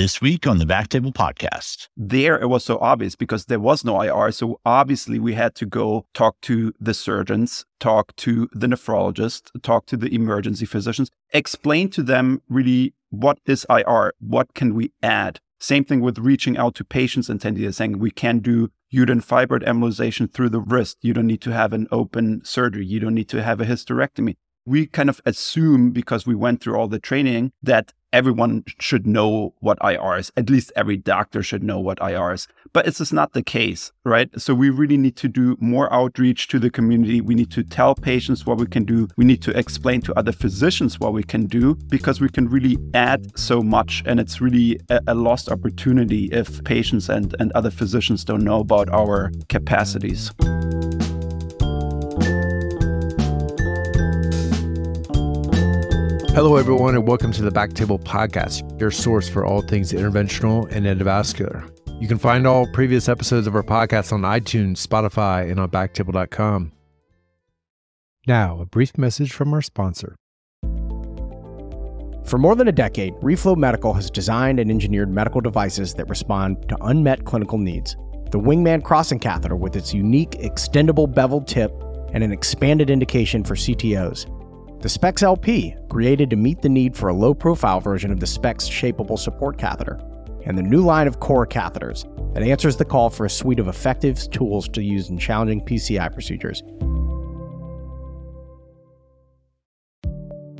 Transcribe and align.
This 0.00 0.22
week 0.22 0.46
on 0.46 0.56
the 0.56 0.64
Backtable 0.64 1.12
Podcast. 1.12 1.88
There, 1.94 2.40
it 2.40 2.46
was 2.46 2.64
so 2.64 2.78
obvious 2.78 3.14
because 3.14 3.44
there 3.44 3.60
was 3.60 3.84
no 3.84 4.00
IR. 4.00 4.32
So 4.32 4.58
obviously, 4.64 5.18
we 5.18 5.34
had 5.34 5.54
to 5.56 5.66
go 5.66 6.06
talk 6.14 6.40
to 6.40 6.72
the 6.80 6.94
surgeons, 6.94 7.66
talk 7.80 8.16
to 8.16 8.48
the 8.54 8.66
nephrologist, 8.66 9.50
talk 9.60 9.84
to 9.88 9.98
the 9.98 10.08
emergency 10.14 10.64
physicians, 10.64 11.10
explain 11.34 11.90
to 11.90 12.02
them 12.02 12.40
really 12.48 12.94
what 13.10 13.40
is 13.44 13.66
IR, 13.68 14.14
what 14.20 14.54
can 14.54 14.74
we 14.74 14.90
add. 15.02 15.38
Same 15.58 15.84
thing 15.84 16.00
with 16.00 16.16
reaching 16.16 16.56
out 16.56 16.74
to 16.76 16.84
patients 16.84 17.28
and 17.28 17.42
saying 17.42 17.98
we 17.98 18.10
can 18.10 18.38
do 18.38 18.70
uterine 18.88 19.20
fibroid 19.20 19.62
embolization 19.64 20.32
through 20.32 20.48
the 20.48 20.62
wrist. 20.62 20.96
You 21.02 21.12
don't 21.12 21.26
need 21.26 21.42
to 21.42 21.52
have 21.52 21.74
an 21.74 21.86
open 21.92 22.42
surgery. 22.42 22.86
You 22.86 23.00
don't 23.00 23.14
need 23.14 23.28
to 23.28 23.42
have 23.42 23.60
a 23.60 23.66
hysterectomy 23.66 24.36
we 24.66 24.86
kind 24.86 25.08
of 25.08 25.20
assume 25.24 25.90
because 25.90 26.26
we 26.26 26.34
went 26.34 26.60
through 26.60 26.76
all 26.76 26.86
the 26.86 27.00
training 27.00 27.50
that 27.62 27.92
everyone 28.12 28.64
should 28.78 29.06
know 29.06 29.54
what 29.60 29.78
IR 29.82 30.16
is. 30.18 30.32
At 30.36 30.50
least 30.50 30.72
every 30.76 30.96
doctor 30.96 31.42
should 31.42 31.62
know 31.62 31.78
what 31.78 31.98
IR 32.00 32.32
is. 32.32 32.48
But 32.72 32.86
it's 32.86 32.98
just 32.98 33.12
not 33.12 33.32
the 33.32 33.42
case, 33.42 33.92
right? 34.04 34.28
So 34.40 34.54
we 34.54 34.70
really 34.70 34.96
need 34.96 35.16
to 35.16 35.28
do 35.28 35.56
more 35.60 35.92
outreach 35.92 36.48
to 36.48 36.58
the 36.58 36.70
community. 36.70 37.20
We 37.20 37.34
need 37.34 37.50
to 37.52 37.62
tell 37.62 37.94
patients 37.94 38.46
what 38.46 38.58
we 38.58 38.66
can 38.66 38.84
do. 38.84 39.08
We 39.16 39.24
need 39.24 39.42
to 39.42 39.56
explain 39.56 40.02
to 40.02 40.14
other 40.18 40.32
physicians 40.32 41.00
what 41.00 41.12
we 41.12 41.22
can 41.22 41.46
do 41.46 41.74
because 41.88 42.20
we 42.20 42.28
can 42.28 42.48
really 42.48 42.78
add 42.94 43.38
so 43.38 43.62
much. 43.62 44.02
And 44.06 44.20
it's 44.20 44.40
really 44.40 44.78
a, 44.88 45.00
a 45.08 45.14
lost 45.14 45.48
opportunity 45.48 46.26
if 46.26 46.62
patients 46.64 47.08
and, 47.08 47.34
and 47.40 47.50
other 47.52 47.70
physicians 47.70 48.24
don't 48.24 48.44
know 48.44 48.60
about 48.60 48.88
our 48.90 49.32
capacities. 49.48 50.32
Hello, 56.32 56.54
everyone, 56.54 56.94
and 56.94 57.08
welcome 57.08 57.32
to 57.32 57.42
the 57.42 57.50
Backtable 57.50 58.00
Podcast, 58.00 58.80
your 58.80 58.92
source 58.92 59.28
for 59.28 59.44
all 59.44 59.62
things 59.62 59.92
interventional 59.92 60.70
and 60.70 60.86
endovascular. 60.86 61.68
You 62.00 62.06
can 62.06 62.18
find 62.18 62.46
all 62.46 62.68
previous 62.68 63.08
episodes 63.08 63.48
of 63.48 63.56
our 63.56 63.64
podcast 63.64 64.12
on 64.12 64.22
iTunes, 64.22 64.86
Spotify, 64.86 65.50
and 65.50 65.58
on 65.58 65.68
backtable.com. 65.70 66.70
Now, 68.28 68.60
a 68.60 68.64
brief 68.64 68.96
message 68.96 69.32
from 69.32 69.52
our 69.52 69.60
sponsor. 69.60 70.14
For 72.24 72.38
more 72.38 72.54
than 72.54 72.68
a 72.68 72.72
decade, 72.72 73.14
Reflow 73.14 73.56
Medical 73.56 73.92
has 73.94 74.08
designed 74.08 74.60
and 74.60 74.70
engineered 74.70 75.10
medical 75.10 75.40
devices 75.40 75.94
that 75.94 76.08
respond 76.08 76.68
to 76.68 76.76
unmet 76.82 77.24
clinical 77.24 77.58
needs. 77.58 77.96
The 78.30 78.38
Wingman 78.38 78.84
crossing 78.84 79.18
catheter, 79.18 79.56
with 79.56 79.74
its 79.74 79.92
unique 79.92 80.30
extendable 80.30 81.12
beveled 81.12 81.48
tip 81.48 81.72
and 82.12 82.22
an 82.22 82.30
expanded 82.30 82.88
indication 82.88 83.42
for 83.42 83.56
CTOs, 83.56 84.26
the 84.80 84.88
Spex 84.88 85.22
LP, 85.22 85.76
created 85.90 86.30
to 86.30 86.36
meet 86.36 86.62
the 86.62 86.68
need 86.68 86.96
for 86.96 87.08
a 87.10 87.14
low 87.14 87.34
profile 87.34 87.80
version 87.80 88.10
of 88.10 88.18
the 88.18 88.26
Spex 88.26 88.68
shapeable 88.68 89.18
support 89.18 89.58
catheter, 89.58 90.00
and 90.44 90.56
the 90.56 90.62
new 90.62 90.80
line 90.80 91.06
of 91.06 91.20
core 91.20 91.46
catheters 91.46 92.04
that 92.32 92.42
answers 92.42 92.76
the 92.76 92.84
call 92.84 93.10
for 93.10 93.26
a 93.26 93.30
suite 93.30 93.58
of 93.58 93.68
effective 93.68 94.30
tools 94.30 94.68
to 94.68 94.82
use 94.82 95.10
in 95.10 95.18
challenging 95.18 95.60
PCI 95.60 96.10
procedures. 96.12 96.62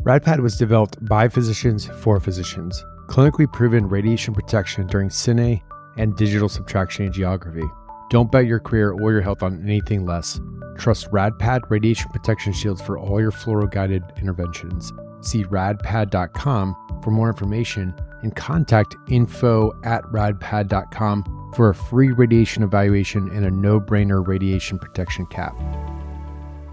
RadPad 0.02 0.40
was 0.40 0.56
developed 0.56 1.02
by 1.06 1.28
physicians 1.28 1.86
for 1.86 2.20
physicians, 2.20 2.84
clinically 3.08 3.50
proven 3.50 3.88
radiation 3.88 4.34
protection 4.34 4.86
during 4.86 5.08
cine 5.08 5.62
and 5.96 6.16
digital 6.16 6.48
subtraction 6.48 7.10
angiography. 7.10 7.68
Don't 8.10 8.30
bet 8.30 8.46
your 8.46 8.60
career 8.60 8.92
or 8.92 9.12
your 9.12 9.20
health 9.22 9.42
on 9.42 9.62
anything 9.62 10.04
less. 10.04 10.40
Trust 10.80 11.10
RadPad 11.10 11.68
radiation 11.68 12.10
protection 12.10 12.54
shields 12.54 12.80
for 12.80 12.98
all 12.98 13.20
your 13.20 13.30
fluoro 13.30 13.70
guided 13.70 14.02
interventions. 14.16 14.90
See 15.20 15.44
radpad.com 15.44 17.00
for 17.04 17.10
more 17.10 17.28
information 17.28 17.94
and 18.22 18.34
contact 18.34 18.96
info 19.10 19.78
at 19.84 20.02
radpad.com 20.04 21.52
for 21.54 21.68
a 21.68 21.74
free 21.74 22.12
radiation 22.12 22.62
evaluation 22.62 23.28
and 23.28 23.44
a 23.44 23.50
no 23.50 23.78
brainer 23.78 24.26
radiation 24.26 24.78
protection 24.78 25.26
cap. 25.26 25.54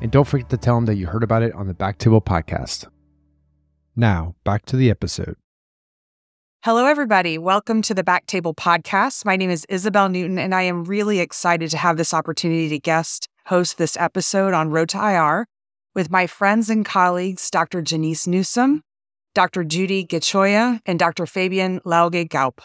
And 0.02 0.09
don't 0.09 0.25
forget 0.25 0.49
to 0.52 0.58
tell 0.58 0.76
them 0.76 0.86
that 0.86 0.95
you 0.95 1.08
heard 1.08 1.23
about 1.23 1.43
it 1.43 1.54
on 1.54 1.67
the 1.67 1.73
Back 1.73 1.98
Table 1.98 2.21
podcast. 2.21 2.87
Now, 3.98 4.36
back 4.45 4.65
to 4.67 4.77
the 4.77 4.89
episode. 4.89 5.36
Hello, 6.64 6.86
everybody. 6.86 7.37
Welcome 7.37 7.81
to 7.83 7.93
the 7.93 8.04
Back 8.04 8.26
Table 8.26 8.54
podcast. 8.54 9.26
My 9.26 9.36
name 9.36 9.49
is 9.49 9.65
Isabel 9.70 10.08
Newton, 10.08 10.39
and 10.39 10.55
I 10.55 10.61
am 10.64 10.86
really 10.86 11.20
excited 11.20 11.71
to 11.71 11.77
have 11.77 11.98
this 11.98 12.14
opportunity 12.14 12.70
to 12.70 12.80
guest 12.80 13.27
host 13.47 13.77
this 13.77 13.97
episode 13.97 14.53
on 14.53 14.69
Road 14.69 14.89
to 14.89 14.97
IR 14.97 15.45
with 15.95 16.11
my 16.11 16.27
friends 16.27 16.69
and 16.69 16.85
colleagues, 16.85 17.49
Dr. 17.49 17.81
Janice 17.81 18.27
Newsome, 18.27 18.81
Dr. 19.33 19.63
Judy 19.63 20.05
Gichoya, 20.05 20.80
and 20.85 20.99
Dr. 20.99 21.25
Fabian 21.25 21.80
Laage 21.81 22.27
Gaupp. 22.27 22.59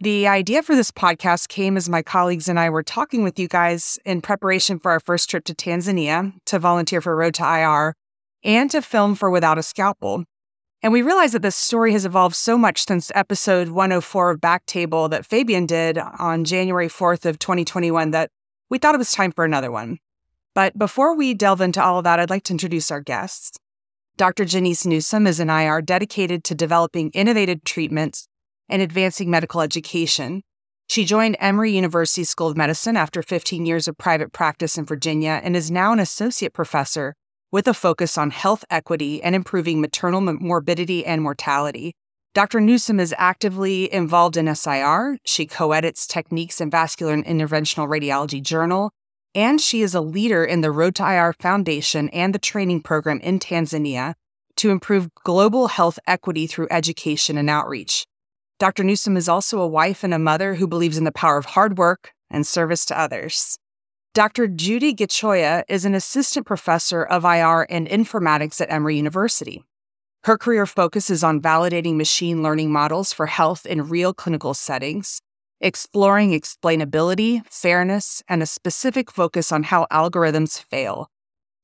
The 0.00 0.26
idea 0.26 0.62
for 0.62 0.76
this 0.76 0.90
podcast 0.90 1.48
came 1.48 1.76
as 1.76 1.88
my 1.88 2.02
colleagues 2.02 2.48
and 2.48 2.60
I 2.60 2.68
were 2.68 2.82
talking 2.82 3.22
with 3.22 3.38
you 3.38 3.48
guys 3.48 3.98
in 4.04 4.20
preparation 4.20 4.78
for 4.78 4.90
our 4.90 5.00
first 5.00 5.30
trip 5.30 5.44
to 5.44 5.54
Tanzania 5.54 6.34
to 6.46 6.58
volunteer 6.58 7.00
for 7.00 7.16
Road 7.16 7.34
to 7.34 7.44
IR 7.44 7.94
and 8.44 8.70
to 8.72 8.82
film 8.82 9.14
for 9.14 9.30
Without 9.30 9.58
a 9.58 9.62
Scalpel. 9.62 10.24
And 10.82 10.92
we 10.92 11.02
realized 11.02 11.34
that 11.34 11.42
this 11.42 11.56
story 11.56 11.92
has 11.92 12.04
evolved 12.04 12.36
so 12.36 12.58
much 12.58 12.84
since 12.86 13.10
episode 13.14 13.68
104 13.68 14.30
of 14.30 14.40
Backtable 14.40 15.08
that 15.08 15.24
Fabian 15.24 15.66
did 15.66 15.98
on 15.98 16.44
January 16.44 16.88
4th 16.88 17.24
of 17.24 17.38
2021 17.38 18.10
that 18.10 18.30
we 18.68 18.78
thought 18.78 18.94
it 18.94 18.98
was 18.98 19.12
time 19.12 19.32
for 19.32 19.44
another 19.44 19.70
one. 19.70 19.98
But 20.56 20.78
before 20.78 21.14
we 21.14 21.34
delve 21.34 21.60
into 21.60 21.84
all 21.84 21.98
of 21.98 22.04
that, 22.04 22.18
I'd 22.18 22.30
like 22.30 22.44
to 22.44 22.54
introduce 22.54 22.90
our 22.90 23.02
guests. 23.02 23.58
Dr. 24.16 24.46
Janice 24.46 24.86
Newsome 24.86 25.26
is 25.26 25.38
an 25.38 25.50
IR 25.50 25.82
dedicated 25.82 26.44
to 26.44 26.54
developing 26.54 27.10
innovative 27.10 27.62
treatments 27.62 28.26
and 28.66 28.80
advancing 28.80 29.30
medical 29.30 29.60
education. 29.60 30.40
She 30.88 31.04
joined 31.04 31.36
Emory 31.40 31.72
University 31.72 32.24
School 32.24 32.46
of 32.46 32.56
Medicine 32.56 32.96
after 32.96 33.22
15 33.22 33.66
years 33.66 33.86
of 33.86 33.98
private 33.98 34.32
practice 34.32 34.78
in 34.78 34.86
Virginia 34.86 35.42
and 35.44 35.54
is 35.54 35.70
now 35.70 35.92
an 35.92 36.00
associate 36.00 36.54
professor 36.54 37.14
with 37.52 37.68
a 37.68 37.74
focus 37.74 38.16
on 38.16 38.30
health 38.30 38.64
equity 38.70 39.22
and 39.22 39.34
improving 39.34 39.82
maternal 39.82 40.22
morbidity 40.22 41.04
and 41.04 41.20
mortality. 41.20 41.92
Dr. 42.32 42.62
Newsome 42.62 42.98
is 42.98 43.14
actively 43.18 43.92
involved 43.92 44.38
in 44.38 44.54
SIR. 44.54 45.18
She 45.22 45.44
co 45.44 45.72
edits 45.72 46.06
Techniques 46.06 46.62
in 46.62 46.70
Vascular 46.70 47.12
and 47.12 47.26
Interventional 47.26 47.86
Radiology 47.86 48.42
Journal 48.42 48.90
and 49.36 49.60
she 49.60 49.82
is 49.82 49.94
a 49.94 50.00
leader 50.00 50.42
in 50.42 50.62
the 50.62 50.70
Road 50.70 50.94
to 50.94 51.04
IR 51.04 51.34
Foundation 51.34 52.08
and 52.08 52.34
the 52.34 52.38
training 52.38 52.80
program 52.80 53.20
in 53.20 53.38
Tanzania 53.38 54.14
to 54.56 54.70
improve 54.70 55.14
global 55.14 55.68
health 55.68 55.98
equity 56.06 56.46
through 56.46 56.68
education 56.70 57.36
and 57.36 57.50
outreach. 57.50 58.06
Dr. 58.58 58.82
Newsome 58.82 59.18
is 59.18 59.28
also 59.28 59.60
a 59.60 59.68
wife 59.68 60.02
and 60.02 60.14
a 60.14 60.18
mother 60.18 60.54
who 60.54 60.66
believes 60.66 60.96
in 60.96 61.04
the 61.04 61.12
power 61.12 61.36
of 61.36 61.44
hard 61.44 61.76
work 61.76 62.14
and 62.30 62.46
service 62.46 62.86
to 62.86 62.98
others. 62.98 63.58
Dr. 64.14 64.48
Judy 64.48 64.94
Gichoya 64.94 65.64
is 65.68 65.84
an 65.84 65.94
assistant 65.94 66.46
professor 66.46 67.02
of 67.02 67.26
IR 67.26 67.66
and 67.68 67.86
informatics 67.86 68.62
at 68.62 68.72
Emory 68.72 68.96
University. 68.96 69.62
Her 70.24 70.38
career 70.38 70.64
focuses 70.64 71.22
on 71.22 71.42
validating 71.42 71.96
machine 71.96 72.42
learning 72.42 72.72
models 72.72 73.12
for 73.12 73.26
health 73.26 73.66
in 73.66 73.90
real 73.90 74.14
clinical 74.14 74.54
settings 74.54 75.20
exploring 75.60 76.30
explainability, 76.32 77.42
fairness, 77.46 78.22
and 78.28 78.42
a 78.42 78.46
specific 78.46 79.10
focus 79.10 79.50
on 79.50 79.64
how 79.64 79.86
algorithms 79.90 80.62
fail. 80.62 81.08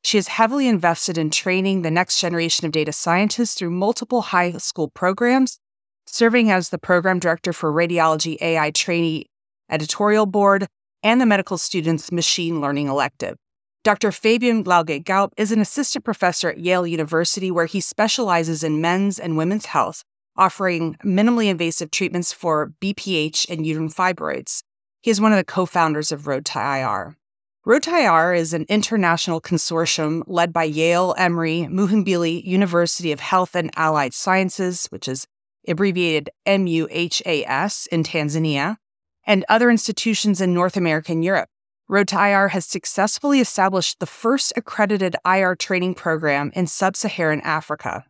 She 0.02 0.18
is 0.18 0.28
heavily 0.28 0.66
invested 0.66 1.16
in 1.16 1.30
training 1.30 1.82
the 1.82 1.90
next 1.90 2.20
generation 2.20 2.66
of 2.66 2.72
data 2.72 2.92
scientists 2.92 3.54
through 3.54 3.70
multiple 3.70 4.22
high 4.22 4.52
school 4.52 4.88
programs, 4.88 5.58
serving 6.06 6.50
as 6.50 6.70
the 6.70 6.78
program 6.78 7.18
director 7.18 7.52
for 7.52 7.72
Radiology 7.72 8.36
AI 8.40 8.70
Trainee 8.70 9.26
Editorial 9.70 10.26
Board 10.26 10.66
and 11.02 11.20
the 11.20 11.26
medical 11.26 11.58
students' 11.58 12.10
machine 12.10 12.60
learning 12.60 12.88
elective. 12.88 13.36
Dr. 13.84 14.12
Fabian 14.12 14.64
Laage 14.64 15.02
Gaupp 15.04 15.30
is 15.36 15.50
an 15.50 15.60
assistant 15.60 16.04
professor 16.04 16.50
at 16.50 16.58
Yale 16.58 16.86
University, 16.86 17.50
where 17.50 17.66
he 17.66 17.80
specializes 17.80 18.62
in 18.62 18.80
men's 18.80 19.18
and 19.18 19.36
women's 19.36 19.66
health 19.66 20.04
offering 20.36 20.96
minimally 21.04 21.46
invasive 21.46 21.90
treatments 21.90 22.32
for 22.32 22.72
BPH 22.80 23.48
and 23.50 23.66
uterine 23.66 23.90
fibroids. 23.90 24.62
He 25.02 25.10
is 25.10 25.20
one 25.20 25.32
of 25.32 25.38
the 25.38 25.44
co 25.44 25.66
founders 25.66 26.12
of 26.12 26.26
Road 26.26 26.44
to 26.46 26.58
IR. 26.58 27.16
Road 27.64 27.84
to 27.84 27.90
IR 27.90 28.34
is 28.34 28.52
an 28.52 28.66
international 28.68 29.40
consortium 29.40 30.22
led 30.26 30.52
by 30.52 30.64
Yale, 30.64 31.14
Emory, 31.16 31.68
Muhimbili 31.70 32.44
University 32.44 33.12
of 33.12 33.20
Health 33.20 33.54
and 33.54 33.70
Allied 33.76 34.14
Sciences, 34.14 34.86
which 34.86 35.06
is 35.06 35.26
abbreviated 35.68 36.30
MUHAS 36.46 37.86
in 37.88 38.02
Tanzania, 38.02 38.78
and 39.24 39.44
other 39.48 39.70
institutions 39.70 40.40
in 40.40 40.52
North 40.52 40.76
America 40.76 41.12
and 41.12 41.24
Europe. 41.24 41.48
Road 41.88 42.08
to 42.08 42.16
IR 42.16 42.48
has 42.48 42.66
successfully 42.66 43.38
established 43.38 44.00
the 44.00 44.06
first 44.06 44.52
accredited 44.56 45.14
IR 45.24 45.54
training 45.54 45.94
program 45.94 46.50
in 46.54 46.66
sub 46.66 46.96
Saharan 46.96 47.40
Africa. 47.42 48.04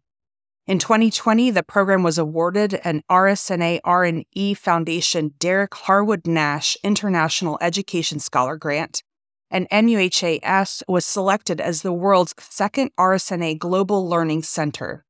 In 0.65 0.79
2020, 0.79 1.51
the 1.51 1.65
program 1.65 2.05
was 2.05 2.19
awarded 2.19 2.81
an 2.85 3.03
RSNA 3.11 3.81
R&E 3.83 4.55
Foundation 4.55 5.35
Derek 5.41 5.75
Harwood 5.75 6.25
Nash 6.25 6.77
International 6.85 7.59
Education 7.61 8.21
Scholar 8.21 8.57
Grant, 8.57 9.03
and 9.51 9.69
MUHAS 9.71 10.85
was 10.87 11.05
selected 11.05 11.61
as 11.61 11.83
the 11.83 11.93
world's 11.93 12.33
second 12.39 12.93
RSNA 12.97 13.59
Global 13.59 14.09
Learning 14.09 14.41
Center. 14.41 15.05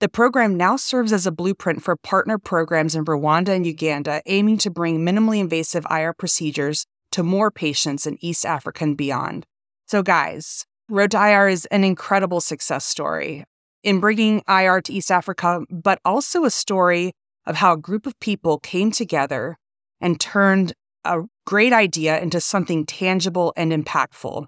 The 0.00 0.08
program 0.08 0.56
now 0.56 0.76
serves 0.76 1.12
as 1.12 1.26
a 1.26 1.30
blueprint 1.30 1.82
for 1.82 1.96
partner 1.96 2.38
programs 2.38 2.94
in 2.94 3.04
Rwanda 3.04 3.50
and 3.50 3.66
Uganda, 3.66 4.22
aiming 4.24 4.56
to 4.58 4.70
bring 4.70 5.04
minimally 5.04 5.40
invasive 5.40 5.86
IR 5.90 6.14
procedures 6.14 6.86
to 7.10 7.22
more 7.22 7.50
patients 7.50 8.06
in 8.06 8.16
East 8.24 8.46
Africa 8.46 8.84
and 8.84 8.96
beyond. 8.96 9.44
So, 9.86 10.02
guys, 10.02 10.64
Road 10.88 11.10
to 11.10 11.18
IR 11.18 11.48
is 11.48 11.66
an 11.66 11.84
incredible 11.84 12.40
success 12.40 12.86
story 12.86 13.44
in 13.86 14.00
bringing 14.00 14.42
IR 14.48 14.80
to 14.82 14.92
East 14.92 15.12
Africa, 15.12 15.60
but 15.70 16.00
also 16.04 16.44
a 16.44 16.50
story 16.50 17.12
of 17.46 17.54
how 17.54 17.72
a 17.72 17.76
group 17.76 18.04
of 18.04 18.18
people 18.18 18.58
came 18.58 18.90
together 18.90 19.56
and 20.00 20.18
turned 20.18 20.72
a 21.04 21.20
great 21.46 21.72
idea 21.72 22.20
into 22.20 22.40
something 22.40 22.84
tangible 22.84 23.52
and 23.56 23.70
impactful. 23.70 24.46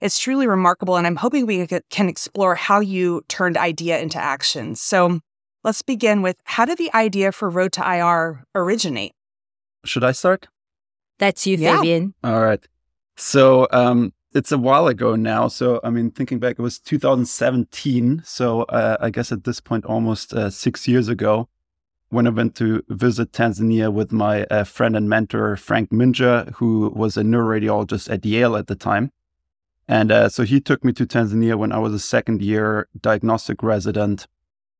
It's 0.00 0.18
truly 0.18 0.48
remarkable, 0.48 0.96
and 0.96 1.06
I'm 1.06 1.14
hoping 1.14 1.46
we 1.46 1.68
can 1.90 2.08
explore 2.08 2.56
how 2.56 2.80
you 2.80 3.22
turned 3.28 3.56
idea 3.56 4.00
into 4.00 4.18
action. 4.18 4.74
So 4.74 5.20
let's 5.62 5.82
begin 5.82 6.20
with 6.20 6.38
how 6.42 6.64
did 6.64 6.78
the 6.78 6.92
idea 6.92 7.30
for 7.30 7.48
Road 7.48 7.72
to 7.74 7.82
IR 7.88 8.42
originate? 8.56 9.12
Should 9.84 10.02
I 10.02 10.10
start? 10.10 10.48
That's 11.20 11.46
you, 11.46 11.56
Yeah. 11.56 11.76
Fabian. 11.76 12.14
All 12.24 12.40
right. 12.40 12.66
So 13.16 13.68
um, 13.70 14.12
it's 14.32 14.52
a 14.52 14.58
while 14.58 14.86
ago 14.86 15.16
now. 15.16 15.48
So 15.48 15.80
I 15.82 15.90
mean, 15.90 16.10
thinking 16.10 16.38
back, 16.38 16.58
it 16.58 16.62
was 16.62 16.78
2017. 16.78 18.22
So 18.24 18.62
uh, 18.62 18.96
I 19.00 19.10
guess 19.10 19.32
at 19.32 19.44
this 19.44 19.60
point, 19.60 19.84
almost 19.84 20.32
uh, 20.32 20.50
six 20.50 20.86
years 20.86 21.08
ago, 21.08 21.48
when 22.10 22.26
I 22.26 22.30
went 22.30 22.54
to 22.56 22.84
visit 22.88 23.32
Tanzania 23.32 23.92
with 23.92 24.12
my 24.12 24.44
uh, 24.44 24.64
friend 24.64 24.96
and 24.96 25.08
mentor 25.08 25.56
Frank 25.56 25.90
Minja, 25.90 26.52
who 26.54 26.92
was 26.94 27.16
a 27.16 27.22
neuroradiologist 27.22 28.10
at 28.10 28.24
Yale 28.24 28.56
at 28.56 28.66
the 28.66 28.74
time. 28.74 29.12
And 29.86 30.12
uh, 30.12 30.28
so 30.28 30.44
he 30.44 30.60
took 30.60 30.84
me 30.84 30.92
to 30.92 31.06
Tanzania 31.06 31.56
when 31.56 31.72
I 31.72 31.78
was 31.78 31.92
a 31.92 31.98
second 31.98 32.42
year 32.42 32.88
diagnostic 33.00 33.62
resident. 33.62 34.26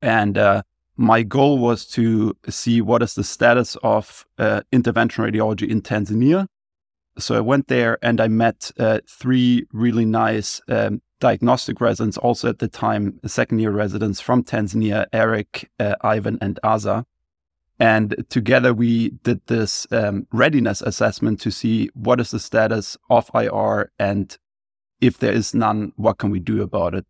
And 0.03 0.39
uh, 0.39 0.63
my 0.97 1.23
goal 1.23 1.59
was 1.59 1.87
to 1.87 2.37
see 2.49 2.81
what 2.81 3.03
is 3.03 3.15
the 3.15 3.25
status 3.25 3.77
of 3.83 4.27
uh, 4.39 4.63
intervention 4.71 5.25
radiology 5.25 5.69
in 5.69 5.83
Tanzania. 5.83 6.47
So 7.19 7.37
I 7.37 7.41
went 7.41 7.69
there 7.69 7.99
and 8.03 8.21
I 8.21 8.29
met 8.29 8.71
uh, 8.79 9.01
three 9.07 9.67
really 9.73 10.05
nice 10.05 10.61
um, 10.69 11.03
diagnostic 11.19 11.81
residents, 11.81 12.17
also 12.17 12.49
at 12.49 12.59
the 12.59 12.69
time 12.69 13.21
second 13.27 13.59
year 13.59 13.71
residents 13.71 14.21
from 14.21 14.43
Tanzania, 14.43 15.07
Eric, 15.13 15.71
uh, 15.79 15.97
Ivan, 16.01 16.39
and 16.41 16.59
Aza. 16.65 17.05
And 17.79 18.25
together 18.29 18.75
we 18.75 19.11
did 19.23 19.41
this 19.47 19.87
um, 19.91 20.27
readiness 20.33 20.83
assessment 20.83 21.41
to 21.41 21.51
see 21.51 21.91
what 21.95 22.21
is 22.21 22.31
the 22.31 22.39
status 22.39 22.97
of 23.09 23.31
IR 23.35 23.91
and 23.99 24.37
if 25.01 25.19
there 25.19 25.33
is 25.33 25.55
none, 25.55 25.93
what 25.97 26.19
can 26.19 26.31
we 26.31 26.41
do 26.41 26.63
about 26.63 26.95
it? 26.95 27.07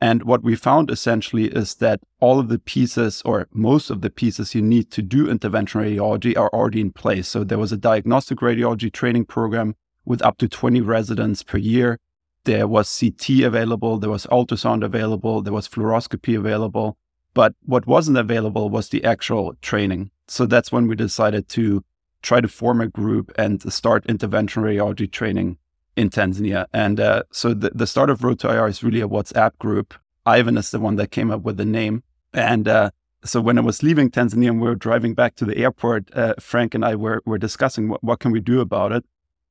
And 0.00 0.22
what 0.22 0.42
we 0.42 0.56
found 0.56 0.90
essentially 0.90 1.48
is 1.48 1.74
that 1.76 2.00
all 2.20 2.38
of 2.38 2.48
the 2.48 2.58
pieces, 2.58 3.20
or 3.24 3.48
most 3.52 3.90
of 3.90 4.00
the 4.00 4.08
pieces 4.08 4.54
you 4.54 4.62
need 4.62 4.90
to 4.92 5.02
do 5.02 5.28
intervention 5.28 5.82
radiology, 5.82 6.36
are 6.36 6.48
already 6.54 6.80
in 6.80 6.92
place. 6.92 7.28
So 7.28 7.44
there 7.44 7.58
was 7.58 7.70
a 7.70 7.76
diagnostic 7.76 8.38
radiology 8.38 8.90
training 8.90 9.26
program 9.26 9.76
with 10.06 10.22
up 10.22 10.38
to 10.38 10.48
20 10.48 10.80
residents 10.80 11.42
per 11.42 11.58
year. 11.58 11.98
There 12.44 12.66
was 12.66 12.98
CT 12.98 13.40
available, 13.40 13.98
there 13.98 14.08
was 14.08 14.26
ultrasound 14.26 14.82
available, 14.82 15.42
there 15.42 15.52
was 15.52 15.68
fluoroscopy 15.68 16.38
available. 16.38 16.96
But 17.34 17.54
what 17.64 17.86
wasn't 17.86 18.16
available 18.16 18.70
was 18.70 18.88
the 18.88 19.04
actual 19.04 19.54
training. 19.60 20.10
So 20.26 20.46
that's 20.46 20.72
when 20.72 20.88
we 20.88 20.96
decided 20.96 21.48
to 21.50 21.84
try 22.22 22.40
to 22.40 22.48
form 22.48 22.80
a 22.80 22.88
group 22.88 23.32
and 23.36 23.70
start 23.72 24.06
intervention 24.06 24.62
radiology 24.62 25.10
training 25.10 25.58
in 25.96 26.10
Tanzania. 26.10 26.66
And 26.72 27.00
uh, 27.00 27.24
so 27.32 27.54
the, 27.54 27.70
the 27.74 27.86
start 27.86 28.10
of 28.10 28.22
Road 28.22 28.38
to 28.40 28.50
IR 28.50 28.68
is 28.68 28.82
really 28.82 29.00
a 29.00 29.08
WhatsApp 29.08 29.56
group. 29.58 29.94
Ivan 30.26 30.56
is 30.56 30.70
the 30.70 30.80
one 30.80 30.96
that 30.96 31.10
came 31.10 31.30
up 31.30 31.42
with 31.42 31.56
the 31.56 31.64
name. 31.64 32.02
And 32.32 32.68
uh, 32.68 32.90
so 33.24 33.40
when 33.40 33.58
I 33.58 33.62
was 33.62 33.82
leaving 33.82 34.10
Tanzania 34.10 34.50
and 34.50 34.60
we 34.60 34.68
were 34.68 34.74
driving 34.74 35.14
back 35.14 35.34
to 35.36 35.44
the 35.44 35.56
airport, 35.56 36.14
uh, 36.14 36.34
Frank 36.38 36.74
and 36.74 36.84
I 36.84 36.94
were, 36.94 37.22
were 37.24 37.38
discussing 37.38 37.88
what, 37.88 38.02
what 38.02 38.20
can 38.20 38.32
we 38.32 38.40
do 38.40 38.60
about 38.60 38.92
it. 38.92 39.04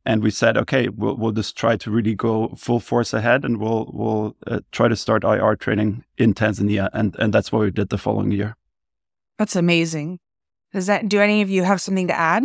And 0.05 0.23
we 0.23 0.31
said, 0.31 0.57
okay, 0.57 0.87
we'll, 0.89 1.15
we'll 1.17 1.33
just 1.33 1.57
try 1.57 1.75
to 1.77 1.91
really 1.91 2.15
go 2.15 2.49
full 2.55 2.79
force 2.79 3.13
ahead 3.13 3.43
and 3.43 3.57
we'll, 3.57 3.91
we'll 3.93 4.35
uh, 4.47 4.61
try 4.71 4.87
to 4.87 4.95
start 4.95 5.23
IR 5.23 5.55
training 5.55 6.03
in 6.17 6.33
Tanzania. 6.33 6.89
And, 6.93 7.15
and 7.19 7.33
that's 7.33 7.51
what 7.51 7.59
we 7.59 7.71
did 7.71 7.89
the 7.89 7.97
following 7.97 8.31
year. 8.31 8.55
That's 9.37 9.55
amazing. 9.55 10.19
Does 10.73 10.87
that 10.87 11.09
do 11.09 11.19
any 11.19 11.41
of 11.41 11.49
you 11.49 11.63
have 11.63 11.81
something 11.81 12.07
to 12.07 12.17
add? 12.17 12.43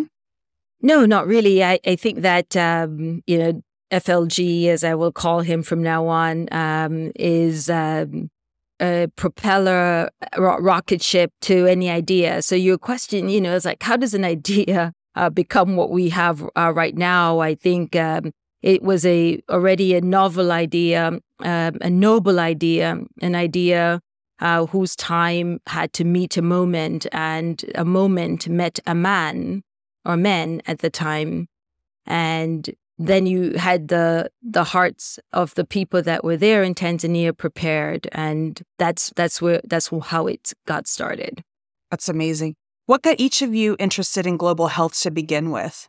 No, 0.83 1.07
not 1.07 1.27
really. 1.27 1.65
I, 1.65 1.79
I 1.87 1.97
think 1.97 2.21
that, 2.21 2.57
um, 2.57 3.23
you 3.27 3.39
know, 3.39 3.63
FLG, 3.95 4.67
as 4.67 4.83
I 4.83 4.95
will 4.95 5.13
call 5.13 5.41
him 5.41 5.63
from 5.63 5.83
now 5.83 6.09
on, 6.09 6.49
um, 6.53 7.13
is 7.15 7.71
um, 7.71 8.29
a 8.81 9.07
propeller 9.15 10.11
ro- 10.37 10.59
rocket 10.59 11.01
ship 11.01 11.33
to 11.43 11.67
any 11.67 11.89
idea. 11.89 12.43
So 12.43 12.57
your 12.57 12.77
question, 12.77 13.29
you 13.29 13.41
know, 13.41 13.55
is 13.55 13.65
like, 13.65 13.83
how 13.83 13.97
does 13.97 14.15
an 14.15 14.25
idea 14.37 14.93
uh, 15.15 15.31
become 15.31 15.77
what 15.77 15.91
we 15.91 16.09
have 16.09 16.45
uh, 16.57 16.73
right 16.75 16.97
now? 16.97 17.39
I 17.39 17.55
think 17.55 17.95
um, 17.95 18.33
it 18.63 18.83
was 18.83 19.07
a 19.07 19.41
already 19.49 19.95
a 19.95 20.01
novel 20.01 20.51
idea, 20.51 21.21
um, 21.41 21.79
a 21.81 21.91
noble 21.91 22.41
idea, 22.41 22.99
an 23.23 23.35
idea 23.37 24.01
uh, 24.41 24.67
whose 24.67 24.97
time 24.97 25.61
had 25.69 25.93
to 25.93 26.05
meet 26.05 26.37
a 26.37 26.43
moment, 26.43 27.07
and 27.13 27.65
a 27.77 27.85
moment 27.85 28.49
met 28.49 28.81
a 28.87 28.95
man 28.95 29.63
or 30.05 30.17
men 30.17 30.61
at 30.67 30.81
the 30.81 30.91
time, 30.91 31.47
and 32.07 32.75
then 32.99 33.27
you 33.27 33.55
had 33.55 33.89
the 33.89 34.31
the 34.43 34.65
hearts 34.65 35.19
of 35.33 35.55
the 35.55 35.65
people 35.65 36.03
that 36.03 36.23
were 36.23 36.37
there 36.37 36.63
in 36.63 36.75
Tanzania 36.75 37.37
prepared, 37.37 38.09
and 38.13 38.63
that's 38.79 39.13
that's 39.17 39.43
where 39.43 39.61
that's 39.65 39.91
how 40.03 40.27
it 40.27 40.53
got 40.67 40.87
started. 40.87 41.43
That's 41.91 42.09
amazing. 42.09 42.55
What 42.87 43.03
got 43.03 43.19
each 43.19 43.43
of 43.43 43.55
you 43.55 43.77
interested 43.79 44.27
in 44.27 44.37
global 44.37 44.69
health 44.69 45.01
to 45.01 45.11
begin 45.11 45.51
with? 45.51 45.89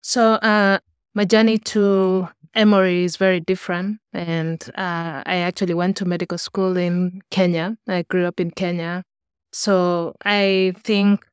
So 0.00 0.34
uh, 0.34 0.78
my 1.14 1.24
journey 1.24 1.58
to 1.58 2.28
Emory 2.54 3.04
is 3.04 3.16
very 3.16 3.38
different, 3.38 3.98
and 4.12 4.62
uh, 4.74 5.22
I 5.24 5.36
actually 5.36 5.74
went 5.74 5.96
to 5.98 6.04
medical 6.04 6.38
school 6.38 6.76
in 6.76 7.22
Kenya. 7.30 7.76
I 7.86 8.02
grew 8.02 8.26
up 8.26 8.40
in 8.40 8.50
Kenya, 8.50 9.04
so 9.52 10.14
I 10.24 10.72
think, 10.82 11.24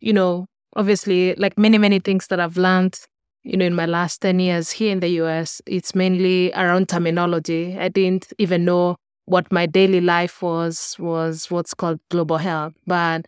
you 0.00 0.12
know, 0.12 0.46
obviously, 0.76 1.34
like 1.36 1.56
many 1.56 1.78
many 1.78 2.00
things 2.00 2.26
that 2.26 2.38
I've 2.38 2.58
learned, 2.58 3.00
you 3.44 3.56
know, 3.56 3.64
in 3.66 3.74
my 3.74 3.86
last 3.86 4.20
ten 4.20 4.40
years 4.40 4.70
here 4.70 4.92
in 4.92 5.00
the 5.00 5.08
U.S., 5.22 5.62
it's 5.66 5.94
mainly 5.94 6.52
around 6.52 6.88
terminology. 6.88 7.78
I 7.78 7.88
didn't 7.88 8.32
even 8.38 8.64
know 8.64 8.96
what 9.26 9.50
my 9.52 9.66
daily 9.66 10.00
life 10.00 10.42
was 10.42 10.96
was 10.98 11.50
what's 11.50 11.74
called 11.74 12.00
global 12.10 12.38
health, 12.38 12.74
but 12.86 13.26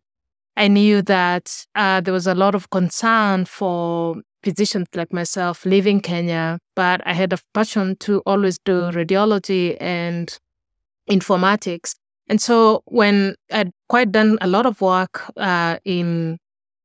I 0.56 0.68
knew 0.68 1.02
that 1.02 1.64
uh, 1.74 2.00
there 2.00 2.14
was 2.14 2.26
a 2.26 2.34
lot 2.34 2.54
of 2.54 2.70
concern 2.70 3.44
for 3.46 4.16
physicians 4.42 4.88
like 4.94 5.12
myself 5.12 5.64
leaving 5.64 6.00
Kenya, 6.00 6.58
but 6.74 7.00
I 7.06 7.12
had 7.12 7.32
a 7.32 7.38
passion 7.54 7.96
to 8.00 8.20
always 8.26 8.58
do 8.58 8.90
radiology 8.92 9.76
and 9.80 10.38
informatics. 11.10 11.94
And 12.28 12.40
so 12.40 12.82
when 12.86 13.34
I'd 13.52 13.72
quite 13.88 14.12
done 14.12 14.38
a 14.40 14.46
lot 14.46 14.66
of 14.66 14.80
work 14.80 15.22
uh, 15.36 15.78
in, 15.84 16.38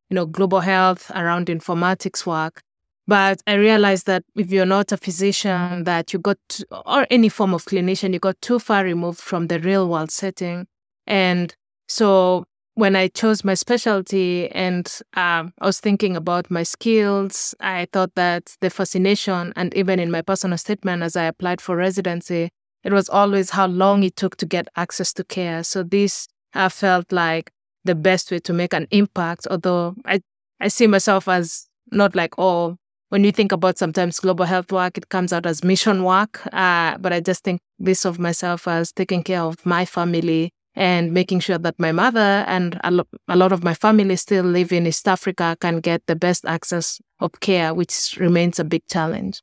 you 0.10 0.16
know, 0.16 0.26
global 0.26 0.60
health 0.62 1.12
around 1.14 1.48
informatics 1.48 2.26
work, 2.26 2.62
but 3.08 3.42
I 3.46 3.54
realized 3.54 4.08
that 4.08 4.24
if 4.36 4.52
you're 4.52 4.66
not 4.66 4.92
a 4.92 4.98
physician, 4.98 5.84
that 5.84 6.14
you 6.14 6.20
got, 6.20 6.38
to, 6.50 6.66
or 6.86 7.06
any 7.10 7.30
form 7.30 7.54
of 7.54 7.66
clinician, 7.66 8.14
you 8.14 8.20
got 8.20 8.42
too 8.42 8.60
far 8.60 8.84
removed 8.84 9.20
from 9.20 9.48
the 9.48 9.60
real 9.60 9.88
world 9.88 10.12
setting. 10.12 10.68
And 11.06 11.56
so 11.88 12.46
when 12.74 12.96
I 12.96 13.08
chose 13.08 13.44
my 13.44 13.54
specialty 13.54 14.50
and 14.52 14.88
um, 15.14 15.54
I 15.60 15.66
was 15.66 15.80
thinking 15.80 16.16
about 16.16 16.52
my 16.52 16.64
skills, 16.64 17.56
I 17.60 17.88
thought 17.92 18.16
that 18.16 18.56
the 18.60 18.70
fascination, 18.70 19.54
and 19.56 19.74
even 19.76 20.00
in 20.00 20.12
my 20.12 20.22
personal 20.22 20.58
statement 20.58 21.04
as 21.04 21.16
I 21.16 21.24
applied 21.24 21.62
for 21.62 21.76
residency, 21.76 22.50
it 22.84 22.92
was 22.92 23.10
always 23.10 23.52
how 23.52 23.68
long 23.68 24.04
it 24.04 24.16
took 24.16 24.36
to 24.38 24.46
get 24.46 24.68
access 24.76 25.14
to 25.14 25.24
care. 25.24 25.64
So 25.64 25.84
this 25.84 26.28
I 26.54 26.70
felt 26.70 27.12
like 27.12 27.52
the 27.84 27.96
best 27.96 28.32
way 28.32 28.40
to 28.40 28.54
make 28.54 28.74
an 28.74 28.88
impact. 28.92 29.48
Although 29.50 29.96
I 30.06 30.22
I 30.60 30.68
see 30.68 30.88
myself 30.88 31.28
as 31.28 31.68
not 31.92 32.16
like 32.16 32.36
oh 32.38 32.78
when 33.16 33.24
you 33.24 33.32
think 33.32 33.54
about 33.54 33.78
sometimes 33.78 34.20
global 34.20 34.44
health 34.44 34.74
work, 34.74 34.98
it 34.98 35.08
comes 35.08 35.32
out 35.32 35.46
as 35.46 35.64
mission 35.64 36.04
work. 36.04 36.46
Uh, 36.52 36.98
but 36.98 37.14
I 37.14 37.22
just 37.22 37.46
think 37.46 37.62
this 37.80 38.04
of 38.04 38.20
myself 38.20 38.68
as 38.68 38.92
taking 38.92 39.24
care 39.24 39.40
of 39.42 39.66
my 39.66 39.86
family 39.86 40.50
and 40.76 41.14
making 41.14 41.40
sure 41.40 41.58
that 41.60 41.80
my 41.80 41.94
mother 41.94 42.44
and 42.46 42.78
a, 42.84 42.92
lo- 42.92 43.08
a 43.30 43.38
lot 43.38 43.54
of 43.54 43.64
my 43.64 43.74
family 43.74 44.18
still 44.18 44.44
live 44.44 44.74
in 44.74 44.86
East 44.86 45.08
Africa 45.08 45.56
can 45.62 45.80
get 45.80 46.06
the 46.08 46.16
best 46.18 46.44
access 46.46 47.00
of 47.22 47.32
care, 47.40 47.74
which 47.74 48.18
remains 48.20 48.60
a 48.60 48.66
big 48.66 48.82
challenge. 48.90 49.42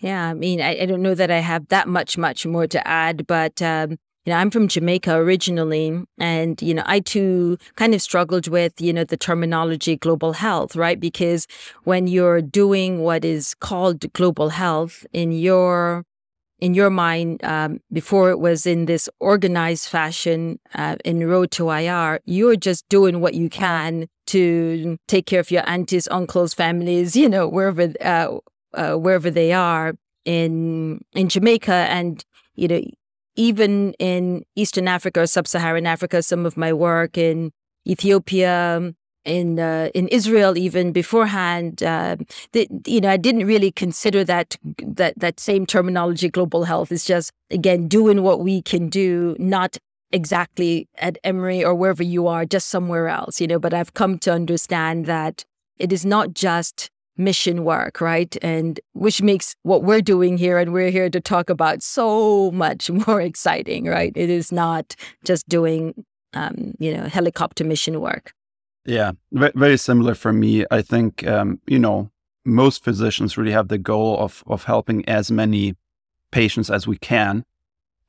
Yeah, 0.00 0.30
I 0.30 0.34
mean, 0.34 0.60
I, 0.60 0.80
I 0.80 0.86
don't 0.86 1.00
know 1.00 1.14
that 1.14 1.30
I 1.30 1.38
have 1.38 1.68
that 1.68 1.86
much, 1.86 2.18
much 2.18 2.44
more 2.44 2.66
to 2.66 2.84
add, 2.84 3.28
but 3.28 3.62
um, 3.62 3.96
you 4.24 4.32
know, 4.32 4.38
I'm 4.38 4.50
from 4.50 4.68
Jamaica 4.68 5.14
originally, 5.14 6.02
and 6.18 6.60
you 6.62 6.72
know, 6.74 6.82
I 6.86 7.00
too 7.00 7.58
kind 7.76 7.94
of 7.94 8.00
struggled 8.00 8.48
with 8.48 8.80
you 8.80 8.92
know 8.92 9.04
the 9.04 9.16
terminology 9.16 9.96
global 9.96 10.32
health, 10.32 10.76
right? 10.76 10.98
Because 10.98 11.46
when 11.84 12.06
you're 12.06 12.40
doing 12.40 13.00
what 13.00 13.24
is 13.24 13.54
called 13.54 14.10
global 14.14 14.48
health 14.48 15.06
in 15.12 15.32
your 15.32 16.04
in 16.60 16.72
your 16.72 16.88
mind, 16.88 17.44
um, 17.44 17.80
before 17.92 18.30
it 18.30 18.38
was 18.38 18.64
in 18.64 18.86
this 18.86 19.08
organized 19.20 19.88
fashion 19.88 20.58
uh, 20.74 20.96
in 21.04 21.26
Road 21.28 21.50
to 21.52 21.70
IR, 21.70 22.20
you're 22.24 22.56
just 22.56 22.88
doing 22.88 23.20
what 23.20 23.34
you 23.34 23.50
can 23.50 24.06
to 24.28 24.96
take 25.06 25.26
care 25.26 25.40
of 25.40 25.50
your 25.50 25.68
aunties, 25.68 26.08
uncles, 26.10 26.54
families, 26.54 27.14
you 27.14 27.28
know, 27.28 27.46
wherever 27.46 27.92
uh, 28.00 28.38
uh, 28.72 28.94
wherever 28.94 29.30
they 29.30 29.52
are 29.52 29.94
in 30.24 31.02
in 31.12 31.28
Jamaica, 31.28 31.86
and 31.90 32.24
you 32.54 32.68
know, 32.68 32.82
even 33.36 33.94
in 33.94 34.44
Eastern 34.56 34.88
Africa 34.88 35.20
or 35.20 35.26
Sub-Saharan 35.26 35.86
Africa. 35.86 36.22
Some 36.22 36.46
of 36.46 36.56
my 36.56 36.72
work 36.72 37.18
in 37.18 37.52
Ethiopia, 37.86 38.94
in 39.24 39.58
uh, 39.58 39.88
in 39.94 40.08
Israel 40.08 40.56
even 40.56 40.92
beforehand. 40.92 41.82
Uh, 41.82 42.16
that 42.52 42.68
you 42.86 43.00
know, 43.00 43.10
I 43.10 43.16
didn't 43.16 43.46
really 43.46 43.72
consider 43.72 44.24
that 44.24 44.56
that 44.82 45.18
that 45.18 45.40
same 45.40 45.66
terminology. 45.66 46.28
Global 46.28 46.64
health 46.64 46.92
is 46.92 47.04
just 47.04 47.32
again 47.50 47.88
doing 47.88 48.22
what 48.22 48.40
we 48.40 48.62
can 48.62 48.88
do, 48.88 49.36
not 49.38 49.78
exactly 50.12 50.88
at 50.98 51.18
Emory 51.24 51.64
or 51.64 51.74
wherever 51.74 52.02
you 52.02 52.28
are, 52.28 52.44
just 52.44 52.68
somewhere 52.68 53.08
else. 53.08 53.40
You 53.40 53.46
know, 53.46 53.58
but 53.58 53.74
I've 53.74 53.94
come 53.94 54.18
to 54.20 54.32
understand 54.32 55.06
that 55.06 55.44
it 55.78 55.92
is 55.92 56.04
not 56.04 56.34
just 56.34 56.90
mission 57.16 57.64
work, 57.64 58.00
right? 58.00 58.36
And 58.42 58.80
which 58.92 59.22
makes 59.22 59.54
what 59.62 59.82
we're 59.82 60.00
doing 60.00 60.36
here 60.36 60.58
and 60.58 60.72
we're 60.72 60.90
here 60.90 61.10
to 61.10 61.20
talk 61.20 61.50
about 61.50 61.82
so 61.82 62.50
much 62.50 62.90
more 63.06 63.20
exciting, 63.20 63.86
right? 63.86 64.12
It 64.16 64.30
is 64.30 64.50
not 64.52 64.96
just 65.24 65.48
doing, 65.48 66.04
um, 66.32 66.74
you 66.78 66.94
know, 66.96 67.04
helicopter 67.04 67.64
mission 67.64 68.00
work. 68.00 68.32
Yeah, 68.86 69.12
very 69.32 69.78
similar 69.78 70.14
for 70.14 70.32
me. 70.32 70.66
I 70.70 70.82
think 70.82 71.26
um, 71.26 71.58
you 71.66 71.78
know 71.78 72.10
most 72.44 72.84
physicians 72.84 73.38
really 73.38 73.52
have 73.52 73.68
the 73.68 73.78
goal 73.78 74.18
of 74.18 74.44
of 74.46 74.64
helping 74.64 75.08
as 75.08 75.30
many 75.30 75.74
patients 76.30 76.68
as 76.68 76.86
we 76.86 76.98
can, 76.98 77.44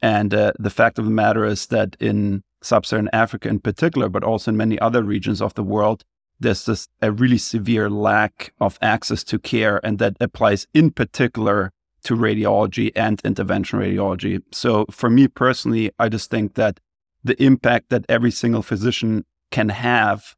and 0.02 0.34
uh, 0.34 0.52
the 0.60 0.70
fact 0.70 1.00
of 1.00 1.06
the 1.06 1.12
matter 1.12 1.46
is 1.46 1.68
that 1.68 1.96
in 2.02 2.44
sub-Saharan 2.62 3.10
Africa 3.14 3.48
in 3.48 3.60
particular, 3.60 4.10
but 4.10 4.24
also 4.24 4.52
in 4.52 4.58
many 4.58 4.78
other 4.80 5.02
regions 5.02 5.42
of 5.42 5.54
the 5.54 5.64
world, 5.64 6.04
there's 6.39 6.65
just 6.65 6.89
a 7.01 7.12
really 7.12 7.38
severe 7.38 7.89
lack 7.89 8.54
of 8.60 8.77
access 8.82 9.24
to 9.25 9.39
care, 9.39 9.80
and 9.86 10.00
that 10.00 10.18
applies 10.20 10.68
in 10.74 10.92
particular 10.92 11.72
to 12.04 12.15
radiology 12.15 12.92
and 12.96 13.22
intervention 13.24 13.80
radiology. 13.80 14.42
So 14.51 14.86
for 14.92 15.10
me 15.10 15.27
personally, 15.27 15.92
I 15.98 16.10
just 16.10 16.30
think 16.30 16.54
that 16.54 16.80
the 17.24 17.42
impact 17.42 17.89
that 17.89 18.06
every 18.08 18.32
single 18.32 18.62
physician 18.62 19.25
can 19.50 19.70
have 19.70 20.36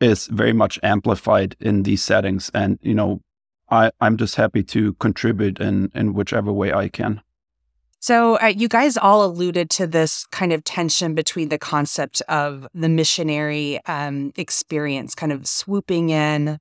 is 0.00 0.26
very 0.26 0.52
much 0.52 0.80
amplified 0.82 1.56
in 1.60 1.84
these 1.84 2.02
settings. 2.02 2.50
And, 2.52 2.78
you 2.82 2.94
know, 2.94 3.20
I, 3.70 3.90
I'm 4.00 4.16
just 4.16 4.34
happy 4.34 4.62
to 4.64 4.94
contribute 4.94 5.60
in, 5.60 5.90
in 5.94 6.14
whichever 6.14 6.52
way 6.52 6.72
I 6.72 6.88
can. 6.88 7.22
So, 8.06 8.38
uh, 8.38 8.52
you 8.56 8.68
guys 8.68 8.96
all 8.96 9.24
alluded 9.24 9.68
to 9.70 9.86
this 9.88 10.26
kind 10.26 10.52
of 10.52 10.62
tension 10.62 11.16
between 11.16 11.48
the 11.48 11.58
concept 11.58 12.22
of 12.28 12.68
the 12.72 12.88
missionary 12.88 13.80
um, 13.86 14.32
experience, 14.36 15.12
kind 15.16 15.32
of 15.32 15.48
swooping 15.48 16.10
in, 16.10 16.58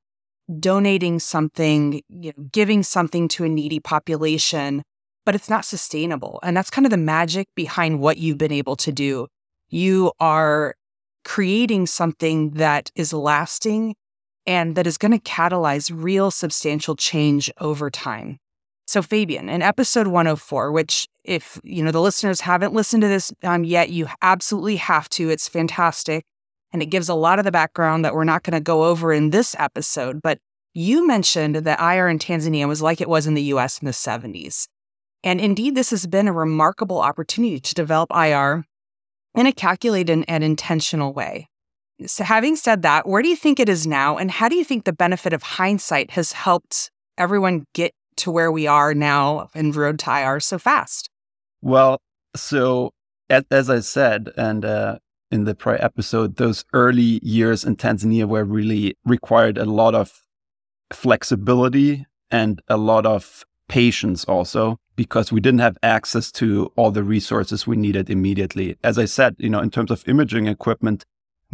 donating 0.59 1.19
something, 1.19 2.01
you 2.09 2.33
know, 2.35 2.45
giving 2.51 2.81
something 2.81 3.27
to 3.27 3.43
a 3.43 3.47
needy 3.47 3.79
population, 3.79 4.81
but 5.23 5.35
it's 5.35 5.47
not 5.47 5.65
sustainable. 5.65 6.39
And 6.41 6.57
that's 6.57 6.71
kind 6.71 6.87
of 6.87 6.89
the 6.89 6.97
magic 6.97 7.47
behind 7.53 7.99
what 7.99 8.17
you've 8.17 8.39
been 8.39 8.51
able 8.51 8.77
to 8.77 8.91
do. 8.91 9.27
You 9.69 10.13
are 10.19 10.73
creating 11.25 11.85
something 11.85 12.53
that 12.53 12.89
is 12.95 13.13
lasting 13.13 13.93
and 14.47 14.73
that 14.73 14.87
is 14.87 14.97
going 14.97 15.11
to 15.11 15.19
catalyze 15.19 15.91
real 15.93 16.31
substantial 16.31 16.95
change 16.95 17.51
over 17.59 17.91
time. 17.91 18.39
So 18.87 19.01
Fabian, 19.01 19.49
in 19.49 19.61
episode 19.61 20.07
104, 20.07 20.71
which 20.71 21.07
if 21.23 21.59
you 21.63 21.83
know 21.83 21.91
the 21.91 22.01
listeners 22.01 22.41
haven't 22.41 22.73
listened 22.73 23.01
to 23.01 23.07
this 23.07 23.33
um, 23.43 23.63
yet, 23.63 23.89
you 23.89 24.07
absolutely 24.21 24.75
have 24.75 25.09
to. 25.09 25.29
It's 25.29 25.47
fantastic. 25.47 26.23
And 26.71 26.81
it 26.81 26.87
gives 26.87 27.09
a 27.09 27.15
lot 27.15 27.39
of 27.39 27.45
the 27.45 27.51
background 27.51 28.05
that 28.05 28.13
we're 28.13 28.25
not 28.25 28.43
going 28.43 28.53
to 28.53 28.59
go 28.59 28.83
over 28.85 29.11
in 29.11 29.31
this 29.31 29.55
episode. 29.57 30.21
But 30.21 30.39
you 30.73 31.07
mentioned 31.07 31.55
that 31.55 31.79
IR 31.79 32.09
in 32.09 32.19
Tanzania 32.19 32.67
was 32.67 32.81
like 32.81 33.01
it 33.01 33.09
was 33.09 33.25
in 33.25 33.33
the 33.33 33.43
US 33.43 33.79
in 33.79 33.85
the 33.85 33.91
70s. 33.91 34.67
And 35.23 35.41
indeed, 35.41 35.73
this 35.73 35.89
has 35.89 36.05
been 36.05 36.27
a 36.27 36.33
remarkable 36.33 36.99
opportunity 36.99 37.59
to 37.59 37.73
develop 37.73 38.11
IR 38.13 38.65
in 39.33 39.47
a 39.47 39.51
calculated 39.51 40.23
and 40.27 40.43
intentional 40.43 41.13
way. 41.13 41.47
So, 42.05 42.23
having 42.23 42.57
said 42.57 42.81
that, 42.81 43.07
where 43.07 43.21
do 43.21 43.29
you 43.29 43.37
think 43.37 43.59
it 43.59 43.69
is 43.69 43.87
now? 43.87 44.17
And 44.17 44.29
how 44.29 44.49
do 44.49 44.55
you 44.55 44.65
think 44.65 44.83
the 44.83 44.93
benefit 44.93 45.33
of 45.33 45.41
hindsight 45.41 46.11
has 46.11 46.33
helped 46.33 46.91
everyone 47.17 47.65
get 47.73 47.93
to 48.17 48.31
where 48.31 48.51
we 48.51 48.67
are 48.67 48.93
now 48.93 49.49
in 49.53 49.71
Road 49.71 49.99
to 49.99 50.11
IR 50.11 50.39
so 50.39 50.57
fast? 50.57 51.09
Well, 51.61 51.99
so 52.35 52.91
as 53.29 53.69
I 53.69 53.79
said, 53.79 54.29
and 54.37 54.63
uh, 54.63 54.99
in 55.31 55.45
the 55.45 55.55
prior 55.55 55.83
episode, 55.83 56.37
those 56.37 56.63
early 56.73 57.19
years 57.23 57.63
in 57.63 57.75
Tanzania 57.75 58.25
were 58.27 58.45
really 58.45 58.95
required 59.03 59.57
a 59.57 59.65
lot 59.65 59.95
of 59.95 60.21
flexibility 60.93 62.05
and 62.29 62.61
a 62.67 62.77
lot 62.77 63.05
of 63.05 63.43
patience 63.67 64.25
also 64.25 64.77
because 64.95 65.31
we 65.31 65.41
didn't 65.41 65.59
have 65.59 65.77
access 65.83 66.31
to 66.31 66.71
all 66.75 66.91
the 66.91 67.03
resources 67.03 67.67
we 67.67 67.75
needed 67.75 68.09
immediately. 68.09 68.77
As 68.83 68.97
I 68.97 69.05
said, 69.05 69.35
you 69.39 69.49
know, 69.49 69.59
in 69.59 69.71
terms 69.71 69.91
of 69.91 70.07
imaging 70.07 70.47
equipment, 70.47 71.05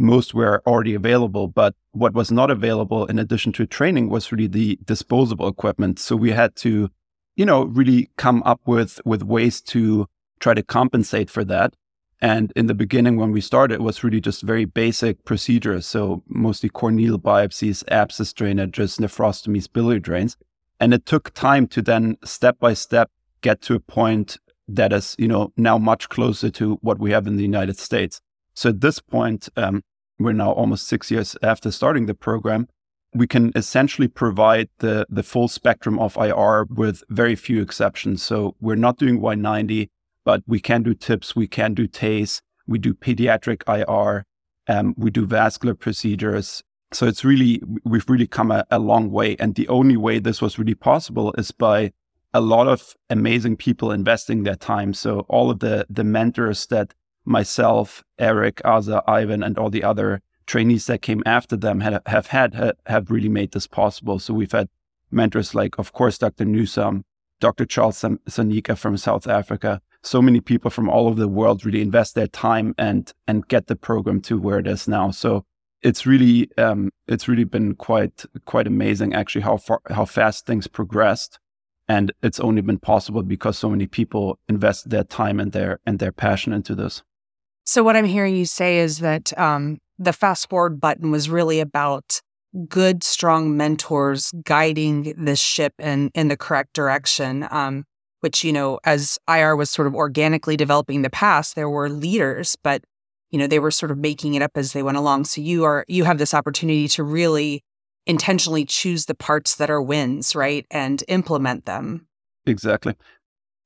most 0.01 0.33
were 0.33 0.61
already 0.65 0.93
available, 0.93 1.47
but 1.47 1.75
what 1.91 2.13
was 2.13 2.31
not 2.31 2.51
available 2.51 3.05
in 3.05 3.19
addition 3.19 3.51
to 3.53 3.65
training 3.65 4.09
was 4.09 4.31
really 4.31 4.47
the 4.47 4.79
disposable 4.83 5.47
equipment. 5.47 5.99
So 5.99 6.15
we 6.15 6.31
had 6.31 6.55
to, 6.57 6.89
you 7.35 7.45
know, 7.45 7.63
really 7.63 8.09
come 8.17 8.41
up 8.43 8.61
with 8.65 8.99
with 9.05 9.23
ways 9.23 9.61
to 9.61 10.07
try 10.39 10.53
to 10.53 10.63
compensate 10.63 11.29
for 11.29 11.43
that. 11.45 11.75
And 12.19 12.53
in 12.55 12.67
the 12.67 12.75
beginning, 12.75 13.17
when 13.17 13.31
we 13.31 13.41
started, 13.41 13.75
it 13.75 13.81
was 13.81 14.03
really 14.03 14.21
just 14.21 14.43
very 14.43 14.65
basic 14.65 15.23
procedures. 15.25 15.87
So 15.87 16.23
mostly 16.27 16.69
core 16.69 16.91
needle 16.91 17.19
biopsies, 17.19 17.83
abscess 17.89 18.33
drainages, 18.33 18.99
nephrostomies, 18.99 19.71
biliary 19.71 19.99
drains. 19.99 20.37
And 20.79 20.93
it 20.93 21.05
took 21.05 21.33
time 21.33 21.67
to 21.67 21.81
then 21.81 22.17
step 22.23 22.59
by 22.59 22.73
step 22.73 23.09
get 23.41 23.61
to 23.61 23.75
a 23.75 23.79
point 23.79 24.37
that 24.67 24.93
is, 24.93 25.15
you 25.17 25.27
know, 25.27 25.51
now 25.57 25.77
much 25.77 26.09
closer 26.09 26.49
to 26.51 26.75
what 26.81 26.99
we 26.99 27.11
have 27.11 27.27
in 27.27 27.37
the 27.37 27.43
United 27.43 27.77
States. 27.77 28.21
So 28.53 28.69
at 28.69 28.81
this 28.81 28.99
point, 28.99 29.49
um, 29.57 29.81
we're 30.23 30.33
now 30.33 30.51
almost 30.51 30.87
six 30.87 31.11
years 31.11 31.35
after 31.41 31.71
starting 31.71 32.05
the 32.05 32.13
program. 32.13 32.67
We 33.13 33.27
can 33.27 33.51
essentially 33.55 34.07
provide 34.07 34.69
the 34.79 35.05
the 35.09 35.23
full 35.23 35.47
spectrum 35.47 35.99
of 35.99 36.15
IR 36.15 36.65
with 36.69 37.03
very 37.09 37.35
few 37.35 37.61
exceptions. 37.61 38.23
So 38.23 38.55
we're 38.61 38.75
not 38.75 38.97
doing 38.97 39.19
Y90, 39.19 39.89
but 40.23 40.43
we 40.47 40.59
can 40.59 40.83
do 40.83 40.93
TIPS, 40.93 41.35
we 41.35 41.47
can 41.47 41.73
do 41.73 41.87
TACE, 41.87 42.41
we 42.67 42.79
do 42.79 42.93
pediatric 42.93 43.63
IR, 43.67 44.25
um, 44.67 44.95
we 44.97 45.11
do 45.11 45.25
vascular 45.25 45.75
procedures. 45.75 46.63
So 46.93 47.07
it's 47.07 47.25
really 47.25 47.61
we've 47.83 48.09
really 48.09 48.27
come 48.27 48.51
a, 48.51 48.65
a 48.71 48.79
long 48.79 49.11
way. 49.11 49.35
And 49.39 49.55
the 49.55 49.67
only 49.67 49.97
way 49.97 50.19
this 50.19 50.41
was 50.41 50.57
really 50.57 50.75
possible 50.75 51.33
is 51.37 51.51
by 51.51 51.91
a 52.33 52.41
lot 52.41 52.67
of 52.67 52.93
amazing 53.09 53.57
people 53.57 53.91
investing 53.91 54.43
their 54.43 54.55
time. 54.55 54.93
So 54.93 55.25
all 55.27 55.51
of 55.51 55.59
the 55.59 55.85
the 55.89 56.03
mentors 56.03 56.67
that 56.67 56.93
myself, 57.25 58.03
Eric, 58.17 58.61
Aza, 58.65 59.03
Ivan, 59.07 59.43
and 59.43 59.57
all 59.57 59.69
the 59.69 59.83
other 59.83 60.21
trainees 60.45 60.87
that 60.87 61.01
came 61.01 61.23
after 61.25 61.55
them 61.55 61.79
have, 61.81 62.01
have 62.07 62.27
had 62.27 62.73
have 62.87 63.11
really 63.11 63.29
made 63.29 63.51
this 63.51 63.67
possible. 63.67 64.19
So 64.19 64.33
we've 64.33 64.51
had 64.51 64.69
mentors 65.11 65.55
like, 65.55 65.77
of 65.77 65.93
course, 65.93 66.17
Dr. 66.17 66.45
Newsome, 66.45 67.03
Dr. 67.39 67.65
Charles 67.65 68.01
Sanika 68.01 68.77
from 68.77 68.97
South 68.97 69.27
Africa. 69.27 69.81
So 70.03 70.21
many 70.21 70.41
people 70.41 70.71
from 70.71 70.89
all 70.89 71.07
over 71.07 71.19
the 71.19 71.27
world 71.27 71.63
really 71.63 71.81
invest 71.81 72.15
their 72.15 72.27
time 72.27 72.73
and 72.77 73.11
and 73.27 73.47
get 73.47 73.67
the 73.67 73.75
program 73.75 74.21
to 74.21 74.39
where 74.39 74.59
it 74.59 74.67
is 74.67 74.87
now. 74.87 75.11
So 75.11 75.45
it's 75.81 76.05
really 76.05 76.49
um, 76.57 76.91
it's 77.07 77.27
really 77.27 77.43
been 77.43 77.75
quite 77.75 78.25
quite 78.45 78.67
amazing 78.67 79.13
actually 79.13 79.41
how 79.41 79.57
far 79.57 79.81
how 79.89 80.05
fast 80.05 80.45
things 80.45 80.67
progressed 80.67 81.39
and 81.87 82.11
it's 82.21 82.39
only 82.39 82.61
been 82.61 82.79
possible 82.79 83.23
because 83.23 83.57
so 83.57 83.69
many 83.69 83.87
people 83.87 84.39
invest 84.47 84.89
their 84.89 85.03
time 85.03 85.39
and 85.39 85.51
their 85.51 85.79
and 85.85 85.99
their 85.99 86.11
passion 86.11 86.53
into 86.53 86.75
this 86.75 87.03
so 87.65 87.83
what 87.83 87.95
i'm 87.95 88.05
hearing 88.05 88.35
you 88.35 88.45
say 88.45 88.79
is 88.79 88.99
that 88.99 89.37
um, 89.37 89.79
the 89.97 90.13
fast 90.13 90.49
forward 90.49 90.79
button 90.79 91.11
was 91.11 91.29
really 91.29 91.59
about 91.59 92.21
good 92.67 93.03
strong 93.03 93.55
mentors 93.55 94.31
guiding 94.43 95.13
this 95.17 95.39
ship 95.39 95.73
in 95.79 96.11
in 96.13 96.27
the 96.27 96.37
correct 96.37 96.73
direction 96.73 97.47
um, 97.51 97.85
which 98.21 98.43
you 98.43 98.51
know 98.51 98.79
as 98.83 99.17
ir 99.29 99.55
was 99.55 99.69
sort 99.69 99.87
of 99.87 99.95
organically 99.95 100.57
developing 100.57 101.01
the 101.01 101.09
past 101.09 101.55
there 101.55 101.69
were 101.69 101.89
leaders 101.89 102.57
but 102.63 102.83
you 103.29 103.39
know 103.39 103.47
they 103.47 103.59
were 103.59 103.71
sort 103.71 103.91
of 103.91 103.97
making 103.97 104.33
it 104.33 104.41
up 104.41 104.51
as 104.55 104.73
they 104.73 104.83
went 104.83 104.97
along 104.97 105.23
so 105.23 105.39
you 105.39 105.63
are 105.63 105.85
you 105.87 106.03
have 106.03 106.17
this 106.17 106.33
opportunity 106.33 106.87
to 106.87 107.03
really 107.03 107.63
intentionally 108.05 108.65
choose 108.65 109.05
the 109.05 109.15
parts 109.15 109.55
that 109.55 109.69
are 109.69 109.81
wins, 109.81 110.35
right? 110.35 110.65
And 110.71 111.03
implement 111.07 111.65
them. 111.65 112.07
Exactly. 112.45 112.95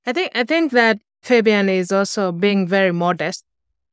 I 0.06 0.14
think 0.14 0.32
I 0.36 0.44
think 0.44 0.72
that 0.72 1.00
Fabian 1.24 1.70
is 1.70 1.92
also 1.92 2.32
being 2.32 2.68
very 2.68 2.92
modest. 2.92 3.44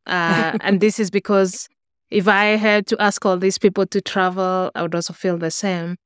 Uh, 0.07 0.59
and 0.61 0.81
this 0.81 0.99
is 0.99 1.11
because 1.11 1.69
if 2.11 2.29
I 2.29 2.57
had 2.57 2.87
to 2.89 3.01
ask 3.01 3.25
all 3.25 3.39
these 3.39 3.59
people 3.59 3.87
to 3.87 4.01
travel, 4.01 4.71
I 4.75 4.83
would 4.83 4.95
also 4.95 5.13
feel 5.13 5.39
the 5.39 5.51
same. 5.51 5.97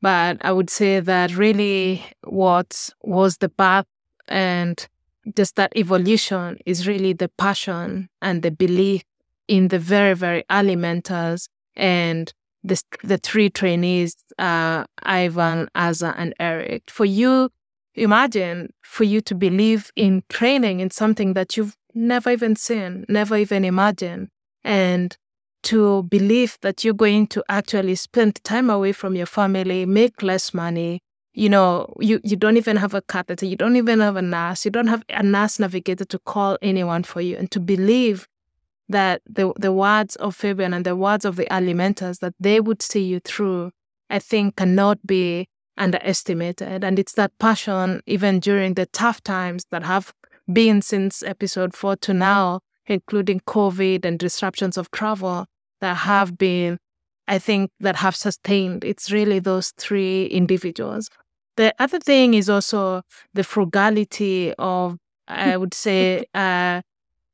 But 0.00 0.38
I 0.42 0.52
would 0.52 0.70
say 0.70 1.00
that 1.00 1.36
really 1.36 2.04
what 2.22 2.90
was 3.02 3.38
the 3.38 3.48
path 3.48 3.86
and 4.28 4.86
just 5.34 5.56
that 5.56 5.72
evolution 5.76 6.58
is 6.66 6.86
really 6.86 7.12
the 7.12 7.28
passion 7.28 8.08
and 8.22 8.42
the 8.42 8.50
belief 8.50 9.02
in 9.48 9.68
the 9.68 9.78
very, 9.78 10.14
very 10.14 10.44
early 10.50 10.76
mentors 10.76 11.48
and 11.74 12.32
the, 12.62 12.80
the 13.02 13.18
three 13.18 13.50
trainees, 13.50 14.16
uh, 14.38 14.84
Ivan, 15.02 15.68
Asa, 15.74 16.14
and 16.16 16.34
Eric. 16.38 16.90
For 16.90 17.04
you, 17.04 17.50
imagine 17.94 18.72
for 18.82 19.04
you 19.04 19.20
to 19.22 19.34
believe 19.34 19.90
in 19.96 20.22
training 20.28 20.80
in 20.80 20.90
something 20.90 21.34
that 21.34 21.56
you've 21.56 21.76
never 21.96 22.30
even 22.30 22.54
seen, 22.54 23.04
never 23.08 23.36
even 23.36 23.64
imagined, 23.64 24.28
and 24.62 25.16
to 25.64 26.04
believe 26.04 26.58
that 26.60 26.84
you're 26.84 26.94
going 26.94 27.26
to 27.26 27.42
actually 27.48 27.96
spend 27.96 28.42
time 28.44 28.70
away 28.70 28.92
from 28.92 29.16
your 29.16 29.26
family, 29.26 29.84
make 29.84 30.22
less 30.22 30.54
money. 30.54 31.00
You 31.34 31.48
know, 31.48 31.92
you, 31.98 32.20
you 32.22 32.36
don't 32.36 32.56
even 32.56 32.76
have 32.76 32.94
a 32.94 33.02
catheter, 33.02 33.46
you 33.46 33.56
don't 33.56 33.76
even 33.76 34.00
have 34.00 34.16
a 34.16 34.22
nurse, 34.22 34.64
you 34.64 34.70
don't 34.70 34.86
have 34.86 35.02
a 35.10 35.22
nurse 35.22 35.58
navigator 35.58 36.04
to 36.04 36.18
call 36.20 36.56
anyone 36.62 37.02
for 37.02 37.20
you, 37.20 37.36
and 37.36 37.50
to 37.50 37.58
believe 37.60 38.28
that 38.88 39.22
the 39.26 39.52
the 39.58 39.72
words 39.72 40.14
of 40.16 40.36
Fabian 40.36 40.72
and 40.72 40.86
the 40.86 40.94
words 40.94 41.24
of 41.24 41.36
the 41.36 41.46
alimenters 41.46 42.20
that 42.20 42.34
they 42.38 42.60
would 42.60 42.80
see 42.80 43.02
you 43.02 43.18
through, 43.20 43.72
I 44.08 44.20
think 44.20 44.56
cannot 44.56 45.04
be 45.04 45.48
underestimated. 45.76 46.84
And 46.84 46.98
it's 46.98 47.14
that 47.14 47.32
passion, 47.38 48.00
even 48.06 48.38
during 48.40 48.74
the 48.74 48.86
tough 48.86 49.22
times 49.22 49.66
that 49.70 49.82
have 49.82 50.14
been 50.52 50.82
since 50.82 51.22
episode 51.22 51.74
four 51.74 51.96
to 51.96 52.14
now, 52.14 52.60
including 52.86 53.40
COVID 53.40 54.04
and 54.04 54.18
disruptions 54.18 54.76
of 54.76 54.90
travel 54.90 55.46
that 55.80 55.94
have 55.98 56.38
been, 56.38 56.78
I 57.28 57.38
think, 57.38 57.70
that 57.80 57.96
have 57.96 58.16
sustained. 58.16 58.84
It's 58.84 59.10
really 59.10 59.38
those 59.38 59.72
three 59.76 60.26
individuals. 60.26 61.10
The 61.56 61.74
other 61.78 61.98
thing 61.98 62.34
is 62.34 62.48
also 62.50 63.02
the 63.34 63.44
frugality 63.44 64.52
of, 64.58 64.98
I 65.26 65.56
would 65.56 65.74
say, 65.74 66.26
uh, 66.34 66.82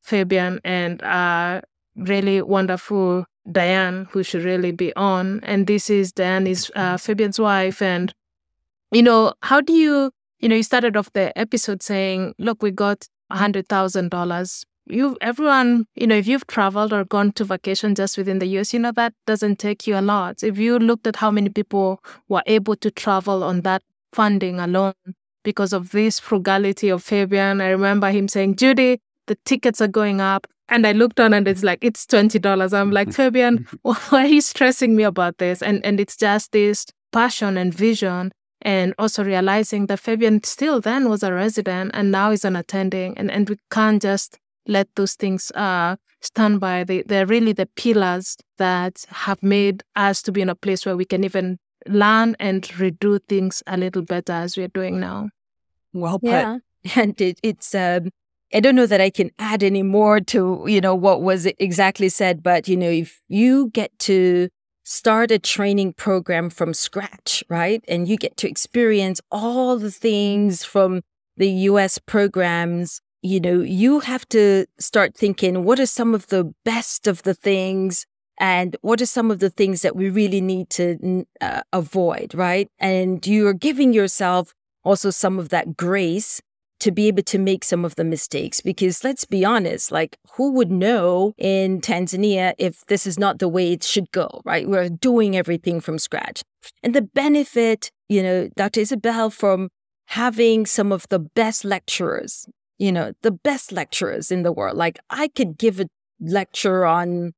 Fabian 0.00 0.60
and 0.64 1.02
uh, 1.02 1.60
really 1.96 2.42
wonderful 2.42 3.24
Diane, 3.50 4.06
who 4.10 4.22
should 4.22 4.44
really 4.44 4.72
be 4.72 4.94
on. 4.94 5.40
And 5.42 5.66
this 5.66 5.90
is 5.90 6.12
Diane 6.12 6.46
is 6.46 6.70
uh, 6.74 6.96
Fabian's 6.96 7.38
wife. 7.38 7.82
And, 7.82 8.12
you 8.90 9.02
know, 9.02 9.34
how 9.42 9.60
do 9.60 9.72
you, 9.72 10.12
you 10.42 10.48
know, 10.48 10.56
you 10.56 10.64
started 10.64 10.96
off 10.96 11.12
the 11.12 11.36
episode 11.38 11.82
saying, 11.82 12.34
look, 12.38 12.62
we 12.62 12.72
got 12.72 13.06
$100,000. 13.32 14.64
You, 14.86 15.16
everyone, 15.20 15.86
you 15.94 16.08
know, 16.08 16.16
if 16.16 16.26
you've 16.26 16.46
traveled 16.48 16.92
or 16.92 17.04
gone 17.04 17.30
to 17.32 17.44
vacation 17.44 17.94
just 17.94 18.18
within 18.18 18.40
the 18.40 18.46
US, 18.58 18.74
you 18.74 18.80
know, 18.80 18.90
that 18.92 19.14
doesn't 19.24 19.60
take 19.60 19.86
you 19.86 19.96
a 19.96 20.02
lot. 20.02 20.42
If 20.42 20.58
you 20.58 20.80
looked 20.80 21.06
at 21.06 21.16
how 21.16 21.30
many 21.30 21.48
people 21.48 22.02
were 22.28 22.42
able 22.46 22.74
to 22.76 22.90
travel 22.90 23.44
on 23.44 23.60
that 23.60 23.82
funding 24.12 24.58
alone 24.58 24.94
because 25.44 25.72
of 25.72 25.92
this 25.92 26.18
frugality 26.18 26.88
of 26.88 27.04
Fabian, 27.04 27.60
I 27.60 27.68
remember 27.68 28.10
him 28.10 28.26
saying, 28.26 28.56
Judy, 28.56 28.98
the 29.28 29.36
tickets 29.44 29.80
are 29.80 29.88
going 29.88 30.20
up. 30.20 30.48
And 30.68 30.86
I 30.86 30.92
looked 30.92 31.20
on 31.20 31.32
and 31.34 31.46
it's 31.46 31.62
like, 31.62 31.78
it's 31.82 32.04
$20. 32.06 32.72
I'm 32.72 32.90
like, 32.90 33.12
Fabian, 33.12 33.68
why 33.82 34.02
are 34.12 34.26
you 34.26 34.40
stressing 34.40 34.96
me 34.96 35.04
about 35.04 35.38
this? 35.38 35.62
And, 35.62 35.84
and 35.86 36.00
it's 36.00 36.16
just 36.16 36.50
this 36.50 36.86
passion 37.12 37.56
and 37.56 37.72
vision. 37.72 38.32
And 38.62 38.94
also 38.98 39.24
realizing 39.24 39.86
that 39.86 39.98
Fabian 39.98 40.42
still 40.44 40.80
then 40.80 41.08
was 41.08 41.22
a 41.22 41.32
resident 41.32 41.90
and 41.94 42.12
now 42.12 42.30
is 42.30 42.44
an 42.44 42.56
attending. 42.56 43.18
And, 43.18 43.30
and 43.30 43.48
we 43.48 43.56
can't 43.70 44.00
just 44.00 44.38
let 44.66 44.88
those 44.94 45.14
things 45.14 45.50
uh, 45.52 45.96
stand 46.20 46.60
by. 46.60 46.84
They, 46.84 47.02
they're 47.02 47.26
really 47.26 47.52
the 47.52 47.66
pillars 47.66 48.36
that 48.58 49.04
have 49.08 49.42
made 49.42 49.82
us 49.96 50.22
to 50.22 50.32
be 50.32 50.40
in 50.40 50.48
a 50.48 50.54
place 50.54 50.86
where 50.86 50.96
we 50.96 51.04
can 51.04 51.24
even 51.24 51.58
learn 51.88 52.36
and 52.38 52.62
redo 52.62 53.20
things 53.28 53.62
a 53.66 53.76
little 53.76 54.02
better 54.02 54.32
as 54.32 54.56
we're 54.56 54.68
doing 54.68 55.00
now. 55.00 55.30
Well 55.92 56.18
put. 56.18 56.28
Yeah. 56.28 56.58
And 56.96 57.20
it, 57.20 57.38
it's 57.44 57.76
um, 57.76 58.10
I 58.52 58.60
don't 58.60 58.74
know 58.74 58.86
that 58.86 59.00
I 59.00 59.08
can 59.08 59.30
add 59.38 59.62
any 59.62 59.82
more 59.82 60.20
to, 60.20 60.64
you 60.66 60.80
know, 60.80 60.94
what 60.94 61.22
was 61.22 61.46
exactly 61.46 62.08
said, 62.08 62.42
but, 62.42 62.68
you 62.68 62.76
know, 62.76 62.90
if 62.90 63.20
you 63.28 63.70
get 63.70 63.96
to 64.00 64.48
start 64.84 65.30
a 65.30 65.38
training 65.38 65.92
program 65.94 66.50
from 66.50 66.74
scratch, 66.74 67.44
right? 67.48 67.84
And 67.88 68.08
you 68.08 68.16
get 68.16 68.36
to 68.38 68.48
experience 68.48 69.20
all 69.30 69.78
the 69.78 69.90
things 69.90 70.64
from 70.64 71.02
the 71.36 71.48
US 71.48 71.98
programs, 71.98 73.00
you 73.22 73.40
know, 73.40 73.60
you 73.60 74.00
have 74.00 74.28
to 74.30 74.66
start 74.78 75.16
thinking, 75.16 75.64
what 75.64 75.78
are 75.78 75.86
some 75.86 76.14
of 76.14 76.26
the 76.28 76.52
best 76.64 77.06
of 77.06 77.22
the 77.22 77.34
things? 77.34 78.06
And 78.38 78.76
what 78.80 79.00
are 79.00 79.06
some 79.06 79.30
of 79.30 79.38
the 79.38 79.50
things 79.50 79.82
that 79.82 79.94
we 79.94 80.10
really 80.10 80.40
need 80.40 80.68
to 80.70 81.24
uh, 81.40 81.62
avoid, 81.72 82.34
right? 82.34 82.68
And 82.78 83.24
you're 83.26 83.52
giving 83.52 83.92
yourself 83.92 84.52
also 84.84 85.10
some 85.10 85.38
of 85.38 85.50
that 85.50 85.76
grace 85.76 86.40
to 86.82 86.90
be 86.90 87.06
able 87.06 87.22
to 87.22 87.38
make 87.38 87.62
some 87.62 87.84
of 87.84 87.94
the 87.94 88.02
mistakes. 88.02 88.60
Because 88.60 89.04
let's 89.04 89.24
be 89.24 89.44
honest, 89.44 89.92
like 89.92 90.18
who 90.32 90.52
would 90.52 90.72
know 90.72 91.32
in 91.38 91.80
Tanzania 91.80 92.54
if 92.58 92.84
this 92.86 93.06
is 93.06 93.18
not 93.18 93.38
the 93.38 93.48
way 93.48 93.72
it 93.72 93.84
should 93.84 94.10
go, 94.10 94.42
right? 94.44 94.68
We're 94.68 94.88
doing 94.88 95.36
everything 95.36 95.80
from 95.80 95.98
scratch. 95.98 96.42
And 96.82 96.92
the 96.92 97.02
benefit, 97.02 97.90
you 98.08 98.22
know, 98.22 98.48
Dr. 98.56 98.80
Isabel, 98.80 99.30
from 99.30 99.68
having 100.06 100.66
some 100.66 100.90
of 100.90 101.06
the 101.08 101.20
best 101.20 101.64
lecturers, 101.64 102.46
you 102.78 102.90
know, 102.90 103.12
the 103.22 103.30
best 103.30 103.70
lecturers 103.70 104.32
in 104.32 104.42
the 104.42 104.52
world. 104.52 104.76
Like 104.76 104.98
I 105.08 105.28
could 105.28 105.56
give 105.58 105.78
a 105.78 105.86
lecture 106.20 106.84
on, 106.84 107.32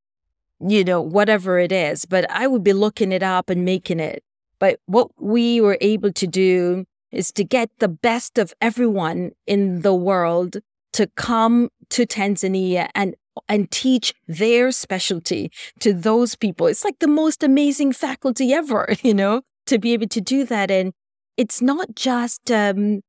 you 0.58 0.84
know, 0.84 1.02
whatever 1.02 1.58
it 1.58 1.70
is, 1.70 2.06
but 2.06 2.30
I 2.30 2.46
would 2.46 2.64
be 2.64 2.72
looking 2.72 3.12
it 3.12 3.22
up 3.22 3.50
and 3.50 3.62
making 3.62 4.00
it. 4.00 4.24
But 4.58 4.80
what 4.86 5.08
we 5.20 5.60
were 5.60 5.76
able 5.82 6.12
to 6.12 6.26
do 6.26 6.86
is 7.14 7.32
to 7.32 7.44
get 7.44 7.70
the 7.78 7.88
best 7.88 8.38
of 8.38 8.52
everyone 8.60 9.32
in 9.46 9.82
the 9.82 9.94
world 9.94 10.58
to 10.92 11.06
come 11.16 11.70
to 11.90 12.06
Tanzania 12.06 12.88
and 12.94 13.14
and 13.48 13.68
teach 13.70 14.14
their 14.28 14.70
specialty 14.70 15.50
to 15.80 15.92
those 15.92 16.36
people. 16.36 16.68
It's 16.68 16.84
like 16.84 17.00
the 17.00 17.08
most 17.08 17.42
amazing 17.42 17.92
faculty 17.92 18.52
ever, 18.52 18.94
you 19.02 19.12
know, 19.12 19.42
to 19.66 19.78
be 19.78 19.92
able 19.92 20.06
to 20.08 20.20
do 20.20 20.44
that. 20.44 20.70
And 20.70 20.92
it's 21.36 21.60
not 21.60 21.96
just, 21.96 22.50
um, 22.52 23.00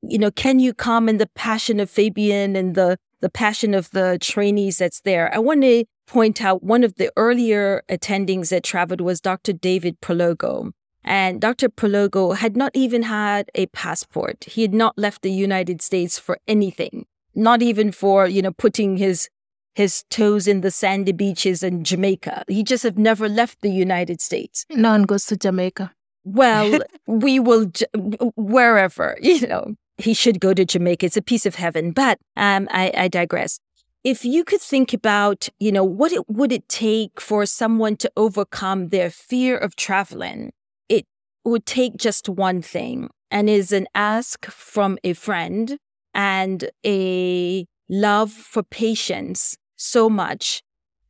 you 0.00 0.18
know, 0.18 0.30
can 0.30 0.58
you 0.58 0.72
come 0.72 1.06
and 1.06 1.20
the 1.20 1.28
passion 1.34 1.80
of 1.80 1.90
Fabian 1.90 2.56
and 2.56 2.74
the 2.74 2.96
the 3.20 3.28
passion 3.28 3.74
of 3.74 3.90
the 3.90 4.18
trainees 4.20 4.78
that's 4.78 5.00
there. 5.00 5.32
I 5.34 5.38
want 5.38 5.62
to 5.62 5.84
point 6.06 6.42
out 6.42 6.62
one 6.62 6.84
of 6.84 6.94
the 6.94 7.10
earlier 7.16 7.82
attendings 7.88 8.50
that 8.50 8.62
traveled 8.62 9.00
was 9.00 9.20
Dr. 9.20 9.52
David 9.52 10.00
Prologo. 10.00 10.70
And 11.08 11.40
Dr. 11.40 11.70
Prologo 11.70 12.36
had 12.36 12.54
not 12.54 12.70
even 12.74 13.04
had 13.04 13.50
a 13.54 13.64
passport. 13.68 14.44
He 14.44 14.60
had 14.60 14.74
not 14.74 14.98
left 14.98 15.22
the 15.22 15.32
United 15.32 15.80
States 15.80 16.18
for 16.18 16.38
anything, 16.46 17.06
not 17.34 17.62
even 17.62 17.92
for, 17.92 18.28
you 18.28 18.42
know, 18.42 18.52
putting 18.52 18.98
his 18.98 19.30
his 19.74 20.04
toes 20.10 20.46
in 20.46 20.60
the 20.60 20.70
sandy 20.70 21.12
beaches 21.12 21.62
in 21.62 21.82
Jamaica. 21.82 22.44
He 22.46 22.62
just 22.62 22.82
have 22.82 22.98
never 22.98 23.26
left 23.26 23.62
the 23.62 23.70
United 23.70 24.20
States. 24.20 24.66
No 24.70 24.90
one 24.90 25.04
goes 25.04 25.24
to 25.26 25.36
Jamaica. 25.38 25.92
Well, 26.24 26.80
we 27.06 27.40
will 27.40 27.70
wherever, 28.36 29.16
you 29.22 29.46
know. 29.46 29.76
He 29.96 30.12
should 30.12 30.40
go 30.40 30.52
to 30.52 30.64
Jamaica. 30.64 31.06
It's 31.06 31.16
a 31.16 31.22
piece 31.22 31.46
of 31.46 31.54
heaven. 31.54 31.92
But 31.92 32.18
um, 32.36 32.68
I, 32.70 32.92
I 32.94 33.08
digress 33.08 33.60
if 34.04 34.24
you 34.24 34.44
could 34.44 34.60
think 34.60 34.92
about, 34.92 35.48
you 35.58 35.72
know, 35.72 35.84
what 35.84 36.12
it 36.12 36.28
would 36.28 36.52
it 36.52 36.68
take 36.68 37.18
for 37.18 37.46
someone 37.46 37.96
to 37.96 38.12
overcome 38.16 38.90
their 38.90 39.10
fear 39.10 39.56
of 39.56 39.74
traveling 39.74 40.52
would 41.48 41.66
take 41.66 41.96
just 41.96 42.28
one 42.28 42.62
thing 42.62 43.08
and 43.30 43.48
is 43.50 43.72
an 43.72 43.86
ask 43.94 44.46
from 44.46 44.98
a 45.04 45.12
friend 45.12 45.78
and 46.14 46.70
a 46.84 47.66
love 47.88 48.32
for 48.32 48.62
patience 48.62 49.56
so 49.76 50.08
much 50.08 50.62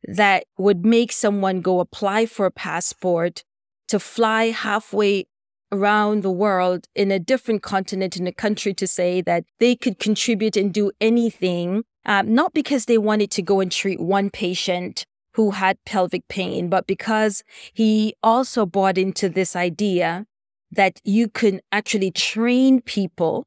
that 0.03 0.45
would 0.57 0.85
make 0.85 1.11
someone 1.11 1.61
go 1.61 1.79
apply 1.79 2.25
for 2.25 2.45
a 2.45 2.51
passport 2.51 3.43
to 3.87 3.99
fly 3.99 4.45
halfway 4.45 5.25
around 5.71 6.23
the 6.23 6.31
world 6.31 6.87
in 6.95 7.11
a 7.11 7.19
different 7.19 7.61
continent 7.61 8.17
in 8.17 8.25
a 8.27 8.31
country 8.31 8.73
to 8.73 8.87
say 8.87 9.21
that 9.21 9.43
they 9.59 9.75
could 9.75 9.99
contribute 9.99 10.57
and 10.57 10.73
do 10.73 10.91
anything, 10.99 11.83
um, 12.05 12.33
not 12.33 12.53
because 12.53 12.85
they 12.85 12.97
wanted 12.97 13.29
to 13.31 13.41
go 13.41 13.59
and 13.59 13.71
treat 13.71 13.99
one 13.99 14.29
patient 14.29 15.05
who 15.33 15.51
had 15.51 15.77
pelvic 15.85 16.27
pain, 16.27 16.69
but 16.69 16.87
because 16.87 17.43
he 17.73 18.13
also 18.23 18.65
bought 18.65 18.97
into 18.97 19.29
this 19.29 19.55
idea 19.55 20.25
that 20.71 20.99
you 21.03 21.27
can 21.27 21.61
actually 21.71 22.11
train 22.11 22.81
people 22.81 23.45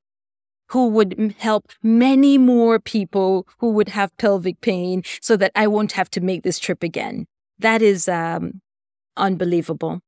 who 0.73 0.89
would 0.89 1.35
help 1.39 1.71
many 1.83 2.39
more 2.39 2.81
people 2.81 3.47
who 3.59 3.71
would 3.73 3.91
have 3.91 4.17
pelvic 4.17 4.61
pain 4.63 5.03
so 5.21 5.37
that 5.37 5.53
I 5.55 5.67
won't 5.67 5.93
have 5.93 6.11
to 6.13 6.21
make 6.21 6.43
this 6.43 6.59
trip 6.59 6.83
again. 6.83 7.27
That 7.59 7.83
is 7.83 8.09
um, 8.09 8.63
unbelievable. 9.17 10.01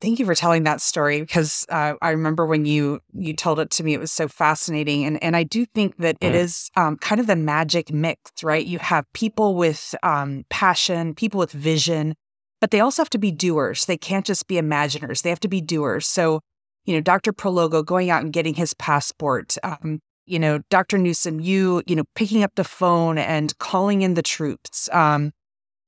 Thank 0.00 0.18
you 0.18 0.26
for 0.26 0.34
telling 0.34 0.64
that 0.64 0.80
story 0.80 1.20
because 1.20 1.64
uh, 1.70 1.94
I 2.02 2.10
remember 2.10 2.44
when 2.44 2.66
you 2.66 3.00
you 3.14 3.34
told 3.34 3.58
it 3.60 3.70
to 3.70 3.84
me, 3.84 3.94
it 3.94 4.00
was 4.00 4.12
so 4.12 4.28
fascinating, 4.28 5.04
and 5.04 5.22
and 5.22 5.34
I 5.34 5.42
do 5.42 5.64
think 5.64 5.96
that 5.98 6.16
it 6.20 6.34
is 6.34 6.70
um, 6.76 6.96
kind 6.96 7.18
of 7.18 7.26
the 7.26 7.36
magic 7.36 7.90
mix, 7.90 8.42
right? 8.42 8.64
You 8.64 8.78
have 8.78 9.06
people 9.14 9.54
with 9.54 9.94
um, 10.02 10.44
passion, 10.50 11.14
people 11.14 11.38
with 11.38 11.52
vision, 11.52 12.14
but 12.60 12.72
they 12.72 12.80
also 12.80 13.00
have 13.00 13.10
to 13.10 13.18
be 13.18 13.32
doers. 13.32 13.86
They 13.86 13.96
can't 13.96 14.26
just 14.26 14.46
be 14.48 14.56
imaginers; 14.56 15.22
they 15.22 15.30
have 15.30 15.40
to 15.40 15.48
be 15.48 15.62
doers. 15.62 16.06
So 16.06 16.40
you 16.86 16.94
know, 16.94 17.00
Dr. 17.00 17.32
Prologo 17.32 17.84
going 17.84 18.10
out 18.10 18.22
and 18.22 18.32
getting 18.32 18.54
his 18.54 18.72
passport, 18.74 19.56
um, 19.62 20.00
you 20.24 20.38
know, 20.38 20.60
Dr. 20.70 20.98
Newsome, 20.98 21.40
you, 21.40 21.82
you 21.86 21.94
know, 21.96 22.04
picking 22.14 22.42
up 22.42 22.52
the 22.54 22.64
phone 22.64 23.18
and 23.18 23.56
calling 23.58 24.02
in 24.02 24.14
the 24.14 24.22
troops. 24.22 24.88
Um, 24.92 25.32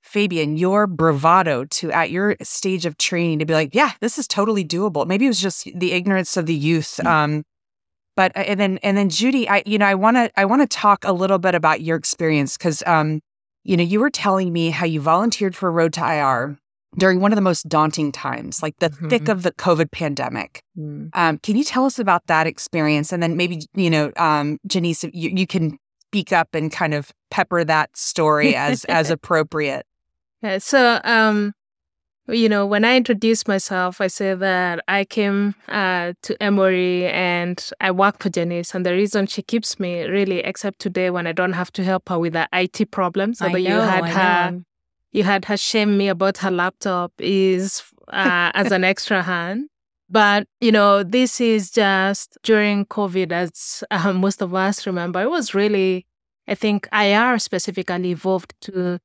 Fabian, 0.03 0.57
your 0.57 0.87
bravado 0.87 1.65
to 1.67 1.93
at 1.93 2.11
your 2.11 2.35
stage 2.43 2.87
of 2.87 2.97
training 2.99 3.39
to 3.39 3.47
be 3.47 3.53
like, 3.53 3.75
yeah, 3.75 3.93
this 4.01 4.19
is 4.19 4.27
totally 4.27 4.65
doable. 4.65 5.07
Maybe 5.07 5.27
it 5.27 5.29
was 5.29 5.41
just 5.41 5.69
the 5.75 5.93
ignorance 5.93 6.37
of 6.37 6.47
the 6.47 6.55
youth. 6.55 6.99
Um, 7.07 7.45
but 8.17 8.37
uh, 8.37 8.41
and 8.41 8.59
then 8.59 8.79
and 8.83 8.97
then 8.97 9.11
Judy, 9.11 9.49
I 9.49 9.63
you 9.65 9.79
know 9.79 9.87
I 9.87 9.95
want 9.95 10.17
to 10.17 10.31
I 10.37 10.45
want 10.45 10.63
to 10.63 10.67
talk 10.67 11.05
a 11.05 11.13
little 11.13 11.39
bit 11.39 11.55
about 11.55 11.83
your 11.83 11.97
experience 11.97 12.57
because 12.57 12.83
um, 12.87 13.21
you 13.63 13.77
know 13.77 13.85
you 13.85 14.01
were 14.01 14.11
telling 14.11 14.53
me 14.53 14.71
how 14.71 14.87
you 14.87 15.01
volunteered 15.01 15.55
for 15.55 15.71
Road 15.71 15.93
to 15.93 16.01
IR 16.01 16.59
during 16.99 17.21
one 17.21 17.33
of 17.33 17.37
the 17.37 17.43
most 17.43 17.69
daunting 17.69 18.13
times, 18.13 18.63
like 18.63 18.77
the 18.79 18.91
mm-hmm. 18.91 19.09
thick 19.09 19.29
of 19.29 19.43
the 19.43 19.53
COVID 19.53 19.91
pandemic. 19.91 20.63
Mm. 20.77 21.11
Um, 21.15 21.39
can 21.39 21.57
you 21.57 21.65
tell 21.65 21.85
us 21.85 21.99
about 21.99 22.27
that 22.27 22.47
experience? 22.47 23.13
And 23.13 23.23
then 23.23 23.37
maybe, 23.37 23.63
you 23.75 23.91
know, 23.91 24.13
um, 24.17 24.59
Janice, 24.67 25.05
you, 25.05 25.31
you 25.31 25.47
can 25.47 25.79
speak 26.09 26.33
up 26.33 26.55
and 26.55 26.73
kind 26.73 26.95
of 26.95 27.13
pepper 27.31 27.65
that 27.65 27.97
story 27.97 28.55
as 28.57 28.85
as 28.87 29.11
appropriate. 29.17 29.87
Yeah, 30.43 30.59
so 30.59 31.01
um, 31.05 31.53
you 32.29 32.49
know, 32.49 32.67
when 32.67 32.85
I 32.85 32.97
introduce 32.97 33.47
myself, 33.49 34.01
I 34.01 34.07
say 34.07 34.35
that 34.35 34.85
I 34.87 35.05
came 35.05 35.55
uh, 35.69 36.13
to 36.23 36.43
Emory 36.43 37.07
and 37.07 37.71
I 37.81 37.91
work 37.91 38.23
for 38.23 38.29
Janice. 38.29 38.75
And 38.75 38.85
the 38.85 38.93
reason 38.93 39.27
she 39.27 39.43
keeps 39.43 39.81
me 39.81 40.03
really, 40.05 40.41
except 40.41 40.79
today 40.79 41.11
when 41.11 41.27
I 41.27 41.33
don't 41.33 41.55
have 41.55 41.73
to 41.73 41.85
help 41.85 42.09
her 42.09 42.19
with 42.19 42.35
the 42.35 42.49
IT 42.53 42.91
problems, 42.91 43.41
although 43.41 43.57
you 43.57 43.71
had 43.71 44.05
I 44.05 44.09
her 44.11 44.51
know 44.53 44.65
you 45.13 45.25
had 45.25 45.45
her 45.47 45.57
shame 45.57 45.97
me 45.97 46.09
about 46.09 46.39
her 46.39 46.51
laptop 46.51 47.13
is 47.19 47.83
uh, 48.09 48.51
as 48.55 48.73
an 48.73 48.85
extra 48.85 49.23
hand. 49.23 49.69
But, 50.11 50.47
you 50.61 50.73
know, 50.73 51.03
this 51.03 51.41
is 51.41 51.71
just 51.71 52.39
during 52.43 52.87
COVID, 52.87 53.31
as 53.31 53.85
uh, 53.91 54.13
most 54.15 54.41
of 54.41 54.55
us 54.55 54.87
remember, 54.87 55.21
it 55.21 55.31
was 55.31 55.55
really, 55.55 56.07
I 56.47 56.55
think 56.55 56.89
IR 56.93 57.39
specifically 57.39 58.11
evolved 58.11 58.55
to 58.63 58.99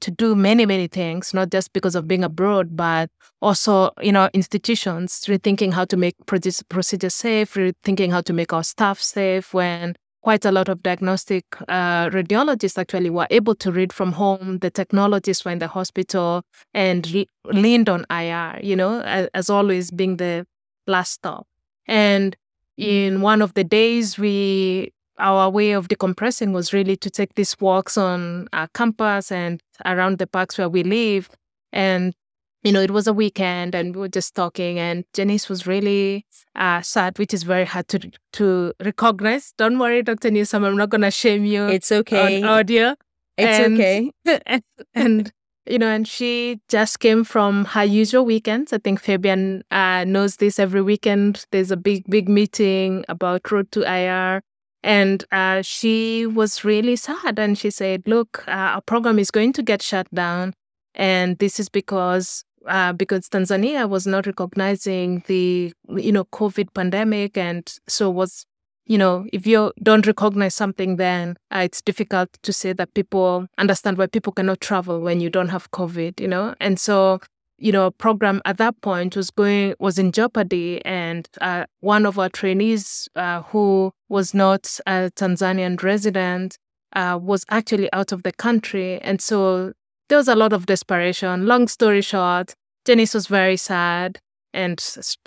to 0.00 0.10
do 0.10 0.34
many, 0.36 0.64
many 0.64 0.86
things, 0.86 1.34
not 1.34 1.50
just 1.50 1.72
because 1.72 1.94
of 1.94 2.06
being 2.06 2.22
abroad, 2.22 2.76
but 2.76 3.10
also, 3.42 3.90
you 4.00 4.12
know, 4.12 4.30
institutions 4.32 5.24
rethinking 5.26 5.72
how 5.72 5.84
to 5.86 5.96
make 5.96 6.14
procedures 6.26 7.14
safe, 7.14 7.54
rethinking 7.54 8.10
how 8.10 8.20
to 8.20 8.32
make 8.32 8.52
our 8.52 8.62
staff 8.62 9.00
safe 9.00 9.52
when 9.52 9.96
quite 10.28 10.44
a 10.44 10.52
lot 10.52 10.68
of 10.68 10.82
diagnostic 10.82 11.46
uh, 11.68 12.10
radiologists 12.10 12.76
actually 12.76 13.08
were 13.08 13.26
able 13.30 13.54
to 13.54 13.72
read 13.72 13.94
from 13.94 14.12
home. 14.12 14.58
The 14.58 14.70
technologists 14.70 15.42
were 15.42 15.52
in 15.52 15.58
the 15.58 15.68
hospital 15.68 16.42
and 16.74 17.10
re- 17.10 17.26
leaned 17.46 17.88
on 17.88 18.04
IR, 18.10 18.60
you 18.62 18.76
know, 18.76 19.00
as, 19.00 19.30
as, 19.32 19.48
always 19.48 19.90
being 19.90 20.18
the 20.18 20.46
last 20.86 21.12
stop. 21.12 21.46
And 21.86 22.36
in 22.76 23.22
one 23.22 23.40
of 23.40 23.54
the 23.54 23.64
days, 23.64 24.18
we 24.18 24.92
our 25.18 25.48
way 25.48 25.72
of 25.72 25.88
decompressing 25.88 26.52
was 26.52 26.74
really 26.74 26.96
to 26.96 27.08
take 27.08 27.32
these 27.34 27.58
walks 27.58 27.96
on 27.96 28.48
our 28.52 28.68
campus 28.74 29.32
and 29.32 29.62
around 29.86 30.18
the 30.18 30.26
parks 30.26 30.58
where 30.58 30.68
we 30.68 30.82
live 30.82 31.30
and 31.72 32.14
you 32.62 32.72
know, 32.72 32.80
it 32.80 32.90
was 32.90 33.06
a 33.06 33.12
weekend 33.12 33.74
and 33.74 33.94
we 33.94 34.00
were 34.00 34.08
just 34.08 34.34
talking 34.34 34.78
and 34.78 35.04
Janice 35.14 35.48
was 35.48 35.66
really 35.66 36.26
uh, 36.56 36.80
sad, 36.82 37.18
which 37.18 37.32
is 37.32 37.44
very 37.44 37.64
hard 37.64 37.88
to 37.88 38.10
to 38.32 38.72
recognize. 38.84 39.52
Don't 39.56 39.78
worry, 39.78 40.02
Dr. 40.02 40.30
Newsome, 40.30 40.64
I'm 40.64 40.76
not 40.76 40.90
going 40.90 41.02
to 41.02 41.10
shame 41.10 41.44
you. 41.44 41.66
It's 41.66 41.92
okay. 41.92 42.42
On 42.42 42.48
audio. 42.48 42.96
It's 43.36 43.58
and, 43.58 43.74
okay. 43.74 44.10
and, 44.44 44.62
and, 44.94 45.32
you 45.66 45.78
know, 45.78 45.88
and 45.88 46.08
she 46.08 46.60
just 46.68 46.98
came 46.98 47.22
from 47.22 47.66
her 47.66 47.84
usual 47.84 48.24
weekends. 48.24 48.72
I 48.72 48.78
think 48.78 49.00
Fabian 49.00 49.62
uh, 49.70 50.04
knows 50.04 50.36
this 50.36 50.58
every 50.58 50.82
weekend. 50.82 51.46
There's 51.52 51.70
a 51.70 51.76
big, 51.76 52.04
big 52.10 52.28
meeting 52.28 53.04
about 53.08 53.50
Road 53.52 53.70
to 53.72 53.82
IR. 53.82 54.42
And 54.82 55.24
uh, 55.30 55.62
she 55.62 56.26
was 56.26 56.64
really 56.64 56.96
sad. 56.96 57.38
And 57.38 57.56
she 57.56 57.70
said, 57.70 58.02
look, 58.06 58.44
uh, 58.48 58.50
our 58.50 58.80
program 58.80 59.18
is 59.18 59.30
going 59.30 59.52
to 59.54 59.62
get 59.62 59.82
shut 59.82 60.12
down. 60.12 60.54
And 60.94 61.38
this 61.38 61.60
is 61.60 61.68
because 61.68 62.44
uh, 62.68 62.92
because 62.92 63.28
Tanzania 63.28 63.88
was 63.88 64.06
not 64.06 64.26
recognizing 64.26 65.24
the 65.26 65.72
you 65.96 66.12
know 66.12 66.24
COVID 66.26 66.74
pandemic, 66.74 67.36
and 67.36 67.70
so 67.88 68.10
was 68.10 68.44
you 68.86 68.98
know 68.98 69.26
if 69.32 69.46
you 69.46 69.72
don't 69.82 70.06
recognize 70.06 70.54
something, 70.54 70.96
then 70.96 71.36
uh, 71.54 71.60
it's 71.60 71.82
difficult 71.82 72.30
to 72.42 72.52
say 72.52 72.72
that 72.72 72.94
people 72.94 73.46
understand 73.58 73.98
why 73.98 74.06
people 74.06 74.32
cannot 74.32 74.60
travel 74.60 75.00
when 75.00 75.20
you 75.20 75.30
don't 75.30 75.48
have 75.48 75.70
COVID, 75.72 76.20
you 76.20 76.28
know, 76.28 76.54
and 76.60 76.78
so 76.78 77.20
you 77.58 77.72
know 77.72 77.90
program 77.90 78.40
at 78.44 78.58
that 78.58 78.80
point 78.82 79.16
was 79.16 79.30
going 79.30 79.74
was 79.78 79.98
in 79.98 80.12
jeopardy. 80.12 80.84
And 80.84 81.28
uh, 81.40 81.64
one 81.80 82.06
of 82.06 82.18
our 82.18 82.28
trainees 82.28 83.08
uh, 83.16 83.42
who 83.42 83.92
was 84.08 84.34
not 84.34 84.78
a 84.86 85.10
tanzanian 85.16 85.82
resident 85.82 86.58
uh, 86.94 87.18
was 87.20 87.44
actually 87.50 87.92
out 87.92 88.12
of 88.12 88.22
the 88.22 88.32
country. 88.32 89.00
And 89.00 89.20
so 89.20 89.72
there 90.08 90.18
was 90.18 90.28
a 90.28 90.34
lot 90.34 90.52
of 90.52 90.66
desperation. 90.66 91.46
Long 91.46 91.68
story 91.68 92.00
short, 92.00 92.54
Janice 92.88 93.12
was 93.12 93.26
very 93.26 93.58
sad 93.58 94.18
and 94.54 94.82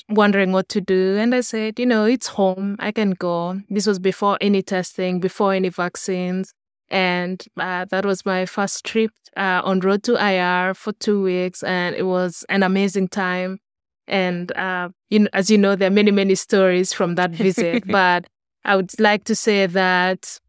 wondering 0.10 0.52
what 0.52 0.68
to 0.70 0.82
do. 0.82 1.16
And 1.20 1.36
I 1.36 1.42
said, 1.42 1.78
you 1.78 1.86
know, 1.86 2.06
it's 2.06 2.26
home. 2.26 2.76
I 2.80 2.92
can 2.92 3.12
go. 3.12 3.62
This 3.70 3.86
was 3.86 4.00
before 4.00 4.40
any 4.42 4.64
testing, 4.64 5.20
before 5.20 5.54
any 5.54 5.70
vaccines. 5.70 6.56
And 6.90 7.46
uh, 7.58 7.86
that 7.92 8.04
was 8.04 8.26
my 8.26 8.48
first 8.48 8.84
trip 8.84 9.12
uh, 9.38 9.62
on 9.64 9.80
road 9.82 10.02
to 10.06 10.16
IR 10.16 10.74
for 10.74 10.92
two 10.94 11.22
weeks. 11.22 11.62
And 11.62 11.96
it 11.96 12.08
was 12.08 12.44
an 12.50 12.64
amazing 12.64 13.10
time. 13.10 13.60
And 14.08 14.52
uh, 14.58 14.90
you 15.12 15.20
know, 15.20 15.30
as 15.32 15.52
you 15.52 15.60
know, 15.60 15.76
there 15.76 15.90
are 15.90 15.94
many, 15.94 16.10
many 16.10 16.34
stories 16.34 16.92
from 16.92 17.14
that 17.14 17.30
visit. 17.30 17.86
but 17.92 18.26
I 18.66 18.76
would 18.76 19.00
like 19.00 19.26
to 19.26 19.36
say 19.36 19.68
that 19.68 20.40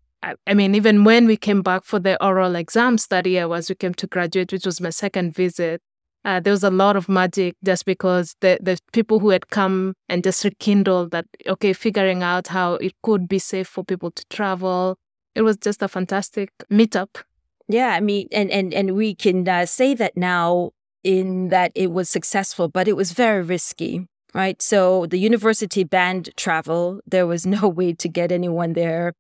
I 0.47 0.55
mean, 0.55 0.75
even 0.77 1.05
when 1.05 1.27
we 1.27 1.37
came 1.37 1.61
back 1.61 1.85
for 1.85 1.99
the 1.99 2.17
oral 2.25 2.55
exam 2.55 2.97
study, 2.97 3.39
I 3.39 3.45
was 3.45 3.69
we 3.69 3.75
came 3.75 3.93
to 3.95 4.07
graduate, 4.07 4.51
which 4.53 4.65
was 4.65 4.81
my 4.81 4.91
second 4.91 5.35
visit. 5.35 5.83
Uh, 6.25 6.39
there 6.39 6.53
was 6.53 6.63
a 6.63 6.71
lot 6.71 6.97
of 6.97 7.09
magic 7.09 7.57
just 7.65 7.85
because 7.85 8.37
the 8.41 8.59
the 8.63 8.79
people 8.93 9.19
who 9.19 9.31
had 9.31 9.49
come 9.49 9.95
and 10.09 10.23
just 10.23 10.45
rekindled 10.45 11.11
that 11.11 11.27
okay, 11.47 11.73
figuring 11.73 12.23
out 12.23 12.49
how 12.49 12.75
it 12.75 12.93
could 13.03 13.29
be 13.29 13.39
safe 13.39 13.67
for 13.67 13.85
people 13.85 14.11
to 14.11 14.25
travel. 14.31 14.97
It 15.35 15.43
was 15.43 15.57
just 15.57 15.83
a 15.83 15.89
fantastic 15.89 16.51
meetup. 16.71 17.23
Yeah, 17.69 17.89
I 17.89 18.01
mean, 18.01 18.29
and 18.31 18.51
and 18.51 18.73
and 18.73 18.95
we 18.95 19.15
can 19.15 19.49
uh, 19.49 19.67
say 19.67 19.95
that 19.95 20.17
now 20.17 20.71
in 21.03 21.49
that 21.49 21.73
it 21.75 21.91
was 21.91 22.09
successful, 22.09 22.69
but 22.69 22.87
it 22.87 22.97
was 22.97 23.13
very 23.13 23.43
risky, 23.43 24.07
right? 24.33 24.63
So 24.63 25.07
the 25.07 25.19
university 25.19 25.83
banned 25.83 26.31
travel. 26.37 27.01
There 27.05 27.27
was 27.27 27.47
no 27.59 27.69
way 27.69 27.95
to 27.95 28.09
get 28.09 28.31
anyone 28.31 28.75
there 28.75 29.13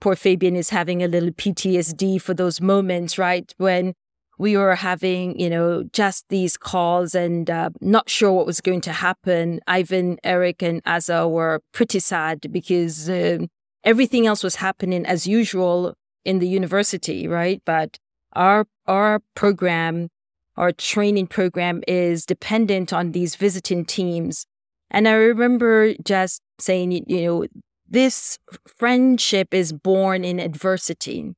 poor 0.00 0.16
Fabian 0.16 0.56
is 0.56 0.70
having 0.70 1.02
a 1.02 1.08
little 1.08 1.30
PTSD 1.30 2.20
for 2.20 2.34
those 2.34 2.60
moments, 2.60 3.18
right? 3.18 3.52
When 3.58 3.94
we 4.40 4.56
were 4.56 4.74
having, 4.74 5.38
you 5.38 5.50
know, 5.50 5.84
just 5.92 6.24
these 6.30 6.56
calls 6.56 7.14
and 7.14 7.50
uh, 7.50 7.68
not 7.82 8.08
sure 8.08 8.32
what 8.32 8.46
was 8.46 8.62
going 8.62 8.80
to 8.80 8.92
happen. 8.92 9.60
Ivan, 9.66 10.18
Eric, 10.24 10.62
and 10.62 10.80
Asa 10.86 11.28
were 11.28 11.60
pretty 11.72 12.00
sad 12.00 12.50
because 12.50 13.10
uh, 13.10 13.40
everything 13.84 14.26
else 14.26 14.42
was 14.42 14.56
happening 14.56 15.04
as 15.04 15.26
usual 15.26 15.92
in 16.24 16.38
the 16.38 16.48
university, 16.48 17.28
right? 17.28 17.60
But 17.66 17.98
our 18.32 18.66
our 18.86 19.20
program, 19.34 20.08
our 20.56 20.72
training 20.72 21.26
program, 21.26 21.82
is 21.86 22.24
dependent 22.24 22.94
on 22.94 23.12
these 23.12 23.36
visiting 23.36 23.84
teams. 23.84 24.46
And 24.90 25.06
I 25.06 25.12
remember 25.12 25.92
just 26.02 26.40
saying, 26.58 26.92
you 27.06 27.24
know, 27.26 27.46
this 27.86 28.38
friendship 28.66 29.52
is 29.52 29.74
born 29.74 30.24
in 30.24 30.40
adversity. 30.40 31.34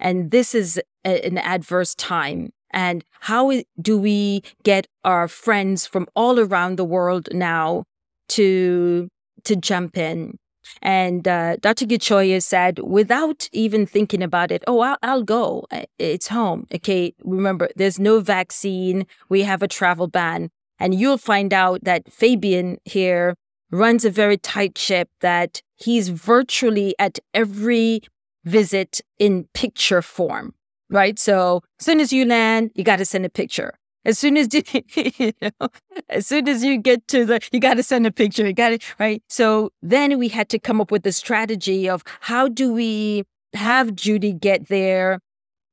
And 0.00 0.30
this 0.30 0.54
is 0.54 0.80
a, 1.04 1.24
an 1.24 1.38
adverse 1.38 1.94
time. 1.94 2.50
And 2.72 3.04
how 3.20 3.52
do 3.80 3.98
we 3.98 4.42
get 4.62 4.86
our 5.04 5.28
friends 5.28 5.86
from 5.86 6.06
all 6.14 6.38
around 6.40 6.76
the 6.76 6.84
world 6.84 7.28
now 7.32 7.84
to, 8.30 9.08
to 9.44 9.56
jump 9.56 9.96
in? 9.96 10.38
And 10.82 11.26
uh, 11.26 11.56
Dr. 11.56 11.86
Gichoya 11.86 12.42
said, 12.42 12.78
without 12.80 13.48
even 13.52 13.86
thinking 13.86 14.22
about 14.22 14.50
it, 14.50 14.62
oh, 14.66 14.80
I'll, 14.80 14.98
I'll, 15.02 15.22
go. 15.22 15.66
It's 15.98 16.28
home. 16.28 16.66
Okay. 16.72 17.14
Remember, 17.24 17.68
there's 17.76 17.98
no 17.98 18.20
vaccine. 18.20 19.06
We 19.28 19.42
have 19.42 19.62
a 19.62 19.68
travel 19.68 20.06
ban. 20.06 20.50
And 20.78 20.94
you'll 20.94 21.18
find 21.18 21.52
out 21.52 21.84
that 21.84 22.12
Fabian 22.12 22.78
here 22.84 23.34
runs 23.70 24.04
a 24.04 24.10
very 24.10 24.36
tight 24.36 24.78
ship 24.78 25.08
that 25.20 25.62
he's 25.76 26.08
virtually 26.08 26.94
at 26.98 27.18
every 27.34 28.02
visit 28.44 29.00
in 29.18 29.48
picture 29.54 30.02
form, 30.02 30.54
right? 30.88 31.18
So 31.18 31.62
as 31.78 31.86
soon 31.86 32.00
as 32.00 32.12
you 32.12 32.24
land, 32.24 32.70
you 32.74 32.84
got 32.84 32.96
to 32.96 33.04
send 33.04 33.24
a 33.24 33.30
picture. 33.30 33.74
As 34.04 34.18
soon 34.18 34.36
as 34.36 34.48
you, 34.54 34.62
you 34.94 35.32
know, 35.42 35.68
as 36.08 36.26
soon 36.26 36.48
as 36.48 36.64
you 36.64 36.78
get 36.78 37.06
to 37.08 37.26
the, 37.26 37.40
you 37.52 37.60
got 37.60 37.74
to 37.74 37.82
send 37.82 38.06
a 38.06 38.10
picture. 38.10 38.46
You 38.46 38.52
got 38.52 38.72
it 38.72 38.82
right. 38.98 39.22
So 39.28 39.70
then 39.82 40.18
we 40.18 40.28
had 40.28 40.48
to 40.50 40.58
come 40.58 40.80
up 40.80 40.90
with 40.90 41.02
the 41.02 41.12
strategy 41.12 41.88
of 41.88 42.02
how 42.20 42.48
do 42.48 42.72
we 42.72 43.24
have 43.54 43.94
Judy 43.94 44.32
get 44.32 44.68
there, 44.68 45.20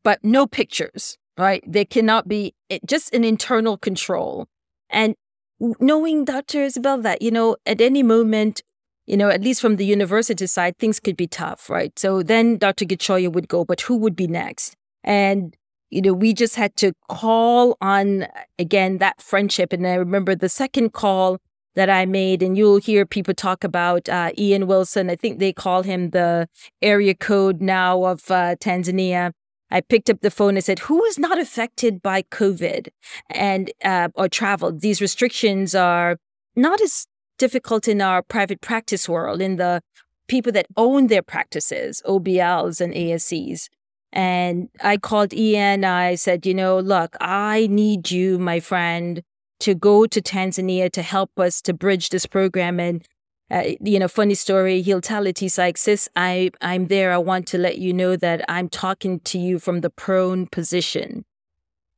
but 0.04 0.20
no 0.24 0.46
pictures, 0.46 1.18
right? 1.38 1.64
There 1.66 1.86
cannot 1.86 2.28
be 2.28 2.54
eh, 2.70 2.80
just 2.86 3.14
an 3.14 3.24
internal 3.24 3.78
control. 3.78 4.48
And 4.90 5.16
knowing 5.60 6.26
Dr. 6.26 6.64
Isabel 6.64 6.98
that, 7.00 7.22
you 7.22 7.32
know, 7.32 7.56
at 7.66 7.82
any 7.82 8.04
moment 8.04 8.62
you 9.08 9.16
know, 9.16 9.30
at 9.30 9.42
least 9.42 9.62
from 9.62 9.78
the 9.78 9.86
university 9.86 10.46
side, 10.46 10.78
things 10.78 11.00
could 11.00 11.16
be 11.16 11.28
tough, 11.28 11.70
right? 11.70 11.98
So 11.98 12.22
then 12.22 12.58
Dr. 12.58 12.86
Gichoya 12.86 13.32
would 13.32 13.48
go, 13.48 13.64
but 13.64 13.82
who 13.82 13.96
would 13.96 14.16
be 14.16 14.28
next? 14.28 14.76
And, 15.04 15.56
you 15.90 16.02
know, 16.02 16.14
we 16.14 16.34
just 16.34 16.56
had 16.56 16.76
to 16.78 16.92
call 17.08 17.78
on, 17.80 18.28
again, 18.60 18.98
that 18.98 19.22
friendship. 19.22 19.72
And 19.72 19.88
I 19.88 19.96
remember 19.96 20.36
the 20.36 20.50
second 20.50 20.92
call 20.92 21.40
that 21.76 21.90
I 21.90 22.06
made, 22.06 22.44
and 22.44 22.58
you'll 22.58 22.78
hear 22.80 23.06
people 23.06 23.34
talk 23.34 23.64
about 23.64 24.10
uh, 24.10 24.32
Ian 24.38 24.68
Wilson. 24.68 25.10
I 25.10 25.16
think 25.16 25.40
they 25.40 25.54
call 25.54 25.84
him 25.84 26.10
the 26.10 26.50
area 26.82 27.14
code 27.14 27.62
now 27.62 28.04
of 28.04 28.30
uh, 28.30 28.56
Tanzania. 28.56 29.32
I 29.70 29.82
picked 29.82 30.10
up 30.10 30.22
the 30.22 30.32
phone 30.32 30.56
and 30.56 30.64
said, 30.64 30.80
"Who 30.80 31.04
is 31.06 31.20
not 31.20 31.38
affected 31.38 32.02
by 32.02 32.24
COVID 32.24 32.88
and 33.30 33.72
uh, 33.84 34.10
or 34.16 34.28
travel? 34.28 34.72
These 34.72 35.02
restrictions 35.02 35.76
are 35.76 36.18
not 36.56 36.82
as 36.82 37.06
difficult 37.38 37.88
in 37.88 38.02
our 38.02 38.22
private 38.22 38.62
practice 38.62 39.08
world, 39.08 39.42
in 39.42 39.58
the 39.58 39.82
people 40.28 40.52
that 40.52 40.68
own 40.76 41.08
their 41.08 41.22
practices, 41.22 42.02
OBLs 42.06 42.82
and 42.82 42.94
ASCs. 42.94 43.70
And 44.12 44.70
I 44.82 44.98
called 44.98 45.34
Ian. 45.34 45.84
I 45.84 46.16
said, 46.16 46.46
you 46.46 46.54
know, 46.54 46.80
look, 46.80 47.16
I 47.20 47.68
need 47.70 48.12
you, 48.12 48.40
my 48.40 48.60
friend, 48.60 49.22
to 49.60 49.76
go 49.76 50.06
to 50.06 50.22
Tanzania 50.22 50.92
to 50.92 51.02
help 51.02 51.38
us 51.38 51.62
to 51.64 51.74
bridge 51.74 52.10
this 52.10 52.26
program. 52.26 52.80
And, 52.80 53.06
uh, 53.50 53.64
you 53.82 54.00
know, 54.00 54.08
funny 54.08 54.36
story, 54.36 54.82
he'll 54.82 55.02
tell 55.02 55.26
it. 55.26 55.40
He's 55.40 55.58
like, 55.58 55.78
sis, 55.78 56.10
I, 56.16 56.52
I'm 56.62 56.88
there. 56.88 57.12
I 57.12 57.18
want 57.18 57.48
to 57.48 57.58
let 57.58 57.78
you 57.80 57.94
know 57.94 58.16
that 58.16 58.44
I'm 58.50 58.70
talking 58.70 59.20
to 59.22 59.38
you 59.38 59.60
from 59.60 59.82
the 59.82 59.90
prone 59.90 60.48
position 60.48 61.26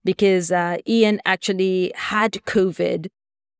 because 0.03 0.51
uh, 0.51 0.77
Ian 0.87 1.21
actually 1.25 1.91
had 1.95 2.33
COVID 2.33 3.07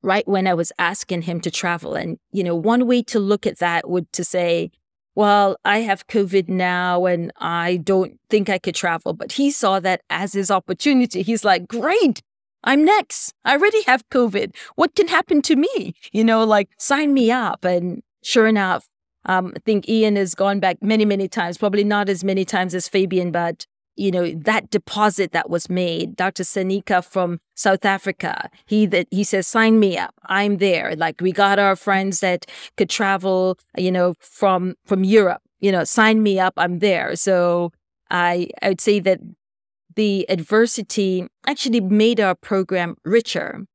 right 0.02 0.28
when 0.28 0.48
I 0.48 0.54
was 0.54 0.72
asking 0.80 1.24
him 1.24 1.42
to 1.42 1.52
travel. 1.52 1.96
And, 1.96 2.18
you 2.32 2.44
know, 2.44 2.56
one 2.56 2.88
way 2.88 3.04
to 3.04 3.20
look 3.20 3.46
at 3.46 3.60
that 3.60 3.90
would 3.90 4.12
to 4.14 4.24
say, 4.24 4.72
well, 5.16 5.58
I 5.66 5.80
have 5.80 6.08
COVID 6.08 6.48
now 6.48 7.06
and 7.06 7.32
I 7.38 7.78
don't 7.78 8.18
think 8.30 8.50
I 8.50 8.58
could 8.58 8.76
travel. 8.76 9.14
But 9.14 9.34
he 9.34 9.52
saw 9.52 9.80
that 9.82 10.02
as 10.10 10.34
his 10.34 10.50
opportunity. 10.50 11.22
He's 11.22 11.44
like, 11.44 11.68
great, 11.68 12.22
I'm 12.64 12.86
next. 12.86 13.34
I 13.44 13.54
already 13.54 13.82
have 13.84 14.08
COVID. 14.10 14.56
What 14.76 14.96
can 14.96 15.08
happen 15.08 15.42
to 15.44 15.56
me? 15.56 15.94
You 16.12 16.24
know, 16.24 16.44
like 16.46 16.70
sign 16.78 17.14
me 17.14 17.32
up. 17.32 17.66
And 17.66 18.02
sure 18.24 18.48
enough, 18.48 18.88
um, 19.26 19.54
I 19.56 19.60
think 19.60 19.90
Ian 19.90 20.16
has 20.16 20.36
gone 20.36 20.60
back 20.60 20.78
many, 20.82 21.06
many 21.06 21.28
times, 21.28 21.58
probably 21.58 21.84
not 21.84 22.08
as 22.08 22.24
many 22.24 22.46
times 22.46 22.74
as 22.74 22.88
Fabian, 22.88 23.32
but 23.32 23.66
you 24.00 24.12
know 24.12 24.32
that 24.32 24.70
deposit 24.70 25.32
that 25.32 25.50
was 25.50 25.70
made 25.70 26.16
dr 26.16 26.44
sanika 26.44 27.04
from 27.04 27.40
south 27.56 27.84
africa 27.84 28.50
he 28.66 28.86
that 28.86 29.08
he 29.12 29.24
says 29.24 29.48
sign 29.48 29.80
me 29.80 29.98
up. 29.98 30.14
I'm 30.26 30.58
there. 30.58 30.96
Like 30.96 31.22
we 31.22 31.32
got 31.32 31.60
our 31.60 31.76
friends 31.76 32.20
that 32.20 32.46
could 32.78 32.90
travel 32.90 33.58
you 33.78 33.92
know 33.92 34.14
from 34.20 34.76
from 34.86 35.04
europe 35.04 35.42
you 35.60 35.72
know 35.72 35.84
sign 35.84 36.24
me 36.24 36.40
up. 36.40 36.54
I'm 36.58 36.80
there. 36.80 37.16
So 37.16 37.72
i 38.10 38.50
i 38.62 38.70
would 38.70 38.82
say 38.82 39.00
that 39.00 39.20
the 39.96 40.26
adversity 40.30 41.28
actually 41.46 41.82
made 41.82 42.20
our 42.20 42.36
program 42.36 42.96
richer. 43.04 43.66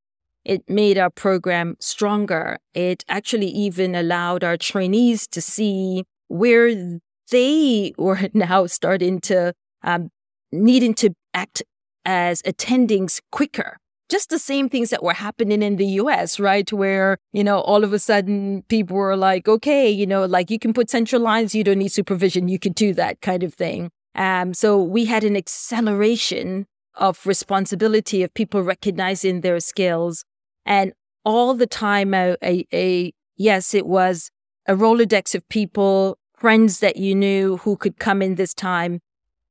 It 0.43 0.61
made 0.69 0.97
our 0.97 1.09
program 1.09 1.75
stronger. 1.79 2.59
It 2.73 3.03
actually 3.09 3.49
even 3.49 3.95
allowed 3.95 4.43
our 4.43 4.57
trainees 4.57 5.27
to 5.27 5.41
see 5.41 6.05
where 6.27 6.99
they 7.31 7.93
were 7.97 8.29
now 8.33 8.65
starting 8.67 9.19
to 9.21 9.53
um, 9.83 10.09
needing 10.63 10.93
to 10.95 11.13
act 11.33 11.63
as 12.05 12.41
attendings 12.43 13.21
quicker. 13.31 13.77
Just 14.07 14.29
the 14.29 14.39
same 14.39 14.69
things 14.69 14.91
that 14.91 15.03
were 15.03 15.13
happening 15.13 15.63
in 15.63 15.77
the 15.77 15.87
US, 16.01 16.39
right? 16.39 16.71
Where, 16.71 17.17
you 17.33 17.43
know, 17.43 17.59
all 17.61 17.83
of 17.83 17.91
a 17.91 17.99
sudden 17.99 18.63
people 18.69 18.95
were 18.97 19.17
like, 19.17 19.47
okay, 19.47 19.89
you 19.89 20.05
know, 20.05 20.25
like 20.25 20.51
you 20.51 20.59
can 20.59 20.73
put 20.73 20.91
central 20.91 21.21
lines, 21.21 21.55
you 21.55 21.63
don't 21.63 21.79
need 21.79 21.91
supervision, 21.91 22.47
you 22.47 22.59
can 22.59 22.73
do 22.73 22.93
that 22.93 23.21
kind 23.21 23.41
of 23.41 23.55
thing. 23.55 23.89
Um, 24.13 24.53
so 24.53 24.81
we 24.81 25.05
had 25.05 25.23
an 25.23 25.35
acceleration 25.35 26.67
of 26.93 27.25
responsibility 27.25 28.23
of 28.23 28.33
people 28.33 28.61
recognizing 28.61 29.41
their 29.41 29.59
skills. 29.59 30.23
And 30.65 30.93
all 31.25 31.53
the 31.55 31.67
time, 31.67 32.13
a, 32.13 32.37
a, 32.43 32.65
a 32.71 33.11
yes, 33.35 33.73
it 33.73 33.87
was 33.87 34.29
a 34.67 34.75
Rolodex 34.75 35.35
of 35.35 35.47
people, 35.49 36.17
friends 36.37 36.79
that 36.79 36.97
you 36.97 37.15
knew 37.15 37.57
who 37.57 37.75
could 37.75 37.97
come 37.97 38.21
in 38.21 38.35
this 38.35 38.53
time 38.53 38.99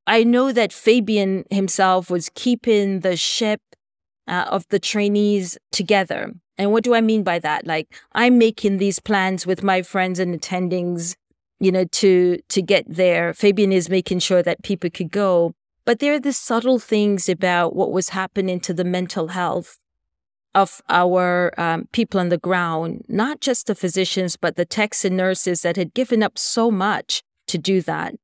I 0.07 0.23
know 0.25 0.53
that 0.53 0.73
Fabian 0.73 1.45
himself 1.51 2.11
was 2.11 2.31
keeping 2.35 3.01
the 3.01 3.17
ship 3.17 3.61
uh, 4.29 4.47
of 4.49 4.67
the 4.69 4.79
trainees 4.79 5.59
together. 5.73 6.33
And 6.57 6.73
what 6.73 6.85
do 6.85 6.95
I 6.95 7.01
mean 7.01 7.23
by 7.23 7.39
that? 7.41 7.67
Like 7.67 7.95
I'm 8.13 8.39
making 8.39 8.79
these 8.79 9.01
plans 9.01 9.47
with 9.47 9.63
my 9.63 9.83
friends 9.83 10.19
and 10.19 10.39
attendings, 10.39 11.17
you 11.59 11.73
know, 11.73 11.85
to 11.85 12.39
to 12.49 12.63
get 12.63 12.85
there. 12.89 13.33
Fabian 13.35 13.73
is 13.73 13.89
making 13.89 14.21
sure 14.21 14.43
that 14.43 14.63
people 14.63 14.91
could 14.91 15.11
go. 15.11 15.55
But 15.85 15.99
there 15.99 16.15
are 16.15 16.21
the 16.21 16.33
subtle 16.33 16.79
things 16.79 17.29
about 17.29 17.75
what 17.75 17.93
was 17.93 18.11
happening 18.11 18.61
to 18.61 18.73
the 18.73 18.85
mental 18.85 19.29
health 19.29 19.79
of 20.55 20.81
our 20.89 21.53
um, 21.61 21.89
people 21.93 22.21
on 22.21 22.29
the 22.29 22.39
ground, 22.39 23.05
not 23.09 23.41
just 23.41 23.67
the 23.67 23.75
physicians, 23.75 24.37
but 24.37 24.57
the 24.57 24.65
techs 24.65 25.05
and 25.05 25.17
nurses 25.17 25.63
that 25.63 25.77
had 25.77 25.93
given 25.93 26.23
up 26.23 26.39
so 26.39 26.71
much 26.71 27.23
to 27.49 27.59
do 27.59 27.83
that. 27.83 28.15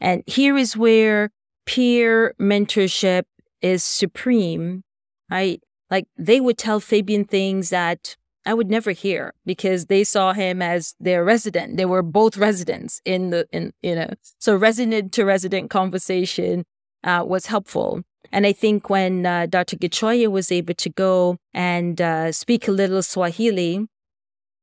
And 0.00 0.22
here 0.26 0.56
is 0.56 0.76
where 0.76 1.30
peer 1.64 2.34
mentorship 2.40 3.24
is 3.60 3.82
supreme, 3.82 4.82
right? 5.30 5.60
Like 5.90 6.06
they 6.16 6.40
would 6.40 6.58
tell 6.58 6.80
Fabian 6.80 7.24
things 7.24 7.70
that 7.70 8.16
I 8.44 8.54
would 8.54 8.70
never 8.70 8.92
hear 8.92 9.34
because 9.44 9.86
they 9.86 10.04
saw 10.04 10.32
him 10.32 10.62
as 10.62 10.94
their 11.00 11.24
resident. 11.24 11.76
They 11.76 11.84
were 11.84 12.02
both 12.02 12.36
residents 12.36 13.00
in 13.04 13.30
the, 13.30 13.46
in, 13.50 13.72
you 13.82 13.96
know, 13.96 14.10
so 14.38 14.54
resident 14.54 15.12
to 15.12 15.24
resident 15.24 15.68
conversation 15.68 16.64
uh, 17.02 17.24
was 17.26 17.46
helpful. 17.46 18.02
And 18.32 18.46
I 18.46 18.52
think 18.52 18.88
when 18.88 19.26
uh, 19.26 19.46
Dr. 19.46 19.76
Gichoya 19.76 20.30
was 20.30 20.52
able 20.52 20.74
to 20.74 20.90
go 20.90 21.38
and 21.52 22.00
uh, 22.00 22.32
speak 22.32 22.68
a 22.68 22.72
little 22.72 23.02
Swahili, 23.02 23.86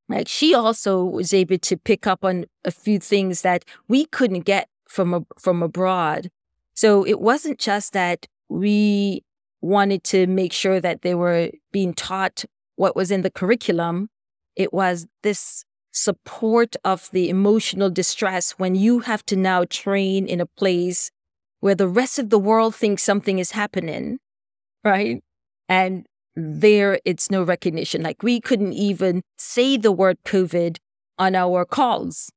like 0.10 0.28
she 0.28 0.54
also 0.54 1.04
was 1.04 1.34
able 1.34 1.58
to 1.58 1.78
pick 1.78 2.08
up 2.08 2.24
on 2.24 2.46
a 2.63 2.72
few 2.72 3.00
things 3.00 3.41
that 3.41 3.65
we 3.88 4.06
couldn't 4.06 4.41
get 4.41 4.69
from 4.94 5.26
from 5.40 5.64
abroad. 5.64 6.30
So 6.76 7.06
it 7.06 7.20
wasn't 7.20 7.60
just 7.60 7.94
that 7.94 8.28
we 8.50 9.24
wanted 9.62 10.04
to 10.04 10.28
make 10.28 10.54
sure 10.54 10.80
that 10.80 11.02
they 11.02 11.16
were 11.16 11.50
being 11.72 11.94
taught 11.94 12.46
what 12.76 12.96
was 12.96 13.12
in 13.12 13.22
the 13.22 13.32
curriculum. 13.32 14.10
It 14.56 14.74
was 14.74 15.08
this 15.24 15.66
support 15.92 16.76
of 16.84 17.10
the 17.12 17.30
emotional 17.30 17.90
distress 17.90 18.52
when 18.52 18.76
you 18.76 19.00
have 19.00 19.26
to 19.28 19.36
now 19.36 19.64
train 19.66 20.28
in 20.28 20.42
a 20.42 20.46
place 20.46 21.12
where 21.60 21.76
the 21.76 21.88
rest 21.88 22.20
of 22.20 22.30
the 22.30 22.40
world 22.40 22.76
thinks 22.76 23.04
something 23.04 23.40
is 23.40 23.52
happening, 23.52 24.20
right? 24.84 25.24
And 25.70 26.06
there 26.36 27.00
it's 27.06 27.32
no 27.32 27.44
recognition. 27.44 28.04
Like 28.04 28.22
we 28.22 28.40
couldn't 28.42 28.74
even 28.74 29.22
say 29.38 29.78
the 29.78 29.92
word 29.92 30.18
COVID 30.26 30.78
on 31.18 31.36
our 31.36 31.64
calls, 31.66 32.32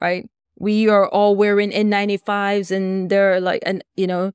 right? 0.00 0.26
We 0.60 0.88
are 0.88 1.08
all 1.08 1.34
wearing 1.34 1.72
N95s 1.72 2.70
and 2.70 3.10
they're 3.10 3.40
like, 3.40 3.62
and 3.66 3.82
you 3.96 4.06
know, 4.06 4.30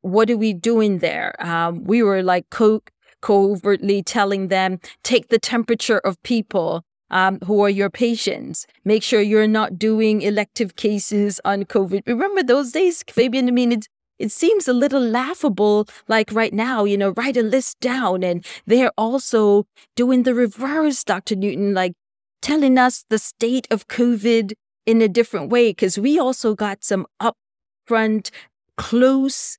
what 0.00 0.30
are 0.30 0.36
we 0.36 0.52
doing 0.52 0.98
there? 0.98 1.36
Um, 1.38 1.84
we 1.84 2.02
were 2.02 2.22
like 2.22 2.48
co- 2.50 2.82
covertly 3.20 4.02
telling 4.02 4.48
them, 4.48 4.80
take 5.04 5.28
the 5.28 5.38
temperature 5.38 5.98
of 5.98 6.20
people 6.22 6.82
um, 7.10 7.38
who 7.44 7.60
are 7.60 7.70
your 7.70 7.90
patients. 7.90 8.66
Make 8.84 9.02
sure 9.02 9.20
you're 9.20 9.46
not 9.46 9.78
doing 9.78 10.22
elective 10.22 10.76
cases 10.76 11.40
on 11.44 11.64
COVID. 11.64 12.02
Remember 12.06 12.42
those 12.42 12.72
days, 12.72 13.04
Fabian? 13.08 13.46
I 13.46 13.50
mean, 13.50 13.72
it's, 13.72 13.88
it 14.18 14.32
seems 14.32 14.66
a 14.66 14.72
little 14.72 15.00
laughable, 15.00 15.86
like 16.08 16.32
right 16.32 16.54
now, 16.54 16.84
you 16.84 16.96
know, 16.96 17.10
write 17.10 17.36
a 17.36 17.42
list 17.42 17.78
down. 17.80 18.24
And 18.24 18.44
they're 18.66 18.92
also 18.96 19.66
doing 19.94 20.22
the 20.22 20.34
reverse, 20.34 21.04
Dr. 21.04 21.36
Newton, 21.36 21.74
like 21.74 21.92
telling 22.40 22.78
us 22.78 23.04
the 23.10 23.18
state 23.18 23.68
of 23.70 23.88
COVID 23.88 24.52
in 24.86 25.02
a 25.02 25.08
different 25.08 25.50
way 25.50 25.70
because 25.70 25.98
we 25.98 26.18
also 26.18 26.54
got 26.54 26.84
some 26.84 27.06
upfront, 27.20 28.30
close 28.76 29.58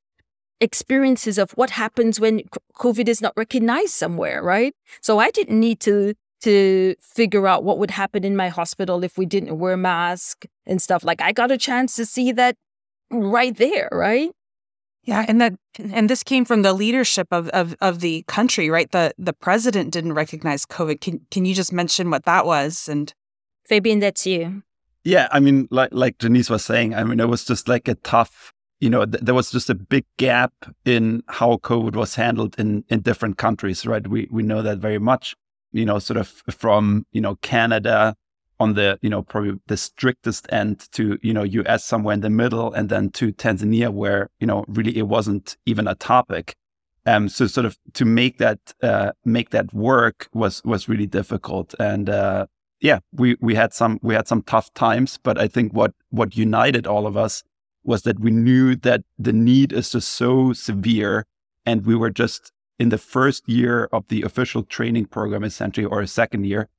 experiences 0.60 1.38
of 1.38 1.52
what 1.52 1.72
happens 1.72 2.20
when 2.20 2.42
COVID 2.76 3.08
is 3.08 3.22
not 3.22 3.34
recognized 3.36 3.94
somewhere, 3.94 4.42
right? 4.42 4.74
So 5.02 5.20
I 5.20 5.30
didn't 5.30 5.60
need 5.60 5.80
to 5.82 6.16
to 6.40 6.96
figure 7.02 7.48
out 7.48 7.64
what 7.64 7.80
would 7.80 7.90
happen 7.92 8.24
in 8.24 8.36
my 8.36 8.48
hospital 8.48 9.04
if 9.04 9.18
we 9.18 9.26
didn't 9.26 9.58
wear 9.58 9.76
mask 9.76 10.46
and 10.68 10.82
stuff. 10.82 11.04
Like 11.04 11.22
I 11.22 11.32
got 11.32 11.52
a 11.52 11.58
chance 11.58 11.96
to 11.96 12.06
see 12.06 12.32
that 12.34 12.56
right 13.10 13.56
there, 13.56 13.90
right? 13.92 14.32
Yeah, 15.04 15.26
and 15.28 15.40
that 15.42 15.56
and 15.80 16.10
this 16.10 16.22
came 16.22 16.44
from 16.44 16.64
the 16.64 16.74
leadership 16.74 17.28
of, 17.32 17.48
of 17.50 17.76
of 17.82 18.02
the 18.02 18.24
country, 18.28 18.70
right? 18.70 18.92
The 18.92 19.14
the 19.18 19.34
president 19.34 19.92
didn't 19.92 20.14
recognize 20.14 20.66
COVID. 20.66 21.02
Can 21.02 21.22
can 21.32 21.46
you 21.46 21.56
just 21.56 21.72
mention 21.72 22.10
what 22.10 22.26
that 22.26 22.46
was? 22.46 22.88
And 22.88 23.14
Fabian, 23.66 24.00
that's 24.00 24.28
you. 24.28 24.64
Yeah, 25.08 25.30
I 25.32 25.40
mean, 25.40 25.70
like 25.72 25.92
like 25.94 26.18
Janice 26.18 26.50
was 26.50 26.66
saying, 26.66 26.94
I 26.94 27.06
mean, 27.06 27.22
it 27.22 27.30
was 27.30 27.46
just 27.46 27.70
like 27.70 27.88
a 27.88 27.96
tough, 27.96 28.52
you 28.82 28.90
know, 28.90 29.06
th- 29.06 29.24
there 29.24 29.34
was 29.34 29.52
just 29.52 29.70
a 29.70 29.74
big 29.74 30.04
gap 30.18 30.52
in 30.84 31.24
how 31.30 31.56
COVID 31.64 31.96
was 31.96 32.16
handled 32.16 32.60
in 32.60 32.84
in 32.90 33.00
different 33.00 33.38
countries, 33.38 33.86
right? 33.86 34.06
We 34.06 34.28
we 34.30 34.44
know 34.44 34.62
that 34.62 34.80
very 34.80 35.00
much, 35.00 35.34
you 35.72 35.86
know, 35.86 35.98
sort 36.00 36.18
of 36.18 36.28
from 36.50 37.06
you 37.14 37.22
know 37.22 37.36
Canada 37.36 38.16
on 38.60 38.74
the 38.74 39.00
you 39.02 39.10
know 39.10 39.22
probably 39.22 39.54
the 39.68 39.78
strictest 39.78 40.46
end 40.52 40.92
to 40.92 41.18
you 41.22 41.34
know 41.34 41.44
US 41.44 41.86
somewhere 41.86 42.14
in 42.14 42.20
the 42.20 42.30
middle, 42.30 42.74
and 42.74 42.90
then 42.90 43.10
to 43.12 43.32
Tanzania 43.32 43.90
where 43.90 44.30
you 44.42 44.48
know 44.48 44.66
really 44.68 44.98
it 44.98 45.08
wasn't 45.08 45.56
even 45.66 45.88
a 45.88 45.96
topic. 45.96 46.54
Um, 47.06 47.30
so 47.30 47.48
sort 47.48 47.66
of 47.66 47.78
to 47.94 48.04
make 48.04 48.40
that 48.40 48.60
uh, 48.84 49.14
make 49.24 49.52
that 49.52 49.74
work 49.74 50.28
was 50.34 50.62
was 50.66 50.90
really 50.90 51.08
difficult, 51.08 51.74
and 51.80 52.10
uh, 52.10 52.48
yeah, 52.80 53.00
we 53.12 53.38
we 53.42 53.56
had 53.56 53.74
some 53.74 54.00
we 54.02 54.14
had 54.14 54.28
some 54.28 54.44
tough 54.44 54.74
times, 54.74 55.20
but 55.22 55.38
I 55.38 55.48
think 55.48 55.74
what 55.74 55.94
what 56.10 56.38
united 56.38 56.86
all 56.86 57.08
of 57.08 57.18
us 57.18 57.44
was 57.84 58.04
that 58.04 58.20
we 58.20 58.32
knew 58.32 58.76
that 58.76 59.02
the 59.18 59.34
need 59.34 59.72
is 59.72 59.92
just 59.92 60.10
so 60.10 60.54
severe, 60.54 61.26
and 61.66 61.86
we 61.86 61.96
were 61.96 62.10
just 62.10 62.52
in 62.80 62.90
the 62.90 62.98
first 62.98 63.48
year 63.50 63.90
of 63.92 64.08
the 64.10 64.22
official 64.22 64.64
training 64.64 65.06
program, 65.06 65.44
essentially, 65.44 65.86
or 65.86 66.02
a 66.02 66.08
second 66.08 66.46
year, 66.46 66.70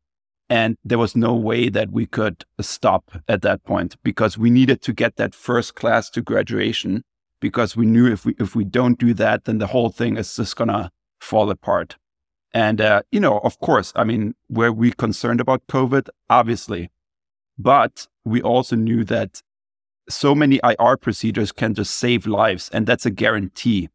and 0.48 0.76
there 0.84 0.98
was 0.98 1.16
no 1.16 1.34
way 1.34 1.68
that 1.68 1.90
we 1.90 2.06
could 2.06 2.44
stop 2.61 3.22
at 3.28 3.42
that 3.42 3.64
point 3.64 3.96
because 4.02 4.38
we 4.38 4.50
needed 4.50 4.80
to 4.82 4.92
get 4.92 5.16
that 5.16 5.34
first 5.34 5.74
class 5.74 6.08
to 6.11 6.22
graduation 6.22 7.02
because 7.40 7.76
we 7.76 7.87
knew 7.87 8.11
if 8.11 8.24
we 8.24 8.34
if 8.38 8.54
we 8.54 8.64
don't 8.64 8.98
do 8.98 9.14
that, 9.14 9.44
then 9.44 9.58
the 9.58 9.68
whole 9.68 9.90
thing 9.90 10.16
is 10.16 10.37
just 10.37 10.56
gonna 10.56 10.90
fall 11.20 11.50
apart. 11.50 11.96
And 12.52 12.80
uh, 12.80 13.02
you 13.12 13.20
know, 13.20 13.38
of 13.40 13.58
course, 13.61 13.92
I 13.94 14.04
mean, 14.04 14.34
were 14.48 14.72
we 14.72 14.92
concerned 14.92 15.40
about 15.40 15.66
COVID? 15.66 16.08
Obviously, 16.30 16.90
but 17.58 18.06
we 18.24 18.40
also 18.40 18.76
knew 18.76 19.04
that 19.04 19.42
so 20.08 20.34
many 20.34 20.61
IR 20.64 20.96
procedures 20.96 21.52
can 21.52 21.74
just 21.74 21.94
save 21.94 22.26
lives, 22.26 22.70
and 22.72 22.87
that's 22.87 23.04
a 23.06 23.11
guarantee. 23.11 23.88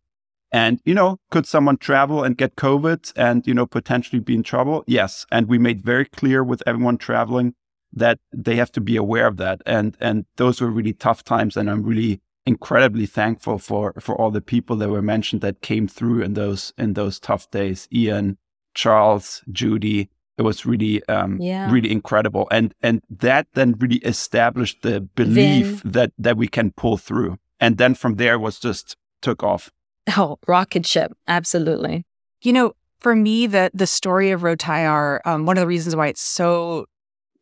And 0.52 0.80
you 0.86 0.94
know, 0.94 1.18
could 1.32 1.48
someone 1.48 1.78
travel 1.78 2.24
and 2.24 2.38
get 2.38 2.56
COVID 2.56 3.12
and 3.16 3.46
you 3.48 3.56
know 3.56 3.66
potentially 3.66 4.20
be 4.20 4.36
in 4.36 4.44
trouble? 4.44 4.84
Yes, 4.86 5.26
and 5.32 5.48
we 5.48 5.58
made 5.58 5.82
very 5.82 6.06
clear 6.06 6.44
with 6.44 6.62
everyone 6.68 6.98
traveling 6.98 7.56
that 7.92 8.20
they 8.32 8.56
have 8.56 8.72
to 8.74 8.82
be 8.82 8.96
aware 8.96 9.28
of 9.28 9.38
that. 9.38 9.62
And 9.66 9.98
and 10.00 10.26
those 10.38 10.62
were 10.62 10.70
really 10.70 10.94
tough 10.94 11.24
times, 11.24 11.58
and 11.58 11.70
I'm 11.70 11.84
really 11.84 12.22
incredibly 12.46 13.06
thankful 13.06 13.58
for 13.58 13.94
for 14.00 14.20
all 14.20 14.30
the 14.30 14.42
people 14.42 14.76
that 14.76 14.90
were 14.90 15.02
mentioned 15.02 15.42
that 15.42 15.62
came 15.62 15.88
through 15.88 16.22
in 16.22 16.34
those 16.34 16.74
in 16.78 16.94
those 16.94 17.20
tough 17.20 17.50
days. 17.50 17.88
Ian, 17.92 18.38
Charles, 18.74 19.44
Judy. 19.52 20.10
It 20.38 20.42
was 20.42 20.66
really 20.66 21.04
um, 21.08 21.38
Yeah. 21.40 21.72
really 21.72 21.92
incredible, 21.92 22.48
and 22.50 22.74
and 22.82 23.02
that 23.10 23.48
then 23.54 23.76
really 23.78 23.98
established 23.98 24.82
the 24.82 25.02
belief 25.02 25.82
that 25.86 26.12
that 26.18 26.38
we 26.38 26.48
can 26.48 26.72
pull 26.72 26.98
through. 26.98 27.38
And 27.60 27.78
then 27.78 27.94
from 27.96 28.16
there 28.16 28.40
was 28.40 28.60
just 28.60 28.96
took 29.22 29.44
off. 29.44 29.70
Oh, 30.18 30.38
rocket 30.48 30.86
ship. 30.86 31.14
Absolutely. 31.28 32.04
You 32.42 32.52
know, 32.52 32.74
for 33.00 33.16
me, 33.16 33.46
the 33.48 33.70
the 33.74 33.86
story 33.88 34.32
of 34.32 34.42
Road 34.44 34.60
to 34.62 34.72
IR, 34.72 35.22
um, 35.26 35.46
one 35.46 35.58
of 35.58 35.62
the 35.62 35.68
reasons 35.68 35.96
why 35.96 36.08
it's 36.08 36.22
so 36.22 36.86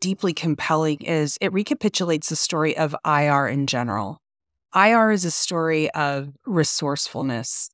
deeply 0.01 0.33
compelling 0.33 0.99
is 1.01 1.37
it 1.39 1.53
recapitulates 1.53 2.27
the 2.29 2.35
story 2.35 2.75
of 2.75 2.95
IR 3.05 3.47
in 3.47 3.67
general. 3.67 4.17
IR 4.75 5.11
is 5.11 5.23
a 5.25 5.31
story 5.31 5.89
of 5.91 6.29
resourcefulness, 6.45 7.69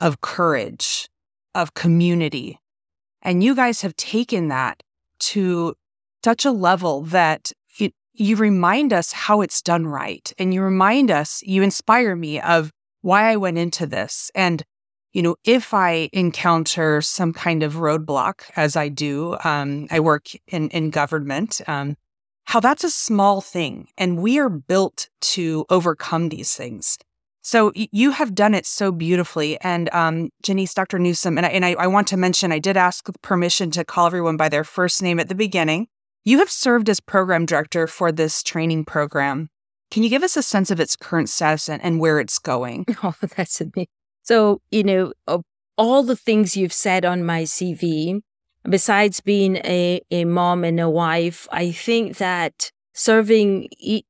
of 0.00 0.20
courage, 0.20 1.08
of 1.54 1.74
community. 1.74 2.58
And 3.22 3.42
you 3.42 3.54
guys 3.54 3.82
have 3.82 3.96
taken 3.96 4.48
that 4.48 4.82
to 5.20 5.74
such 6.24 6.44
a 6.44 6.50
level 6.50 7.02
that 7.02 7.52
you, 7.76 7.90
you 8.12 8.36
remind 8.36 8.92
us 8.92 9.12
how 9.12 9.40
it's 9.40 9.62
done 9.62 9.86
right. 9.86 10.32
And 10.38 10.52
you 10.52 10.62
remind 10.62 11.10
us, 11.10 11.42
you 11.42 11.62
inspire 11.62 12.16
me 12.16 12.40
of 12.40 12.70
why 13.00 13.30
I 13.30 13.36
went 13.36 13.58
into 13.58 13.86
this. 13.86 14.30
And, 14.34 14.62
you 15.12 15.22
know, 15.22 15.36
if 15.44 15.74
I 15.74 16.08
encounter 16.12 17.00
some 17.00 17.32
kind 17.32 17.62
of 17.62 17.74
roadblock, 17.74 18.42
as 18.56 18.76
I 18.76 18.88
do, 18.88 19.36
um, 19.44 19.86
I 19.90 20.00
work 20.00 20.28
in, 20.48 20.68
in 20.70 20.90
government, 20.90 21.60
um, 21.66 21.96
how 22.44 22.60
that's 22.60 22.84
a 22.84 22.90
small 22.90 23.40
thing. 23.40 23.88
And 23.96 24.18
we 24.18 24.38
are 24.38 24.48
built 24.48 25.08
to 25.20 25.64
overcome 25.70 26.28
these 26.28 26.56
things. 26.56 26.98
So 27.42 27.72
you 27.74 28.12
have 28.12 28.36
done 28.36 28.54
it 28.54 28.66
so 28.66 28.92
beautifully. 28.92 29.60
And 29.60 29.92
um, 29.92 30.30
Janice, 30.42 30.74
Dr. 30.74 31.00
Newsome, 31.00 31.36
and, 31.38 31.46
I, 31.46 31.48
and 31.50 31.64
I, 31.64 31.72
I 31.72 31.86
want 31.88 32.06
to 32.08 32.16
mention, 32.16 32.52
I 32.52 32.60
did 32.60 32.76
ask 32.76 33.08
permission 33.20 33.72
to 33.72 33.84
call 33.84 34.06
everyone 34.06 34.36
by 34.36 34.48
their 34.48 34.62
first 34.62 35.02
name 35.02 35.18
at 35.18 35.28
the 35.28 35.34
beginning. 35.34 35.88
You 36.24 36.38
have 36.38 36.50
served 36.50 36.88
as 36.88 37.00
program 37.00 37.44
director 37.44 37.88
for 37.88 38.12
this 38.12 38.44
training 38.44 38.84
program. 38.84 39.48
Can 39.90 40.04
you 40.04 40.08
give 40.08 40.22
us 40.22 40.36
a 40.36 40.42
sense 40.42 40.70
of 40.70 40.78
its 40.78 40.94
current 40.94 41.28
status 41.28 41.68
and, 41.68 41.82
and 41.82 41.98
where 41.98 42.20
it's 42.20 42.38
going? 42.38 42.86
Oh, 43.02 43.14
that's 43.20 43.60
amazing. 43.60 43.88
So, 44.22 44.62
you 44.70 44.84
know, 44.84 45.12
all 45.76 46.04
the 46.04 46.16
things 46.16 46.56
you've 46.56 46.72
said 46.72 47.04
on 47.04 47.24
my 47.24 47.42
CV, 47.42 48.20
besides 48.62 49.20
being 49.20 49.56
a, 49.56 50.00
a 50.12 50.24
mom 50.24 50.62
and 50.62 50.78
a 50.78 50.88
wife, 50.88 51.48
I 51.50 51.72
think 51.72 52.18
that 52.18 52.70
serving 52.94 53.68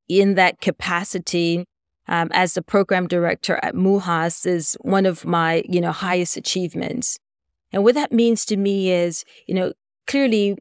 in 0.09 0.35
that 0.35 0.61
capacity 0.61 1.65
um, 2.13 2.29
as 2.33 2.53
the 2.53 2.61
program 2.61 3.09
director 3.09 3.59
at 3.63 3.75
MUHAS 3.75 4.45
is 4.45 4.77
one 4.83 5.07
of 5.07 5.25
my, 5.25 5.65
you 5.67 5.81
know, 5.81 5.93
highest 5.93 6.37
achievements. 6.37 7.19
And 7.73 7.83
what 7.85 7.95
that 7.95 8.13
means 8.13 8.45
to 8.47 8.59
me 8.59 8.93
is, 8.93 9.25
you 9.47 9.55
know, 9.55 9.73
clearly 10.07 10.59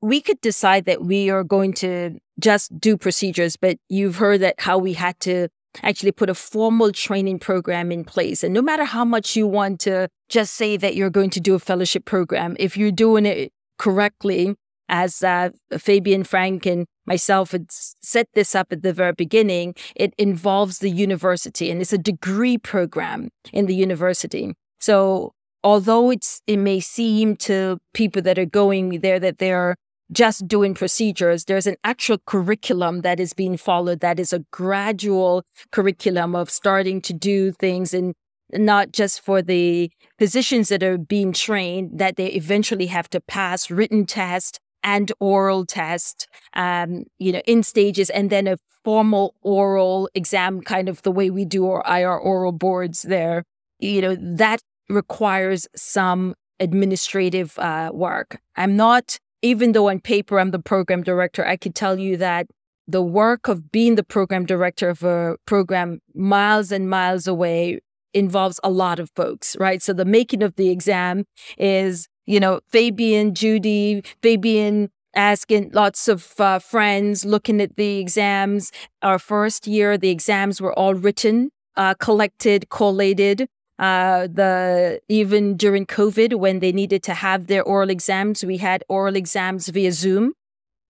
we 0.00 0.20
could 0.20 0.40
decide 0.40 0.84
that 0.86 1.04
we 1.04 1.30
are 1.30 1.44
going 1.44 1.74
to 1.74 2.18
just 2.40 2.80
do 2.80 2.96
procedures, 2.96 3.56
but 3.56 3.78
you've 3.88 4.16
heard 4.16 4.40
that 4.40 4.56
how 4.58 4.78
we 4.78 4.94
had 4.94 5.18
to 5.20 5.46
actually 5.84 6.10
put 6.10 6.28
a 6.28 6.34
formal 6.34 6.90
training 6.90 7.38
program 7.38 7.92
in 7.92 8.02
place. 8.02 8.42
And 8.42 8.52
no 8.52 8.60
matter 8.60 8.84
how 8.84 9.04
much 9.04 9.36
you 9.36 9.46
want 9.46 9.78
to 9.82 10.08
just 10.28 10.54
say 10.54 10.76
that 10.76 10.96
you're 10.96 11.08
going 11.08 11.30
to 11.30 11.40
do 11.40 11.54
a 11.54 11.60
fellowship 11.60 12.04
program, 12.04 12.56
if 12.58 12.76
you're 12.76 12.90
doing 12.90 13.26
it 13.26 13.52
correctly, 13.78 14.56
as 14.88 15.22
uh, 15.22 15.50
Fabian 15.76 16.24
Frank 16.24 16.66
and 16.66 16.86
myself 17.08 17.50
had 17.52 17.66
set 17.70 18.28
this 18.34 18.54
up 18.54 18.72
at 18.72 18.82
the 18.82 18.92
very 18.92 19.12
beginning, 19.12 19.74
it 19.96 20.14
involves 20.18 20.78
the 20.78 20.90
university 20.90 21.70
and 21.70 21.80
it's 21.80 21.92
a 21.92 21.98
degree 21.98 22.58
program 22.58 23.30
in 23.52 23.66
the 23.66 23.74
university. 23.74 24.54
So 24.78 25.32
although 25.64 26.10
it's 26.10 26.40
it 26.46 26.58
may 26.58 26.80
seem 26.80 27.36
to 27.36 27.78
people 27.94 28.22
that 28.22 28.38
are 28.38 28.46
going 28.46 29.00
there 29.00 29.18
that 29.18 29.38
they're 29.38 29.74
just 30.10 30.48
doing 30.48 30.74
procedures. 30.74 31.44
There's 31.44 31.66
an 31.66 31.76
actual 31.84 32.18
curriculum 32.24 33.02
that 33.02 33.20
is 33.20 33.34
being 33.34 33.56
followed 33.56 34.00
that 34.00 34.18
is 34.18 34.32
a 34.32 34.44
gradual 34.50 35.42
curriculum 35.70 36.34
of 36.34 36.50
starting 36.50 37.02
to 37.02 37.12
do 37.12 37.52
things 37.52 37.92
and 37.92 38.14
not 38.52 38.92
just 38.92 39.20
for 39.20 39.42
the 39.42 39.90
physicians 40.18 40.70
that 40.70 40.82
are 40.82 40.96
being 40.96 41.32
trained 41.32 41.98
that 41.98 42.16
they 42.16 42.28
eventually 42.28 42.86
have 42.86 43.10
to 43.10 43.20
pass 43.20 43.70
written 43.70 44.06
test 44.06 44.58
and 44.94 45.12
oral 45.20 45.64
test 45.66 46.26
um, 46.54 47.04
you 47.18 47.30
know 47.32 47.42
in 47.46 47.62
stages 47.62 48.08
and 48.10 48.30
then 48.30 48.46
a 48.46 48.56
formal 48.84 49.34
oral 49.42 50.08
exam 50.14 50.60
kind 50.60 50.88
of 50.88 51.02
the 51.02 51.12
way 51.18 51.28
we 51.30 51.44
do 51.44 51.68
our 51.70 51.82
IR 52.00 52.16
oral 52.16 52.52
boards 52.52 53.02
there 53.02 53.44
you 53.78 54.00
know 54.00 54.16
that 54.18 54.60
requires 54.88 55.66
some 55.76 56.34
administrative 56.60 57.58
uh, 57.58 57.90
work 57.92 58.40
i'm 58.56 58.76
not 58.76 59.18
even 59.42 59.72
though 59.72 59.88
on 59.88 60.00
paper 60.00 60.38
I'm 60.38 60.50
the 60.50 60.58
program 60.58 61.02
director, 61.02 61.46
I 61.46 61.56
could 61.56 61.74
tell 61.74 61.98
you 61.98 62.16
that 62.16 62.46
the 62.86 63.02
work 63.02 63.48
of 63.48 63.70
being 63.70 63.94
the 63.94 64.02
program 64.02 64.46
director 64.46 64.88
of 64.88 65.02
a 65.02 65.36
program 65.46 66.00
miles 66.14 66.72
and 66.72 66.88
miles 66.88 67.26
away 67.26 67.80
involves 68.14 68.58
a 68.64 68.70
lot 68.70 68.98
of 68.98 69.10
folks, 69.14 69.56
right? 69.60 69.82
So 69.82 69.92
the 69.92 70.04
making 70.04 70.42
of 70.42 70.56
the 70.56 70.70
exam 70.70 71.24
is, 71.58 72.08
you 72.28 72.38
know, 72.38 72.60
Fabian, 72.68 73.34
Judy, 73.34 74.02
Fabian 74.22 74.90
asking 75.14 75.70
lots 75.72 76.08
of 76.08 76.38
uh, 76.38 76.58
friends, 76.58 77.24
looking 77.24 77.60
at 77.60 77.76
the 77.76 77.98
exams. 77.98 78.70
Our 79.02 79.18
first 79.18 79.66
year, 79.66 79.96
the 79.96 80.10
exams 80.10 80.60
were 80.60 80.78
all 80.78 80.94
written, 80.94 81.50
uh, 81.76 81.94
collected, 81.94 82.68
collated 82.68 83.48
uh, 83.78 84.26
the 84.26 85.00
even 85.08 85.56
during 85.56 85.86
COVID 85.86 86.34
when 86.34 86.58
they 86.58 86.72
needed 86.72 87.02
to 87.04 87.14
have 87.14 87.46
their 87.46 87.62
oral 87.62 87.90
exams, 87.90 88.44
we 88.44 88.56
had 88.56 88.82
oral 88.88 89.14
exams 89.14 89.68
via 89.68 89.92
Zoom. 89.92 90.32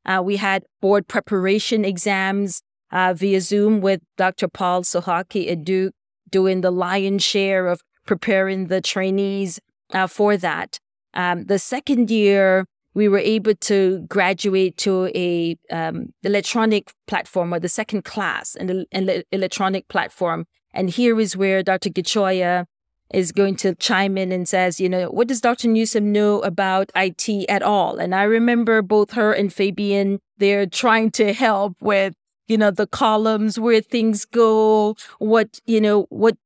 Uh, 0.07 0.23
we 0.25 0.37
had 0.37 0.65
board 0.81 1.07
preparation 1.07 1.85
exams 1.85 2.63
uh, 2.91 3.13
via 3.13 3.41
Zoom 3.43 3.83
with 3.83 4.01
Dr. 4.17 4.49
Paul 4.49 4.83
Suhocki 4.83 5.51
at 5.51 5.65
Duke 5.65 5.93
doing 6.31 6.63
the 6.63 6.71
lion's 6.71 7.23
share 7.23 7.67
of 7.67 7.83
preparing 8.07 8.69
the 8.69 8.81
trainees 8.81 9.61
uh, 9.93 10.07
for 10.07 10.39
that. 10.39 10.79
Um, 11.15 11.45
the 11.45 11.59
second 11.59 12.11
year, 12.11 12.67
we 12.95 13.09
were 13.09 13.19
able 13.19 13.55
to 13.55 14.05
graduate 14.09 14.77
to 14.79 15.07
a 15.15 15.57
um, 15.71 16.13
electronic 16.23 16.93
platform 17.07 17.55
or 17.55 17.61
the 17.61 17.69
second 17.69 18.05
class, 18.05 18.55
an, 18.57 18.87
an 18.93 19.23
electronic 19.31 19.89
platform. 19.89 20.47
And 20.73 20.91
here 20.91 21.19
is 21.21 21.37
where 21.37 21.63
Dr. 21.63 21.91
Gichoya 21.91 22.67
is 23.13 23.33
going 23.33 23.57
to 23.57 23.75
chime 23.77 24.19
in 24.19 24.33
and 24.33 24.49
says, 24.49 24.81
you 24.81 24.89
know, 24.89 25.09
what 25.09 25.29
does 25.29 25.41
Dr. 25.41 25.69
Newsome 25.69 26.13
know 26.13 26.41
about 26.41 26.91
IT 26.95 27.29
at 27.49 27.63
all? 27.63 27.99
And 27.99 28.15
I 28.15 28.25
remember 28.25 28.83
both 28.83 29.13
her 29.13 29.33
and 29.33 29.53
Fabian, 29.53 30.21
they're 30.37 30.67
trying 30.67 31.11
to 31.13 31.33
help 31.33 31.77
with, 31.81 32.15
you 32.49 32.59
know, 32.59 32.71
the 32.71 32.87
columns, 32.87 33.59
where 33.59 33.81
things 33.81 34.25
go, 34.25 34.97
what, 35.19 35.61
you 35.67 35.81
know, 35.81 36.07
what, 36.11 36.37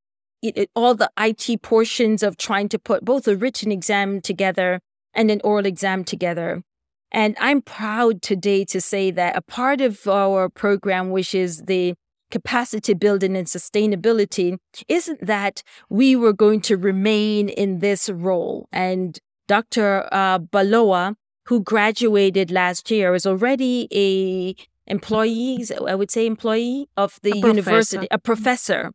it, 0.43 0.57
it, 0.57 0.69
all 0.75 0.93
the 0.93 1.09
IT 1.17 1.61
portions 1.61 2.21
of 2.21 2.37
trying 2.37 2.69
to 2.69 2.77
put 2.77 3.03
both 3.03 3.27
a 3.27 3.35
written 3.35 3.71
exam 3.71 4.21
together 4.21 4.81
and 5.13 5.31
an 5.31 5.41
oral 5.43 5.65
exam 5.65 6.03
together. 6.03 6.61
And 7.11 7.35
I'm 7.39 7.61
proud 7.61 8.21
today 8.21 8.65
to 8.65 8.81
say 8.81 9.09
that 9.11 9.37
a 9.37 9.41
part 9.41 9.81
of 9.81 10.07
our 10.07 10.49
program, 10.49 11.11
which 11.11 11.33
is 11.33 11.63
the 11.63 11.93
capacity 12.29 12.95
building 12.95 13.37
and 13.37 13.47
sustainability, 13.47 14.57
isn't 14.87 15.25
that 15.25 15.63
we 15.89 16.15
were 16.15 16.33
going 16.33 16.61
to 16.61 16.75
remain 16.75 17.47
in 17.47 17.79
this 17.79 18.09
role. 18.09 18.67
And 18.71 19.19
Dr. 19.47 20.09
Uh, 20.11 20.39
Baloa, 20.39 21.15
who 21.45 21.61
graduated 21.61 22.49
last 22.49 22.89
year, 22.89 23.13
is 23.13 23.27
already 23.27 23.87
a 23.93 24.55
employee, 24.87 25.63
I 25.87 25.95
would 25.95 26.09
say 26.11 26.25
employee 26.25 26.89
of 26.97 27.19
the 27.21 27.33
A 27.33 27.37
university, 27.37 27.97
professor. 27.97 28.07
a 28.11 28.17
professor 28.17 28.91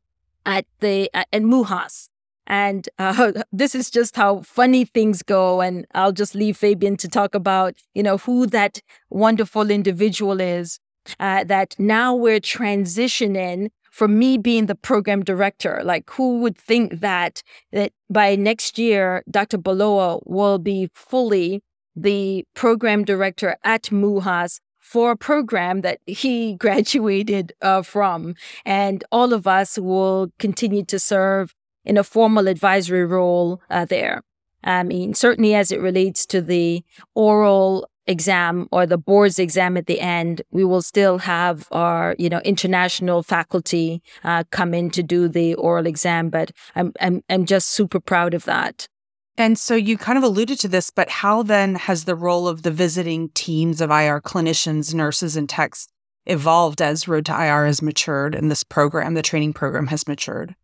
at 0.48 0.66
the 0.80 1.10
at, 1.14 1.28
at 1.32 1.42
MUHAS. 1.42 2.08
And 2.46 2.88
uh, 2.98 3.32
this 3.52 3.74
is 3.74 3.90
just 3.90 4.16
how 4.16 4.40
funny 4.40 4.84
things 4.84 5.22
go. 5.22 5.60
And 5.60 5.86
I'll 5.94 6.12
just 6.12 6.34
leave 6.34 6.56
Fabian 6.56 6.96
to 6.96 7.08
talk 7.08 7.34
about, 7.34 7.74
you 7.94 8.02
know, 8.02 8.16
who 8.16 8.46
that 8.46 8.80
wonderful 9.10 9.70
individual 9.70 10.40
is. 10.40 10.80
Uh, 11.20 11.42
that 11.44 11.74
now 11.78 12.14
we're 12.14 12.40
transitioning 12.40 13.68
from 13.90 14.18
me 14.18 14.36
being 14.36 14.66
the 14.66 14.74
program 14.74 15.24
director. 15.24 15.80
Like, 15.82 16.10
who 16.10 16.40
would 16.40 16.58
think 16.58 17.00
that 17.00 17.42
that 17.72 17.92
by 18.10 18.36
next 18.36 18.78
year, 18.78 19.22
Dr. 19.30 19.56
Baloa 19.56 20.20
will 20.26 20.58
be 20.58 20.90
fully 20.94 21.62
the 21.96 22.44
program 22.54 23.04
director 23.04 23.56
at 23.64 23.84
MUHAS 23.84 24.60
for 24.88 25.10
a 25.10 25.16
program 25.16 25.82
that 25.82 26.00
he 26.06 26.54
graduated 26.64 27.52
uh, 27.60 27.82
from. 27.82 28.34
And 28.64 29.04
all 29.12 29.34
of 29.34 29.46
us 29.46 29.78
will 29.78 30.32
continue 30.38 30.84
to 30.86 30.98
serve 30.98 31.54
in 31.84 31.98
a 31.98 32.04
formal 32.04 32.48
advisory 32.48 33.04
role 33.04 33.60
uh, 33.68 33.84
there. 33.84 34.22
I 34.64 34.82
mean, 34.82 35.14
certainly 35.14 35.54
as 35.54 35.70
it 35.70 35.80
relates 35.80 36.26
to 36.26 36.40
the 36.40 36.82
oral 37.14 37.88
exam 38.06 38.66
or 38.72 38.86
the 38.86 38.98
board's 38.98 39.38
exam 39.38 39.76
at 39.76 39.86
the 39.86 40.00
end, 40.00 40.40
we 40.50 40.64
will 40.64 40.82
still 40.82 41.18
have 41.18 41.68
our, 41.70 42.16
you 42.18 42.30
know, 42.30 42.40
international 42.40 43.22
faculty 43.22 44.02
uh, 44.24 44.44
come 44.50 44.72
in 44.72 44.90
to 44.90 45.02
do 45.02 45.28
the 45.28 45.54
oral 45.54 45.86
exam. 45.86 46.30
But 46.30 46.50
I'm, 46.74 46.92
I'm, 47.00 47.22
I'm 47.28 47.44
just 47.44 47.68
super 47.68 48.00
proud 48.00 48.32
of 48.32 48.44
that. 48.46 48.88
And 49.38 49.56
so 49.56 49.76
you 49.76 49.96
kind 49.96 50.18
of 50.18 50.24
alluded 50.24 50.58
to 50.60 50.68
this, 50.68 50.90
but 50.90 51.08
how 51.08 51.44
then 51.44 51.76
has 51.76 52.04
the 52.04 52.16
role 52.16 52.48
of 52.48 52.62
the 52.62 52.72
visiting 52.72 53.28
teams 53.30 53.80
of 53.80 53.88
IR 53.88 54.20
clinicians, 54.20 54.92
nurses, 54.92 55.36
and 55.36 55.48
techs 55.48 55.86
evolved 56.26 56.82
as 56.82 57.06
Road 57.06 57.24
to 57.26 57.32
IR 57.32 57.64
has 57.64 57.80
matured 57.80 58.34
and 58.34 58.50
this 58.50 58.64
program, 58.64 59.14
the 59.14 59.22
training 59.22 59.52
program, 59.52 59.86
has 59.86 60.08
matured? 60.08 60.56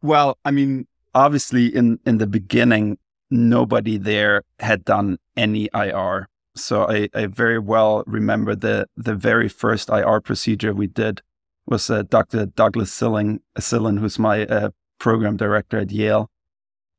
Well, 0.00 0.38
I 0.42 0.52
mean, 0.52 0.86
obviously, 1.14 1.66
in 1.66 1.98
in 2.06 2.16
the 2.16 2.26
beginning, 2.26 2.96
nobody 3.30 3.98
there 3.98 4.42
had 4.58 4.86
done 4.86 5.18
any 5.36 5.68
IR. 5.74 6.28
So 6.56 6.88
I, 6.88 7.10
I 7.14 7.26
very 7.26 7.58
well 7.58 8.04
remember 8.06 8.54
the 8.54 8.86
the 8.96 9.14
very 9.14 9.50
first 9.50 9.90
IR 9.90 10.22
procedure 10.22 10.72
we 10.72 10.86
did 10.86 11.20
was 11.66 11.90
uh, 11.90 12.04
Dr. 12.08 12.46
Douglas 12.46 12.90
Silling, 12.90 13.40
Sillen, 13.58 13.98
who's 13.98 14.18
my 14.18 14.46
uh, 14.46 14.70
program 14.98 15.36
director 15.36 15.78
at 15.78 15.90
Yale, 15.90 16.30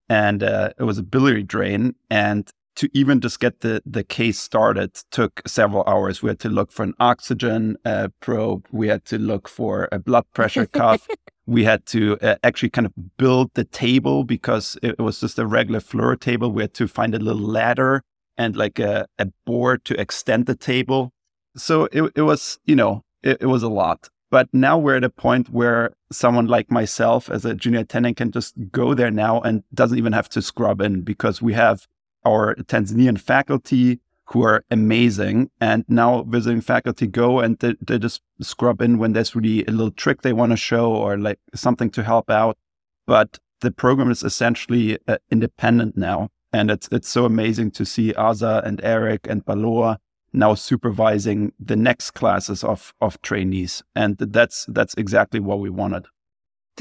and 0.10 0.43
uh, 0.43 0.72
it 0.80 0.84
was 0.84 0.97
a 0.97 1.03
biliary 1.03 1.43
drain. 1.43 1.95
And 2.10 2.49
to 2.76 2.89
even 2.93 3.22
just 3.22 3.39
get 3.39 3.62
the 3.62 3.82
the 3.86 4.03
case 4.03 4.38
started 4.38 4.95
took 5.10 5.41
several 5.47 5.84
hours. 5.88 6.22
We 6.22 6.30
had 6.30 6.39
to 6.39 6.49
look 6.49 6.72
for 6.72 6.84
an 6.84 6.93
oxygen 6.99 7.78
uh, 7.86 8.10
probe. 8.20 8.68
We 8.72 8.89
had 8.89 9.06
to 9.06 9.18
look 9.18 9.47
for 9.47 9.88
a 9.91 9.99
blood 9.99 10.26
pressure 10.34 10.66
cuff 10.82 11.08
we 11.45 11.64
had 11.64 11.86
to 11.88 12.18
uh, 12.22 12.36
actually 12.43 12.70
kind 12.70 12.88
of 12.88 12.93
build 13.18 13.51
the 13.53 13.64
table 13.64 14.24
because 14.24 14.78
it 14.82 14.99
was 14.99 15.20
just 15.20 15.38
a 15.38 15.45
regular 15.45 15.80
floor 15.80 16.16
table. 16.16 16.51
We 16.51 16.64
had 16.64 16.74
to 16.76 16.88
find 16.88 17.14
a 17.14 17.20
little 17.20 17.41
ladder 17.41 18.01
and 18.38 18.56
like 18.56 18.80
a, 18.80 19.08
a 19.20 19.28
board 19.45 19.86
to 19.86 19.99
extend 19.99 20.47
the 20.47 20.56
table. 20.56 21.12
So 21.56 21.88
it, 21.91 22.12
it 22.16 22.24
was, 22.24 22.60
you 22.66 22.76
know, 22.76 23.03
it, 23.22 23.38
it 23.41 23.45
was 23.45 23.64
a 23.64 23.70
lot. 23.70 24.10
But 24.32 24.50
now 24.54 24.78
we're 24.78 24.98
at 24.98 25.04
a 25.04 25.10
point 25.10 25.50
where 25.50 25.96
someone 26.12 26.48
like 26.48 26.72
myself 26.72 27.30
as 27.30 27.46
a 27.46 27.54
junior 27.54 27.82
attendant 27.82 28.18
can 28.18 28.32
just 28.32 28.56
go 28.72 28.94
there 28.94 29.12
now 29.12 29.42
and 29.42 29.64
doesn't 29.74 29.98
even 29.98 30.14
have 30.14 30.30
to 30.30 30.42
scrub 30.42 30.82
in 30.82 31.02
because 31.02 31.42
we 31.42 31.54
have 31.54 31.88
our 32.26 32.56
Tanzanian 32.56 33.20
faculty 33.20 34.00
who 34.30 34.44
are 34.44 34.64
amazing. 34.72 35.52
And 35.62 35.86
now 35.88 36.24
visiting 36.24 36.62
faculty 36.62 37.08
go 37.08 37.40
and 37.40 37.60
they, 37.60 37.76
they 37.80 38.00
just 38.00 38.22
scrub 38.42 38.82
in 38.82 38.98
when 38.98 39.14
there's 39.14 39.36
really 39.36 39.64
a 39.66 39.72
little 39.72 39.92
trick 39.92 40.22
they 40.22 40.34
want 40.34 40.52
to 40.52 40.58
show 40.58 40.92
or 40.92 41.18
like 41.18 41.40
something 41.54 41.92
to 41.92 42.04
help 42.04 42.30
out. 42.30 42.58
But 43.06 43.40
the 43.62 43.72
program 43.72 44.10
is 44.12 44.24
essentially 44.24 44.98
uh, 45.08 45.18
independent 45.30 45.96
now. 45.96 46.30
And 46.52 46.72
it's 46.72 46.88
it's 46.92 47.10
so 47.10 47.26
amazing 47.26 47.72
to 47.72 47.86
see 47.86 48.14
Aza 48.14 48.66
and 48.66 48.80
Eric 48.82 49.28
and 49.30 49.46
Baloa 49.46 49.98
now 50.36 50.54
supervising 50.56 51.52
the 51.60 51.76
next 51.76 52.12
classes 52.12 52.64
of 52.64 52.94
of 53.02 53.22
trainees. 53.22 53.84
And 53.96 54.18
that's 54.18 54.66
that's 54.68 54.94
exactly 54.98 55.40
what 55.40 55.60
we 55.60 55.70
wanted. 55.70 56.06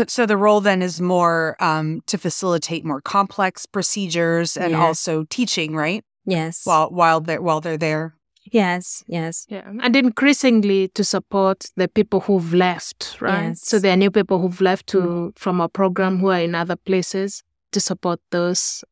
So 0.08 0.26
the 0.26 0.36
role 0.36 0.60
then 0.60 0.82
is 0.82 1.00
more 1.00 1.56
um, 1.60 2.00
to 2.06 2.18
facilitate 2.18 2.84
more 2.84 3.00
complex 3.00 3.64
procedures 3.66 4.56
and 4.56 4.72
Yes. 4.72 4.80
also 4.80 5.24
teaching, 5.30 5.76
right? 5.76 6.02
Yes. 6.26 6.62
While 6.64 6.90
while 6.90 7.20
they're 7.20 7.40
while 7.42 7.60
they're 7.60 7.78
there. 7.78 8.14
yes. 8.52 9.04
Yes. 9.06 9.46
Yeah, 9.48 9.62
and 9.82 9.96
increasingly 9.96 10.88
to 10.88 11.04
support 11.04 11.70
the 11.76 11.88
people 11.88 12.20
who've 12.20 12.52
left, 12.54 13.16
right? 13.20 13.48
Yes. 13.48 13.60
So 13.68 13.78
there 13.78 13.92
are 13.92 13.96
new 13.96 14.10
people 14.10 14.38
who've 14.38 14.60
left 14.64 14.86
to 14.88 15.32
from 15.36 15.60
our 15.60 15.68
program 15.70 16.18
who 16.18 16.28
are 16.30 16.40
in 16.44 16.54
other 16.54 16.76
places 16.76 17.42
to 17.72 17.80
support 17.80 18.20
those 18.30 18.84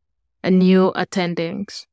uh, 0.44 0.50
new 0.50 0.92
attendings. 0.94 1.86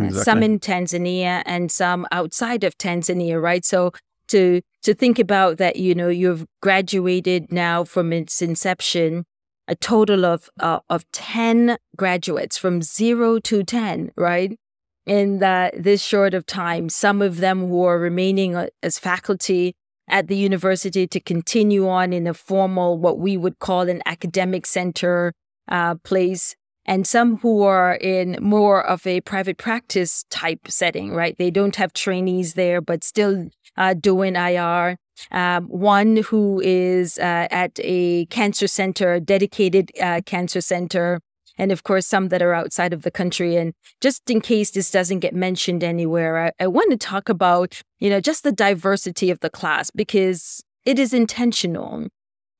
Uh, 0.00 0.04
Exactly. 0.04 0.24
some 0.24 0.42
in 0.42 0.58
Tanzania 0.58 1.42
and 1.44 1.70
some 1.70 2.06
outside 2.10 2.64
of 2.64 2.76
Tanzania, 2.78 3.40
right? 3.40 3.64
So 3.64 3.92
to 4.28 4.62
to 4.82 4.94
think 4.94 5.18
about 5.18 5.58
that, 5.58 5.76
you 5.76 5.94
know, 5.94 6.08
you've 6.08 6.46
graduated 6.62 7.52
now 7.52 7.84
from 7.84 8.12
its 8.12 8.40
inception, 8.42 9.24
a 9.68 9.74
total 9.74 10.24
of 10.24 10.48
uh, 10.60 10.80
of 10.88 11.04
ten 11.12 11.76
graduates 11.96 12.56
from 12.56 12.82
zero 12.82 13.38
to 13.40 13.62
ten, 13.62 14.10
right? 14.16 14.58
In 15.04 15.40
this 15.76 16.02
short 16.02 16.32
of 16.32 16.46
time, 16.46 16.88
some 16.88 17.20
of 17.20 17.38
them 17.38 17.68
who 17.68 17.82
are 17.82 17.98
remaining 17.98 18.54
uh, 18.54 18.68
as 18.82 18.98
faculty 18.98 19.74
at 20.08 20.28
the 20.28 20.36
university 20.36 21.06
to 21.08 21.20
continue 21.20 21.88
on 21.88 22.12
in 22.12 22.26
a 22.26 22.34
formal, 22.34 22.98
what 22.98 23.18
we 23.18 23.36
would 23.36 23.58
call 23.58 23.88
an 23.88 24.00
academic 24.06 24.64
center 24.66 25.32
uh, 25.68 25.96
place 25.96 26.54
and 26.84 27.06
some 27.06 27.38
who 27.38 27.62
are 27.62 27.94
in 27.94 28.38
more 28.40 28.84
of 28.84 29.06
a 29.06 29.20
private 29.20 29.56
practice 29.56 30.24
type 30.30 30.68
setting, 30.68 31.12
right? 31.12 31.36
They 31.38 31.50
don't 31.50 31.76
have 31.76 31.92
trainees 31.92 32.54
there, 32.54 32.80
but 32.80 33.04
still 33.04 33.48
uh, 33.76 33.94
doing 33.94 34.36
IR. 34.36 34.96
Um, 35.30 35.66
one 35.66 36.16
who 36.16 36.60
is 36.64 37.18
uh, 37.18 37.46
at 37.50 37.78
a 37.82 38.26
cancer 38.26 38.66
center, 38.66 39.20
dedicated 39.20 39.92
uh, 40.00 40.22
cancer 40.26 40.60
center, 40.60 41.20
and 41.58 41.70
of 41.70 41.84
course, 41.84 42.06
some 42.06 42.28
that 42.28 42.42
are 42.42 42.54
outside 42.54 42.92
of 42.92 43.02
the 43.02 43.10
country. 43.10 43.56
And 43.56 43.74
just 44.00 44.28
in 44.30 44.40
case 44.40 44.70
this 44.70 44.90
doesn't 44.90 45.20
get 45.20 45.34
mentioned 45.34 45.84
anywhere, 45.84 46.46
I, 46.46 46.64
I 46.64 46.66
want 46.66 46.90
to 46.90 46.96
talk 46.96 47.28
about, 47.28 47.82
you 47.98 48.10
know, 48.10 48.20
just 48.20 48.42
the 48.42 48.52
diversity 48.52 49.30
of 49.30 49.40
the 49.40 49.50
class 49.50 49.90
because 49.90 50.64
it 50.84 50.98
is 50.98 51.12
intentional. 51.12 52.08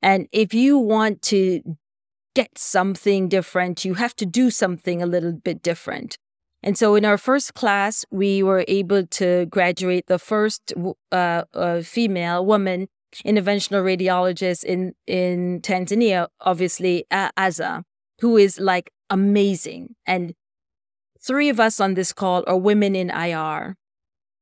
And 0.03 0.29
if 0.31 0.53
you 0.53 0.79
want 0.79 1.23
to 1.23 1.63
get 2.35 2.59
something 2.59 3.29
different, 3.29 3.85
you 3.85 3.95
have 3.95 4.17
to 4.17 4.27
do 4.27 4.51
something 4.51 5.03
a 5.03 5.07
little 5.07 5.33
bit 5.33 5.63
different. 5.63 6.17
And 6.63 6.79
so 6.79 6.95
in 6.95 7.05
our 7.05 7.19
first 7.19 7.55
class, 7.55 8.05
we 8.11 8.43
were 8.43 8.65
able 8.69 9.07
to 9.07 9.47
graduate 9.47 10.07
the 10.07 10.19
first 10.19 10.73
uh, 11.11 11.43
uh, 11.53 11.83
female 11.83 12.47
woman 12.47 12.89
interventional 13.27 13.83
radiologist 13.85 14.65
in, 14.65 14.95
in 15.07 15.61
Tanzania, 15.61 16.29
obviously, 16.41 17.05
uh, 17.11 17.31
Aza, 17.39 17.83
who 18.21 18.37
is 18.37 18.59
like 18.59 18.91
amazing. 19.11 19.95
And 20.07 20.35
three 21.21 21.49
of 21.49 21.61
us 21.61 21.81
on 21.81 21.95
this 21.95 22.13
call 22.13 22.43
are 22.47 22.57
women 22.57 22.97
in 22.97 23.11
IR, 23.11 23.77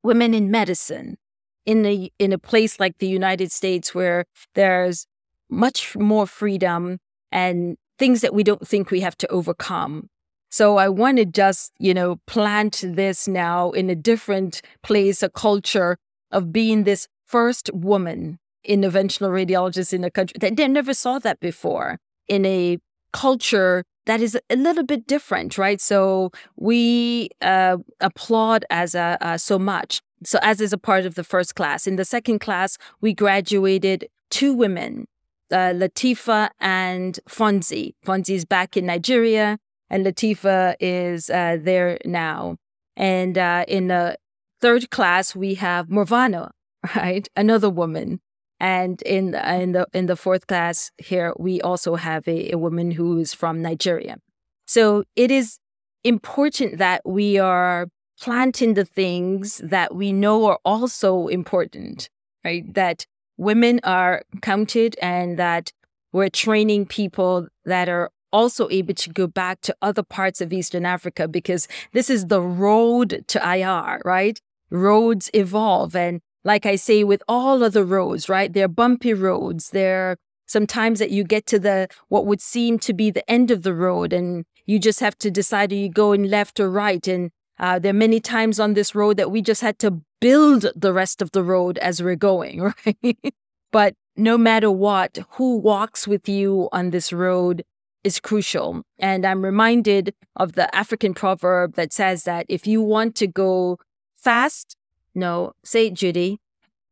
women 0.02 0.34
in 0.34 0.50
medicine, 0.50 1.18
in 1.66 1.84
a, 1.84 2.10
in 2.18 2.32
a 2.32 2.38
place 2.38 2.78
like 2.78 2.98
the 2.98 3.08
United 3.08 3.50
States 3.50 3.94
where 3.94 4.24
there's 4.54 5.06
much 5.48 5.96
more 5.96 6.26
freedom 6.26 6.98
and 7.32 7.76
things 7.98 8.20
that 8.22 8.34
we 8.34 8.42
don't 8.42 8.66
think 8.66 8.90
we 8.90 9.00
have 9.00 9.16
to 9.18 9.28
overcome. 9.28 10.08
So 10.50 10.78
I 10.78 10.88
want 10.88 11.18
to 11.18 11.24
just, 11.24 11.72
you 11.78 11.94
know, 11.94 12.16
plant 12.26 12.82
this 12.84 13.28
now 13.28 13.70
in 13.70 13.88
a 13.88 13.94
different 13.94 14.62
place, 14.82 15.22
a 15.22 15.28
culture 15.28 15.96
of 16.32 16.52
being 16.52 16.84
this 16.84 17.06
first 17.26 17.70
woman 17.72 18.38
interventional 18.68 19.30
radiologist 19.30 19.92
in 19.92 20.02
the 20.02 20.10
country 20.10 20.36
that 20.40 20.56
they 20.56 20.68
never 20.68 20.92
saw 20.92 21.18
that 21.18 21.40
before 21.40 21.98
in 22.28 22.44
a 22.44 22.78
culture 23.12 23.84
that 24.06 24.20
is 24.20 24.36
a 24.48 24.56
little 24.56 24.84
bit 24.84 25.06
different, 25.06 25.56
right? 25.56 25.80
So 25.80 26.30
we 26.56 27.30
uh, 27.40 27.78
applaud 28.00 28.64
Aza, 28.70 29.16
uh, 29.20 29.38
so 29.38 29.58
much. 29.58 30.00
So 30.24 30.38
Aza 30.40 30.62
is 30.62 30.72
a 30.72 30.78
part 30.78 31.06
of 31.06 31.14
the 31.14 31.24
first 31.24 31.54
class. 31.54 31.86
In 31.86 31.96
the 31.96 32.04
second 32.04 32.40
class, 32.40 32.76
we 33.00 33.14
graduated 33.14 34.08
two 34.30 34.52
women 34.52 35.06
uh, 35.50 35.72
Latifa 35.72 36.50
and 36.60 37.18
Fonzie. 37.28 37.94
Fonzie 38.04 38.34
is 38.34 38.44
back 38.44 38.76
in 38.76 38.86
Nigeria, 38.86 39.58
and 39.88 40.04
Latifa 40.06 40.74
is 40.80 41.30
uh, 41.30 41.58
there 41.60 41.98
now. 42.04 42.56
And 42.96 43.38
uh, 43.38 43.64
in 43.66 43.88
the 43.88 44.16
third 44.60 44.90
class, 44.90 45.34
we 45.34 45.54
have 45.54 45.88
Morvano, 45.88 46.50
right? 46.96 47.28
Another 47.36 47.70
woman. 47.70 48.20
And 48.58 49.00
in 49.02 49.30
the, 49.30 49.54
in 49.54 49.72
the 49.72 49.86
in 49.94 50.04
the 50.04 50.16
fourth 50.16 50.46
class 50.46 50.90
here, 50.98 51.32
we 51.38 51.62
also 51.62 51.94
have 51.96 52.28
a, 52.28 52.52
a 52.52 52.58
woman 52.58 52.90
who 52.90 53.18
is 53.18 53.32
from 53.32 53.62
Nigeria. 53.62 54.18
So 54.66 55.04
it 55.16 55.30
is 55.30 55.58
important 56.04 56.76
that 56.78 57.00
we 57.06 57.38
are 57.38 57.88
planting 58.20 58.74
the 58.74 58.84
things 58.84 59.62
that 59.64 59.94
we 59.94 60.12
know 60.12 60.44
are 60.44 60.58
also 60.62 61.26
important, 61.28 62.10
right? 62.44 62.72
That 62.74 63.06
women 63.40 63.80
are 63.84 64.22
counted 64.42 64.94
and 65.00 65.38
that 65.38 65.72
we're 66.12 66.28
training 66.28 66.84
people 66.84 67.48
that 67.64 67.88
are 67.88 68.10
also 68.32 68.68
able 68.70 68.92
to 68.92 69.08
go 69.08 69.26
back 69.26 69.62
to 69.62 69.74
other 69.80 70.02
parts 70.02 70.42
of 70.42 70.52
Eastern 70.52 70.84
Africa 70.84 71.26
because 71.26 71.66
this 71.92 72.10
is 72.10 72.26
the 72.26 72.42
road 72.42 73.24
to 73.28 73.38
IR, 73.42 74.02
right? 74.04 74.38
Roads 74.70 75.30
evolve. 75.32 75.96
And 75.96 76.20
like 76.44 76.66
I 76.66 76.76
say, 76.76 77.02
with 77.02 77.22
all 77.26 77.62
of 77.62 77.72
the 77.72 77.84
roads, 77.84 78.28
right? 78.28 78.52
They're 78.52 78.68
bumpy 78.68 79.14
roads. 79.14 79.70
They're 79.70 80.18
sometimes 80.46 80.98
that 80.98 81.10
you 81.10 81.24
get 81.24 81.46
to 81.46 81.58
the 81.58 81.88
what 82.08 82.26
would 82.26 82.42
seem 82.42 82.78
to 82.80 82.92
be 82.92 83.10
the 83.10 83.28
end 83.30 83.50
of 83.50 83.62
the 83.62 83.72
road 83.72 84.12
and 84.12 84.44
you 84.66 84.78
just 84.78 85.00
have 85.00 85.16
to 85.16 85.30
decide 85.30 85.72
are 85.72 85.76
you 85.76 85.88
going 85.88 86.24
left 86.24 86.60
or 86.60 86.70
right. 86.70 87.08
And 87.08 87.30
uh, 87.60 87.78
there 87.78 87.90
are 87.90 87.92
many 87.92 88.20
times 88.20 88.58
on 88.58 88.72
this 88.72 88.94
road 88.94 89.18
that 89.18 89.30
we 89.30 89.42
just 89.42 89.60
had 89.60 89.78
to 89.78 90.00
build 90.20 90.66
the 90.74 90.92
rest 90.92 91.20
of 91.20 91.30
the 91.32 91.42
road 91.42 91.76
as 91.78 92.02
we're 92.02 92.16
going, 92.16 92.72
right? 92.86 93.34
but 93.70 93.94
no 94.16 94.36
matter 94.36 94.70
what, 94.70 95.18
who 95.32 95.58
walks 95.58 96.08
with 96.08 96.28
you 96.28 96.68
on 96.72 96.90
this 96.90 97.12
road 97.12 97.62
is 98.02 98.18
crucial. 98.18 98.82
And 98.98 99.26
I'm 99.26 99.44
reminded 99.44 100.14
of 100.36 100.54
the 100.54 100.74
African 100.74 101.12
proverb 101.12 101.74
that 101.74 101.92
says 101.92 102.24
that 102.24 102.46
if 102.48 102.66
you 102.66 102.80
want 102.80 103.14
to 103.16 103.26
go 103.26 103.78
fast, 104.14 104.76
no, 105.14 105.52
say 105.62 105.88
it, 105.88 105.94
Judy. 105.94 106.38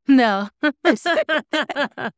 No. 0.08 0.48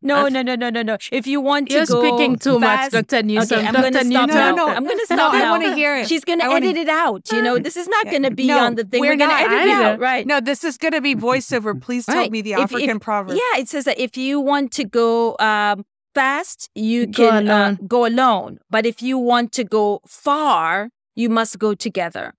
no, 0.02 0.28
no, 0.28 0.42
no, 0.42 0.54
no, 0.54 0.70
no, 0.70 0.82
no. 0.82 0.96
If 1.12 1.26
you 1.26 1.40
want 1.40 1.70
You're 1.70 1.86
to 1.86 1.92
go 1.92 2.00
speaking 2.00 2.36
too 2.36 2.60
fast, 2.60 2.92
much, 2.92 3.08
Dr. 3.08 3.22
Newsome. 3.24 3.58
Okay, 3.58 3.66
I'm 3.66 3.74
going 3.74 3.92
to 3.92 3.98
stop 4.04 4.06
Newsome. 4.06 4.26
now. 4.28 4.50
No, 4.54 4.66
no, 4.66 4.68
I'm 4.68 4.84
going 4.84 4.98
to 4.98 5.06
no, 5.10 5.16
stop 5.16 5.34
I 5.34 5.38
now. 5.40 5.50
wanna 5.52 5.74
hear 5.74 5.96
it. 5.96 6.08
She's 6.08 6.24
going 6.24 6.38
to 6.38 6.44
edit 6.46 6.76
it 6.76 6.88
out. 6.88 7.30
You 7.32 7.42
know, 7.42 7.58
this 7.66 7.76
is 7.76 7.88
not 7.88 8.06
going 8.06 8.22
to 8.22 8.30
be 8.30 8.46
No, 8.46 8.60
on 8.60 8.74
the 8.76 8.84
thing. 8.84 9.00
we're 9.00 9.10
We're, 9.10 9.16
going 9.16 9.30
to 9.30 9.36
edit 9.36 9.66
it 9.66 9.70
out, 9.70 9.98
right? 10.00 10.26
No, 10.26 10.40
this 10.40 10.62
is 10.64 10.78
going 10.78 10.92
to 10.92 11.00
be 11.00 11.14
voiceover. 11.14 11.80
Please 11.80 12.06
tell 12.06 12.16
Right. 12.16 12.30
me 12.30 12.42
the 12.42 12.52
If- 12.52 12.58
if- 12.60 12.64
African 12.72 13.00
proverb. 13.00 13.36
Yeah, 13.36 13.60
it 13.60 13.68
says 13.68 13.84
that 13.84 13.98
if 13.98 14.16
you 14.16 14.40
want 14.40 14.72
to 14.72 14.84
go 14.84 15.36
um, 15.40 15.84
fast, 16.14 16.70
you 16.74 17.06
Go 17.06 17.28
can 17.30 17.48
uh, 17.48 17.76
go 17.86 18.06
alone. 18.06 18.58
But 18.70 18.86
if 18.86 19.02
you 19.02 19.18
want 19.18 19.52
to 19.52 19.64
go 19.64 20.00
far, 20.06 20.90
you 21.16 21.28
must 21.28 21.58
go 21.58 21.74
together. 21.74 22.34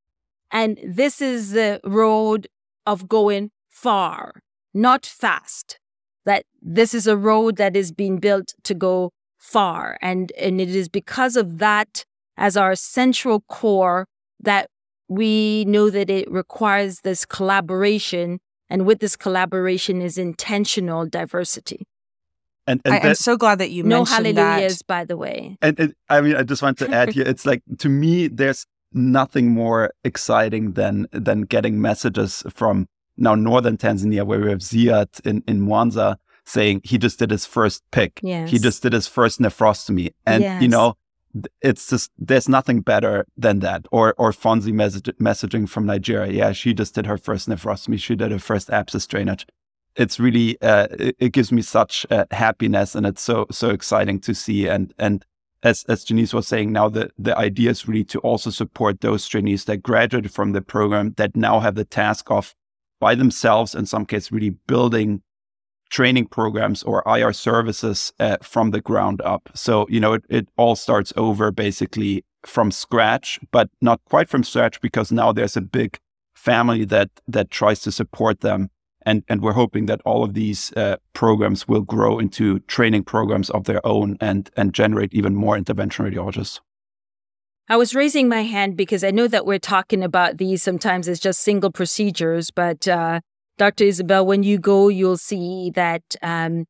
And 0.51 0.79
this 0.85 1.21
is 1.21 1.51
the 1.51 1.79
road 1.83 2.47
of 2.85 3.07
going 3.07 3.51
far, 3.69 4.41
not 4.73 5.05
fast. 5.05 5.79
That 6.25 6.45
this 6.61 6.93
is 6.93 7.07
a 7.07 7.17
road 7.17 7.57
that 7.57 7.75
is 7.75 7.91
being 7.91 8.19
built 8.19 8.53
to 8.63 8.75
go 8.75 9.11
far. 9.37 9.97
And, 10.01 10.31
and 10.39 10.61
it 10.61 10.69
is 10.69 10.87
because 10.87 11.35
of 11.35 11.57
that 11.57 12.05
as 12.37 12.55
our 12.55 12.75
central 12.75 13.41
core 13.41 14.05
that 14.39 14.69
we 15.07 15.65
know 15.65 15.89
that 15.89 16.09
it 16.09 16.29
requires 16.31 17.01
this 17.01 17.25
collaboration. 17.25 18.39
And 18.69 18.85
with 18.85 18.99
this 18.99 19.15
collaboration 19.15 20.01
is 20.01 20.17
intentional 20.17 21.07
diversity. 21.07 21.87
And, 22.67 22.79
and 22.85 22.93
I, 22.93 22.99
I'm 22.99 23.15
so 23.15 23.35
glad 23.35 23.57
that 23.59 23.71
you 23.71 23.83
mentioned 23.83 24.07
that. 24.07 24.21
no 24.21 24.23
mentioned 24.23 24.37
hallelujahs, 24.37 24.77
that. 24.77 24.87
by 24.87 25.05
the 25.05 25.17
way. 25.17 25.57
And 25.61 25.79
it, 25.79 25.97
I 26.07 26.21
mean, 26.21 26.35
I 26.35 26.43
just 26.43 26.61
want 26.61 26.77
to 26.77 26.89
add 26.91 27.11
here. 27.13 27.27
It's 27.27 27.45
like 27.45 27.63
to 27.79 27.89
me, 27.89 28.27
there's 28.27 28.65
nothing 28.93 29.49
more 29.49 29.91
exciting 30.03 30.73
than 30.73 31.07
than 31.11 31.41
getting 31.41 31.81
messages 31.81 32.43
from 32.49 32.87
now 33.21 33.35
northern 33.35 33.77
Tanzania, 33.77 34.25
where 34.25 34.39
we 34.39 34.49
have 34.49 34.59
Ziad 34.59 35.25
in 35.25 35.43
in 35.47 35.61
Mwanza 35.61 36.17
saying 36.45 36.81
he 36.83 36.97
just 36.97 37.19
did 37.19 37.31
his 37.31 37.45
first 37.45 37.83
PICC. 37.91 38.19
He 38.45 38.59
just 38.59 38.81
did 38.83 38.93
his 38.93 39.07
first 39.07 39.39
nephrostomy, 39.39 40.13
and 40.25 40.43
you 40.61 40.67
know, 40.67 40.95
it's 41.61 41.89
just 41.89 42.11
there's 42.17 42.49
nothing 42.49 42.81
better 42.81 43.25
than 43.37 43.59
that. 43.59 43.85
Or 43.91 44.13
or 44.17 44.31
Fonzie 44.31 44.73
message, 44.73 45.05
messaging 45.19 45.67
from 45.69 45.85
Nigeria. 45.85 46.31
Yeah, 46.31 46.51
she 46.51 46.73
just 46.73 46.95
did 46.95 47.05
her 47.05 47.17
first 47.17 47.47
nephrostomy. 47.47 47.99
She 47.99 48.15
did 48.15 48.31
her 48.31 48.39
first 48.39 48.69
abscess 48.69 49.07
drainage. 49.07 49.45
It's 49.95 50.19
really 50.19 50.61
uh, 50.61 50.87
it, 50.91 51.15
it 51.19 51.33
gives 51.33 51.51
me 51.51 51.61
such 51.61 52.05
uh, 52.09 52.25
happiness, 52.31 52.95
and 52.95 53.05
it's 53.05 53.21
so 53.21 53.47
so 53.51 53.69
exciting 53.69 54.19
to 54.21 54.33
see. 54.33 54.67
And 54.67 54.93
and 54.97 55.25
as 55.63 55.83
as 55.87 56.03
Janice 56.03 56.33
was 56.33 56.47
saying, 56.47 56.71
now 56.71 56.89
the 56.89 57.11
the 57.17 57.37
idea 57.37 57.71
is 57.71 57.87
really 57.87 58.03
to 58.05 58.19
also 58.19 58.49
support 58.49 59.01
those 59.01 59.27
trainees 59.27 59.65
that 59.65 59.77
graduated 59.77 60.31
from 60.31 60.53
the 60.53 60.61
program 60.61 61.13
that 61.17 61.35
now 61.35 61.59
have 61.59 61.75
the 61.75 61.85
task 61.85 62.31
of 62.31 62.55
by 63.01 63.15
themselves, 63.15 63.75
in 63.75 63.85
some 63.85 64.05
cases, 64.05 64.31
really 64.31 64.51
building 64.51 65.21
training 65.89 66.27
programs 66.27 66.83
or 66.83 67.03
IR 67.05 67.33
services 67.33 68.13
uh, 68.17 68.37
from 68.41 68.71
the 68.71 68.79
ground 68.79 69.21
up. 69.23 69.49
So 69.53 69.85
you 69.89 69.99
know, 69.99 70.13
it, 70.13 70.23
it 70.29 70.47
all 70.55 70.77
starts 70.77 71.11
over 71.17 71.51
basically 71.51 72.23
from 72.45 72.71
scratch, 72.71 73.39
but 73.51 73.69
not 73.81 73.99
quite 74.05 74.29
from 74.29 74.43
scratch 74.43 74.79
because 74.79 75.11
now 75.11 75.33
there's 75.33 75.57
a 75.57 75.61
big 75.61 75.99
family 76.33 76.85
that 76.85 77.09
that 77.27 77.51
tries 77.51 77.81
to 77.81 77.91
support 77.91 78.39
them. 78.39 78.69
And, 79.03 79.23
and 79.27 79.41
we're 79.41 79.53
hoping 79.53 79.87
that 79.87 79.99
all 80.05 80.23
of 80.23 80.35
these 80.35 80.71
uh, 80.73 80.97
programs 81.13 81.67
will 81.67 81.81
grow 81.81 82.19
into 82.19 82.59
training 82.59 83.03
programs 83.03 83.49
of 83.49 83.63
their 83.63 83.85
own 83.85 84.15
and, 84.21 84.51
and 84.55 84.75
generate 84.75 85.11
even 85.11 85.33
more 85.33 85.57
intervention 85.57 86.05
radiologists. 86.05 86.59
I 87.71 87.77
was 87.77 87.95
raising 87.95 88.27
my 88.27 88.43
hand 88.43 88.75
because 88.75 89.01
I 89.01 89.11
know 89.11 89.29
that 89.29 89.45
we're 89.45 89.57
talking 89.57 90.03
about 90.03 90.39
these 90.39 90.61
sometimes 90.61 91.07
as 91.07 91.21
just 91.21 91.39
single 91.39 91.71
procedures, 91.71 92.51
but 92.51 92.85
uh, 92.85 93.21
Dr. 93.57 93.85
Isabel, 93.85 94.25
when 94.25 94.43
you 94.43 94.59
go, 94.59 94.89
you'll 94.89 95.15
see 95.15 95.71
that 95.73 96.03
um, 96.21 96.65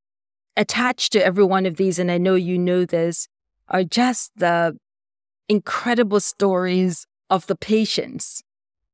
attached 0.56 1.14
to 1.14 1.26
every 1.26 1.44
one 1.44 1.66
of 1.66 1.78
these, 1.78 1.98
and 1.98 2.12
I 2.12 2.20
know 2.20 2.36
you 2.36 2.56
know 2.60 2.86
this, 2.86 3.28
are 3.68 3.84
just 3.84 4.32
the 4.36 4.78
incredible 5.50 6.20
stories 6.20 7.08
of 7.32 7.48
the 7.48 7.56
patients 7.56 8.44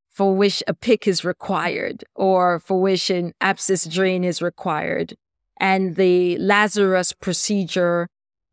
for 0.10 0.34
which 0.34 0.64
a 0.66 0.74
PICC 0.74 1.08
is 1.08 1.26
required 1.26 2.05
or 2.16 2.60
for 2.60 2.80
which 2.80 3.10
an 3.10 3.34
abscess 3.41 3.86
drain 3.86 4.24
is 4.24 4.41
required. 4.41 5.14
And 5.60 5.97
the 5.97 6.38
Lazarus 6.38 7.12
procedure 7.12 8.08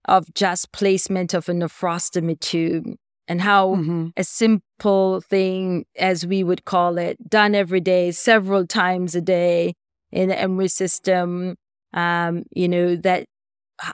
of 0.06 0.34
just 0.34 0.72
placement 0.72 1.34
of 1.34 1.48
a 1.48 1.52
nephrostomy 1.52 2.40
tube 2.40 2.96
and 3.28 3.40
how 3.40 3.76
Mhm. 3.76 4.12
a 4.16 4.24
simple 4.24 5.20
thing, 5.20 5.84
as 5.98 6.26
we 6.26 6.42
would 6.44 6.64
call 6.64 6.98
it, 6.98 7.16
done 7.28 7.54
every 7.54 7.80
day, 7.80 8.10
several 8.10 8.66
times 8.66 9.14
a 9.14 9.20
day 9.20 9.74
in 10.12 10.28
the 10.28 10.38
Emory 10.38 10.68
system, 10.68 11.56
um, 11.92 12.44
you 12.50 12.68
know, 12.68 12.96
that 12.96 13.24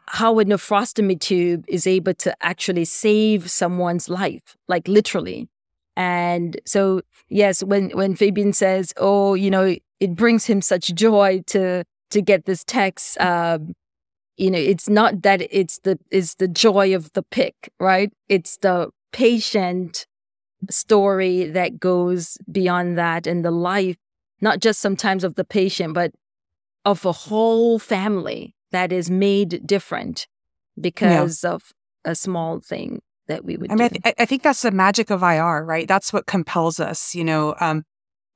how 0.08 0.38
a 0.38 0.44
nephrostomy 0.44 1.18
tube 1.18 1.64
is 1.68 1.86
able 1.86 2.14
to 2.14 2.34
actually 2.44 2.84
save 2.84 3.50
someone's 3.50 4.08
life, 4.08 4.56
like 4.68 4.86
literally. 4.86 5.48
And 5.96 6.60
so, 6.66 7.02
yes, 7.28 7.62
when, 7.62 7.90
when 7.90 8.14
Fabian 8.14 8.52
says, 8.52 8.92
oh, 8.98 9.34
you 9.34 9.50
know, 9.50 9.76
it 10.00 10.14
brings 10.14 10.46
him 10.46 10.60
such 10.60 10.94
joy 10.94 11.42
to, 11.48 11.84
to 12.10 12.22
get 12.22 12.44
this 12.44 12.62
text, 12.64 13.18
um, 13.20 13.72
you 14.36 14.50
know, 14.50 14.58
it's 14.58 14.88
not 14.88 15.22
that 15.22 15.42
it's 15.50 15.78
the, 15.80 15.98
it's 16.10 16.34
the 16.36 16.48
joy 16.48 16.94
of 16.94 17.12
the 17.12 17.22
PICC, 17.22 17.52
right? 17.78 18.12
It's 18.28 18.56
the 18.58 18.90
patient 19.12 20.06
story 20.68 21.44
that 21.44 21.80
goes 21.80 22.36
beyond 22.50 22.98
that 22.98 23.26
and 23.26 23.44
the 23.44 23.50
life, 23.50 23.96
not 24.40 24.60
just 24.60 24.80
sometimes 24.80 25.24
of 25.24 25.34
the 25.34 25.44
patient, 25.44 25.94
but 25.94 26.12
of 26.84 27.04
a 27.04 27.12
whole 27.12 27.78
family 27.78 28.54
that 28.72 28.92
is 28.92 29.10
made 29.10 29.66
different 29.66 30.26
because 30.80 31.44
of 31.44 31.72
a 32.04 32.14
small 32.14 32.60
thing 32.60 33.00
that 33.28 33.44
we 33.44 33.56
would 33.56 33.70
I 33.70 33.74
mean, 33.74 33.84
I, 33.84 33.88
th- 33.88 34.14
I 34.18 34.24
think 34.24 34.42
that's 34.42 34.62
the 34.62 34.70
magic 34.70 35.10
of 35.10 35.22
IR, 35.22 35.64
right? 35.64 35.86
That's 35.86 36.12
what 36.12 36.26
compels 36.26 36.80
us. 36.80 37.14
You 37.14 37.24
know, 37.24 37.54
um, 37.60 37.84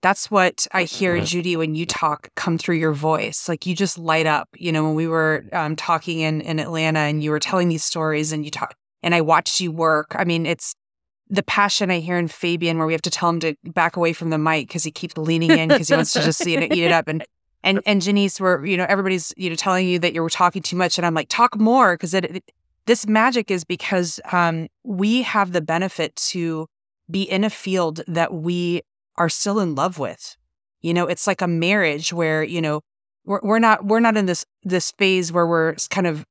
that's 0.02 0.30
what 0.30 0.66
I 0.72 0.84
hear, 0.84 1.18
Judy, 1.20 1.56
when 1.56 1.74
you 1.74 1.86
talk 1.86 2.28
come 2.36 2.58
through 2.58 2.76
your 2.76 2.92
voice. 2.92 3.48
Like 3.48 3.66
you 3.66 3.74
just 3.74 3.98
light 3.98 4.26
up. 4.26 4.48
You 4.54 4.70
know, 4.70 4.84
when 4.84 4.94
we 4.94 5.08
were 5.08 5.44
um, 5.52 5.76
talking 5.76 6.20
in 6.20 6.40
in 6.42 6.58
Atlanta 6.60 7.00
and 7.00 7.24
you 7.24 7.30
were 7.30 7.40
telling 7.40 7.68
these 7.68 7.84
stories 7.84 8.32
and 8.32 8.44
you 8.44 8.50
talk, 8.50 8.74
and 9.04 9.14
I 9.14 9.20
watched 9.20 9.60
you 9.60 9.70
work. 9.70 10.16
I 10.18 10.24
mean, 10.24 10.46
it's 10.46 10.74
the 11.28 11.42
passion 11.42 11.90
I 11.90 12.00
hear 12.00 12.18
in 12.18 12.26
Fabian, 12.26 12.78
where 12.78 12.86
we 12.86 12.94
have 12.94 13.02
to 13.02 13.10
tell 13.10 13.28
him 13.28 13.38
to 13.40 13.54
back 13.64 13.96
away 13.96 14.14
from 14.14 14.30
the 14.30 14.38
mic 14.38 14.66
because 14.66 14.82
he 14.82 14.90
keeps 14.90 15.16
leaning 15.16 15.50
in 15.50 15.68
because 15.68 15.88
he 15.88 15.94
wants 15.94 16.14
to 16.14 16.22
just 16.22 16.44
you 16.46 16.58
know, 16.58 16.66
eat 16.72 16.84
it 16.84 16.90
up. 16.90 17.06
And 17.06 17.24
and 17.62 17.80
and 17.86 18.00
Janice, 18.02 18.40
where 18.40 18.64
you 18.64 18.76
know 18.76 18.86
everybody's 18.88 19.32
you 19.36 19.50
know 19.50 19.56
telling 19.56 19.86
you 19.86 19.98
that 20.00 20.14
you're 20.14 20.28
talking 20.30 20.62
too 20.62 20.76
much, 20.76 20.98
and 20.98 21.06
I'm 21.06 21.14
like, 21.14 21.28
talk 21.28 21.56
more 21.56 21.94
because 21.94 22.14
it, 22.14 22.24
it 22.24 22.50
this 22.86 23.06
magic 23.06 23.50
is 23.50 23.62
because 23.62 24.20
um, 24.32 24.68
we 24.84 25.22
have 25.22 25.52
the 25.52 25.60
benefit 25.60 26.16
to 26.16 26.66
be 27.10 27.22
in 27.22 27.44
a 27.44 27.50
field 27.50 28.00
that 28.08 28.32
we 28.32 28.82
are 29.16 29.28
still 29.28 29.60
in 29.60 29.74
love 29.74 29.98
with. 29.98 30.36
You 30.80 30.94
know, 30.94 31.06
it's 31.06 31.26
like 31.26 31.42
a 31.42 31.48
marriage 31.48 32.12
where 32.12 32.42
you 32.42 32.62
know 32.62 32.80
we're, 33.26 33.40
we're 33.42 33.58
not 33.58 33.84
we're 33.84 34.00
not 34.00 34.16
in 34.16 34.24
this 34.26 34.46
this 34.62 34.92
phase 34.92 35.30
where 35.30 35.46
we're 35.46 35.74
kind 35.90 36.06
of 36.06 36.24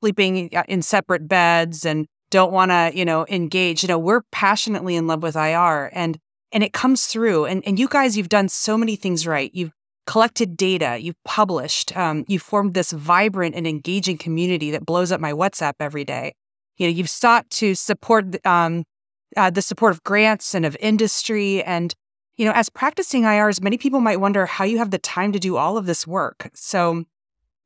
sleeping 0.00 0.50
uh, 0.54 0.64
in 0.68 0.82
separate 0.82 1.28
beds 1.28 1.84
and 1.84 2.06
don't 2.30 2.52
want 2.52 2.70
to 2.70 2.90
you 2.94 3.04
know 3.04 3.26
engage. 3.28 3.82
You 3.82 3.88
know, 3.88 3.98
we're 3.98 4.22
passionately 4.32 4.96
in 4.96 5.06
love 5.06 5.22
with 5.22 5.36
IR, 5.36 5.90
and 5.92 6.18
and 6.52 6.62
it 6.62 6.72
comes 6.72 7.06
through. 7.06 7.44
And, 7.46 7.66
and 7.66 7.78
you 7.78 7.88
guys, 7.88 8.16
you've 8.16 8.28
done 8.28 8.48
so 8.48 8.78
many 8.78 8.96
things 8.96 9.26
right. 9.26 9.50
You've 9.52 9.72
collected 10.06 10.56
data, 10.56 10.98
you've 10.98 11.22
published, 11.24 11.94
um, 11.96 12.24
you've 12.28 12.42
formed 12.42 12.72
this 12.72 12.92
vibrant 12.92 13.54
and 13.54 13.66
engaging 13.66 14.16
community 14.16 14.70
that 14.70 14.86
blows 14.86 15.12
up 15.12 15.20
my 15.20 15.32
WhatsApp 15.32 15.74
every 15.80 16.04
day. 16.04 16.32
You 16.78 16.86
know, 16.86 16.92
you've 16.92 17.10
sought 17.10 17.50
to 17.50 17.74
support 17.74 18.44
um, 18.46 18.84
uh, 19.36 19.50
the 19.50 19.60
support 19.60 19.92
of 19.92 20.02
grants 20.04 20.54
and 20.54 20.64
of 20.64 20.76
industry. 20.80 21.62
And, 21.62 21.94
you 22.36 22.46
know, 22.46 22.52
as 22.54 22.70
practicing 22.70 23.24
IRs, 23.24 23.60
many 23.60 23.76
people 23.76 24.00
might 24.00 24.20
wonder 24.20 24.46
how 24.46 24.64
you 24.64 24.78
have 24.78 24.90
the 24.90 24.98
time 24.98 25.32
to 25.32 25.38
do 25.38 25.56
all 25.56 25.76
of 25.76 25.84
this 25.84 26.06
work. 26.06 26.50
So, 26.54 27.04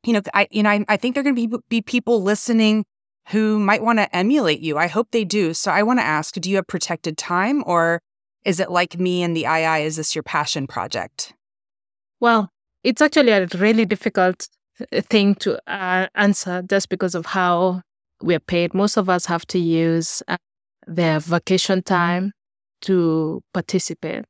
you 0.04 0.12
know, 0.12 0.22
I, 0.34 0.48
you 0.50 0.62
know, 0.62 0.70
I, 0.70 0.84
I 0.88 0.96
think 0.96 1.14
there 1.14 1.20
are 1.20 1.24
going 1.24 1.36
to 1.36 1.48
be, 1.48 1.58
be 1.68 1.80
people 1.80 2.22
listening 2.22 2.84
who 3.28 3.58
might 3.58 3.82
want 3.82 3.98
to 3.98 4.14
emulate 4.14 4.60
you. 4.60 4.76
I 4.78 4.88
hope 4.88 5.08
they 5.10 5.24
do. 5.24 5.54
So 5.54 5.70
I 5.70 5.82
want 5.82 6.00
to 6.00 6.04
ask, 6.04 6.34
do 6.34 6.50
you 6.50 6.56
have 6.56 6.66
protected 6.66 7.16
time 7.16 7.62
or 7.66 8.00
is 8.44 8.58
it 8.58 8.70
like 8.70 8.98
me 8.98 9.22
and 9.22 9.36
the 9.36 9.42
II? 9.42 9.84
Is 9.84 9.96
this 9.96 10.14
your 10.14 10.24
passion 10.24 10.66
project? 10.66 11.34
Well, 12.20 12.50
it's 12.82 13.00
actually 13.00 13.30
a 13.30 13.46
really 13.54 13.84
difficult 13.84 14.48
uh, 14.92 15.00
thing 15.02 15.36
to 15.36 15.58
uh, 15.72 16.08
answer 16.14 16.62
just 16.62 16.88
because 16.88 17.14
of 17.14 17.26
how 17.26 17.82
we're 18.20 18.40
paid. 18.40 18.74
Most 18.74 18.96
of 18.96 19.08
us 19.08 19.26
have 19.26 19.46
to 19.48 19.58
use 19.58 20.22
uh, 20.26 20.36
their 20.86 21.20
vacation 21.20 21.82
time 21.82 22.32
to 22.82 23.42
participate. 23.54 24.24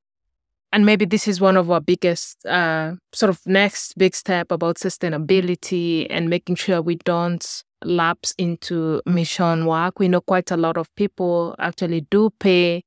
And 0.72 0.86
maybe 0.86 1.04
this 1.04 1.28
is 1.28 1.40
one 1.40 1.58
of 1.58 1.70
our 1.70 1.80
biggest 1.80 2.44
uh, 2.46 2.94
sort 3.12 3.28
of 3.30 3.40
next 3.46 3.96
big 3.98 4.14
step 4.14 4.50
about 4.50 4.76
sustainability 4.76 6.06
and 6.08 6.30
making 6.30 6.54
sure 6.56 6.80
we 6.80 6.96
don't 6.96 7.62
lapse 7.84 8.34
into 8.38 9.02
mission 9.04 9.66
work. 9.66 9.98
We 9.98 10.08
know 10.08 10.22
quite 10.22 10.50
a 10.50 10.56
lot 10.56 10.78
of 10.78 10.94
people 10.96 11.54
actually 11.58 12.06
do 12.10 12.30
pay 12.40 12.84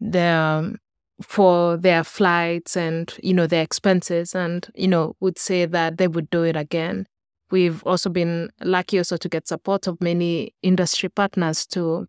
their 0.00 0.72
for 1.20 1.76
their 1.76 2.04
flights 2.04 2.76
and 2.76 3.12
you 3.22 3.34
know 3.34 3.46
their 3.46 3.62
expenses 3.62 4.34
and 4.34 4.68
you 4.74 4.86
know 4.86 5.16
would 5.20 5.38
say 5.38 5.66
that 5.66 5.98
they 5.98 6.06
would 6.06 6.30
do 6.30 6.44
it 6.44 6.56
again 6.56 7.06
we've 7.50 7.82
also 7.84 8.08
been 8.08 8.50
lucky 8.62 8.98
also 8.98 9.16
to 9.16 9.28
get 9.28 9.48
support 9.48 9.86
of 9.86 10.00
many 10.00 10.54
industry 10.62 11.08
partners 11.08 11.66
too 11.66 12.06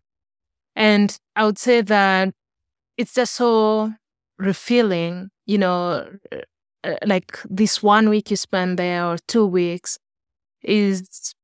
and 0.76 1.18
i 1.34 1.44
would 1.44 1.58
say 1.58 1.80
that 1.80 2.32
it's 2.96 3.14
just 3.14 3.34
so 3.34 3.92
refilling 4.40 5.30
you 5.46 5.58
know 5.58 6.06
uh, 6.82 6.94
like 7.04 7.38
this 7.48 7.82
one 7.82 8.08
week 8.08 8.30
you 8.30 8.36
spend 8.36 8.78
there 8.78 9.04
or 9.06 9.18
two 9.28 9.46
weeks 9.46 9.98
is 10.62 11.34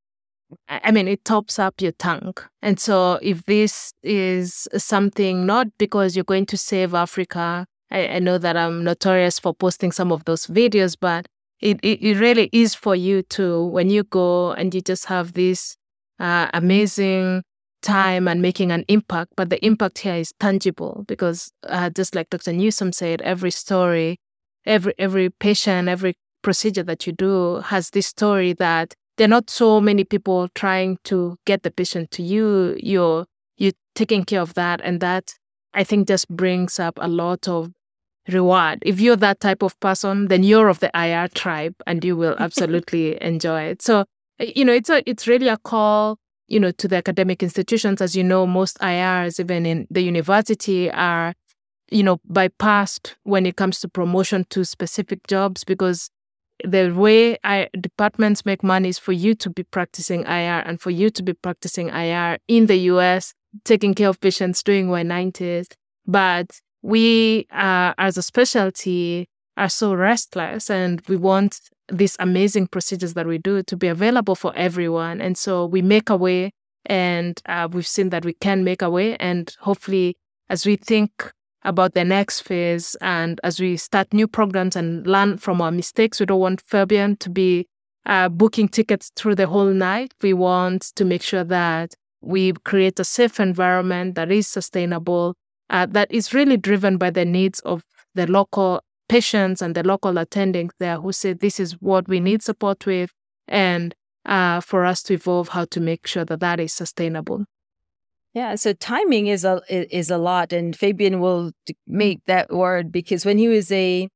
I 0.68 0.92
mean, 0.92 1.08
it 1.08 1.24
tops 1.24 1.58
up 1.58 1.80
your 1.80 1.92
tank. 1.92 2.44
And 2.62 2.78
so, 2.78 3.18
if 3.20 3.44
this 3.46 3.92
is 4.02 4.68
something 4.76 5.44
not 5.44 5.66
because 5.78 6.14
you're 6.14 6.24
going 6.24 6.46
to 6.46 6.56
save 6.56 6.94
Africa, 6.94 7.66
I, 7.90 8.08
I 8.08 8.18
know 8.20 8.38
that 8.38 8.56
I'm 8.56 8.84
notorious 8.84 9.38
for 9.38 9.54
posting 9.54 9.92
some 9.92 10.12
of 10.12 10.24
those 10.24 10.46
videos, 10.46 10.96
but 11.00 11.26
it, 11.60 11.78
it, 11.82 12.02
it 12.02 12.18
really 12.18 12.48
is 12.52 12.74
for 12.74 12.94
you 12.94 13.22
to, 13.22 13.64
when 13.64 13.90
you 13.90 14.04
go 14.04 14.52
and 14.52 14.74
you 14.74 14.80
just 14.80 15.06
have 15.06 15.32
this 15.32 15.76
uh, 16.20 16.48
amazing 16.54 17.42
time 17.82 18.28
and 18.28 18.42
making 18.42 18.72
an 18.72 18.84
impact. 18.88 19.32
But 19.36 19.50
the 19.50 19.64
impact 19.64 19.98
here 19.98 20.16
is 20.16 20.32
tangible 20.40 21.04
because, 21.06 21.52
uh, 21.64 21.90
just 21.90 22.14
like 22.14 22.30
Dr. 22.30 22.52
Newsome 22.52 22.92
said, 22.92 23.22
every 23.22 23.50
story, 23.50 24.18
every 24.64 24.94
every 24.98 25.30
patient, 25.30 25.88
every 25.88 26.14
procedure 26.42 26.82
that 26.84 27.06
you 27.06 27.12
do 27.12 27.56
has 27.56 27.90
this 27.90 28.06
story 28.06 28.52
that 28.54 28.94
there 29.16 29.24
are 29.24 29.28
not 29.28 29.50
so 29.50 29.80
many 29.80 30.04
people 30.04 30.48
trying 30.54 30.98
to 31.04 31.36
get 31.46 31.62
the 31.62 31.70
patient 31.70 32.10
to 32.12 32.22
you. 32.22 32.76
You're 32.78 33.26
you're 33.56 33.72
taking 33.94 34.24
care 34.24 34.42
of 34.42 34.54
that, 34.54 34.80
and 34.82 35.00
that 35.00 35.34
I 35.74 35.84
think 35.84 36.08
just 36.08 36.28
brings 36.28 36.78
up 36.78 36.98
a 37.00 37.08
lot 37.08 37.48
of 37.48 37.72
reward. 38.28 38.80
If 38.84 39.00
you're 39.00 39.16
that 39.16 39.40
type 39.40 39.62
of 39.62 39.78
person, 39.80 40.28
then 40.28 40.42
you're 40.42 40.68
of 40.68 40.80
the 40.80 40.90
IR 40.94 41.28
tribe, 41.28 41.74
and 41.86 42.04
you 42.04 42.16
will 42.16 42.36
absolutely 42.38 43.20
enjoy 43.22 43.62
it. 43.62 43.82
So 43.82 44.04
you 44.38 44.64
know, 44.64 44.72
it's 44.72 44.90
a 44.90 45.02
it's 45.08 45.26
really 45.26 45.48
a 45.48 45.56
call 45.56 46.18
you 46.48 46.60
know 46.60 46.70
to 46.72 46.88
the 46.88 46.96
academic 46.96 47.42
institutions. 47.42 48.00
As 48.00 48.16
you 48.16 48.24
know, 48.24 48.46
most 48.46 48.78
IRs, 48.78 49.40
even 49.40 49.66
in 49.66 49.86
the 49.90 50.02
university, 50.02 50.90
are 50.90 51.34
you 51.90 52.02
know 52.02 52.18
bypassed 52.30 53.14
when 53.24 53.46
it 53.46 53.56
comes 53.56 53.80
to 53.80 53.88
promotion 53.88 54.44
to 54.50 54.64
specific 54.64 55.26
jobs 55.26 55.64
because 55.64 56.10
the 56.64 56.90
way 56.90 57.36
I, 57.44 57.68
departments 57.78 58.46
make 58.46 58.62
money 58.62 58.88
is 58.88 58.98
for 58.98 59.12
you 59.12 59.34
to 59.34 59.50
be 59.50 59.62
practicing 59.62 60.22
IR 60.22 60.62
and 60.64 60.80
for 60.80 60.90
you 60.90 61.10
to 61.10 61.22
be 61.22 61.34
practicing 61.34 61.88
IR 61.90 62.38
in 62.48 62.66
the 62.66 62.76
US, 62.90 63.34
taking 63.64 63.94
care 63.94 64.08
of 64.08 64.20
patients 64.20 64.62
doing 64.62 64.88
Y90s. 64.88 65.66
But 66.06 66.60
we, 66.82 67.46
uh, 67.52 67.92
as 67.98 68.16
a 68.16 68.22
specialty, 68.22 69.28
are 69.56 69.68
so 69.68 69.94
restless 69.94 70.70
and 70.70 71.02
we 71.08 71.16
want 71.16 71.60
these 71.90 72.16
amazing 72.18 72.66
procedures 72.68 73.14
that 73.14 73.26
we 73.26 73.38
do 73.38 73.62
to 73.62 73.76
be 73.76 73.88
available 73.88 74.34
for 74.34 74.54
everyone. 74.56 75.20
And 75.20 75.36
so 75.38 75.66
we 75.66 75.82
make 75.82 76.10
a 76.10 76.16
way 76.16 76.52
and 76.86 77.40
uh, 77.46 77.68
we've 77.70 77.86
seen 77.86 78.10
that 78.10 78.24
we 78.24 78.32
can 78.34 78.64
make 78.64 78.82
a 78.82 78.90
way. 78.90 79.16
And 79.16 79.54
hopefully, 79.60 80.16
as 80.48 80.64
we 80.64 80.76
think 80.76 81.32
about 81.66 81.94
the 81.94 82.04
next 82.04 82.42
phase. 82.42 82.96
And 83.00 83.40
as 83.44 83.60
we 83.60 83.76
start 83.76 84.14
new 84.14 84.26
programs 84.28 84.76
and 84.76 85.06
learn 85.06 85.36
from 85.36 85.60
our 85.60 85.72
mistakes, 85.72 86.20
we 86.20 86.26
don't 86.26 86.40
want 86.40 86.62
Fabian 86.62 87.16
to 87.16 87.28
be 87.28 87.66
uh, 88.06 88.28
booking 88.28 88.68
tickets 88.68 89.10
through 89.16 89.34
the 89.34 89.48
whole 89.48 89.66
night. 89.66 90.14
We 90.22 90.32
want 90.32 90.82
to 90.94 91.04
make 91.04 91.22
sure 91.22 91.44
that 91.44 91.94
we 92.20 92.52
create 92.64 92.98
a 93.00 93.04
safe 93.04 93.40
environment 93.40 94.14
that 94.14 94.30
is 94.30 94.46
sustainable, 94.46 95.34
uh, 95.68 95.86
that 95.86 96.10
is 96.10 96.32
really 96.32 96.56
driven 96.56 96.96
by 96.98 97.10
the 97.10 97.24
needs 97.24 97.60
of 97.60 97.82
the 98.14 98.26
local 98.26 98.80
patients 99.08 99.62
and 99.62 99.74
the 99.74 99.82
local 99.82 100.12
attendings 100.14 100.70
there 100.78 101.00
who 101.00 101.12
say 101.12 101.32
this 101.32 101.60
is 101.60 101.72
what 101.80 102.08
we 102.08 102.20
need 102.20 102.42
support 102.42 102.86
with, 102.86 103.10
and 103.48 103.94
uh, 104.24 104.60
for 104.60 104.84
us 104.84 105.02
to 105.04 105.14
evolve 105.14 105.48
how 105.48 105.64
to 105.66 105.80
make 105.80 106.06
sure 106.06 106.24
that 106.24 106.40
that 106.40 106.60
is 106.60 106.72
sustainable. 106.72 107.44
Yeah, 108.34 108.54
so 108.56 108.74
timing 108.74 109.28
is 109.28 109.44
a 109.46 109.62
is 109.70 110.10
a 110.10 110.18
lot, 110.18 110.52
and 110.52 110.76
Fabian 110.76 111.20
will 111.20 111.52
make 111.86 112.20
that 112.26 112.52
word 112.52 112.92
because 112.92 113.24
when 113.24 113.38
he 113.38 113.48
was 113.48 113.72
a 113.72 114.08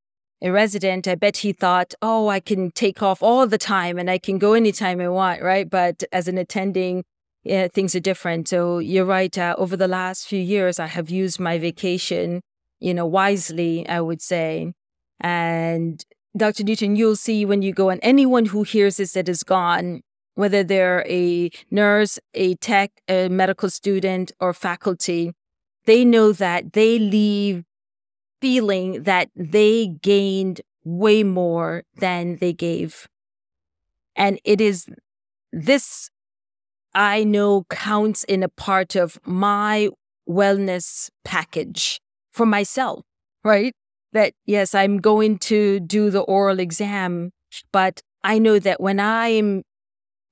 a 0.42 0.50
resident, 0.50 1.08
I 1.08 1.14
bet 1.14 1.38
he 1.38 1.52
thought, 1.52 1.94
"Oh, 2.02 2.28
I 2.28 2.40
can 2.40 2.70
take 2.70 3.02
off 3.02 3.22
all 3.22 3.46
the 3.46 3.58
time 3.58 3.98
and 3.98 4.10
I 4.10 4.18
can 4.18 4.38
go 4.38 4.52
anytime 4.52 5.00
I 5.00 5.08
want," 5.08 5.40
right? 5.42 5.68
But 5.68 6.04
as 6.12 6.28
an 6.28 6.36
attending, 6.36 7.04
yeah, 7.44 7.68
things 7.68 7.94
are 7.94 8.00
different. 8.00 8.48
So 8.48 8.78
you're 8.78 9.06
right. 9.06 9.36
Uh, 9.38 9.54
over 9.56 9.76
the 9.76 9.88
last 9.88 10.26
few 10.28 10.40
years, 10.40 10.78
I 10.78 10.86
have 10.86 11.08
used 11.08 11.40
my 11.40 11.58
vacation, 11.58 12.42
you 12.78 12.92
know, 12.92 13.06
wisely. 13.06 13.88
I 13.88 14.00
would 14.02 14.20
say, 14.20 14.72
and 15.20 16.04
Dr. 16.36 16.64
Newton, 16.64 16.96
you'll 16.96 17.16
see 17.16 17.44
when 17.44 17.62
you 17.62 17.72
go, 17.72 17.90
and 17.90 18.00
anyone 18.02 18.46
who 18.46 18.62
hears 18.62 18.96
this 18.98 19.12
that 19.14 19.28
is 19.28 19.42
gone, 19.42 20.02
whether 20.34 20.62
they're 20.62 21.04
a 21.08 21.50
nurse, 21.70 22.18
a 22.34 22.54
tech, 22.56 22.92
a 23.08 23.28
medical 23.28 23.68
student, 23.68 24.32
or 24.40 24.52
faculty, 24.52 25.32
they 25.86 26.04
know 26.04 26.32
that 26.32 26.72
they 26.72 26.98
leave 26.98 27.64
feeling 28.40 29.02
that 29.02 29.28
they 29.34 29.88
gained 29.88 30.60
way 30.84 31.22
more 31.22 31.82
than 31.96 32.36
they 32.36 32.52
gave. 32.52 33.08
And 34.16 34.38
it 34.44 34.60
is 34.60 34.86
this 35.52 36.10
I 36.94 37.22
know 37.24 37.64
counts 37.70 38.24
in 38.24 38.42
a 38.42 38.48
part 38.48 38.96
of 38.96 39.18
my 39.24 39.90
wellness 40.28 41.10
package 41.24 42.00
for 42.32 42.46
myself, 42.46 43.04
right? 43.44 43.74
That 44.12 44.32
yes, 44.46 44.74
I'm 44.74 44.98
going 44.98 45.38
to 45.38 45.80
do 45.80 46.10
the 46.10 46.20
oral 46.20 46.58
exam, 46.58 47.30
but 47.72 48.02
I 48.24 48.38
know 48.38 48.58
that 48.58 48.80
when 48.80 48.98
I'm 48.98 49.62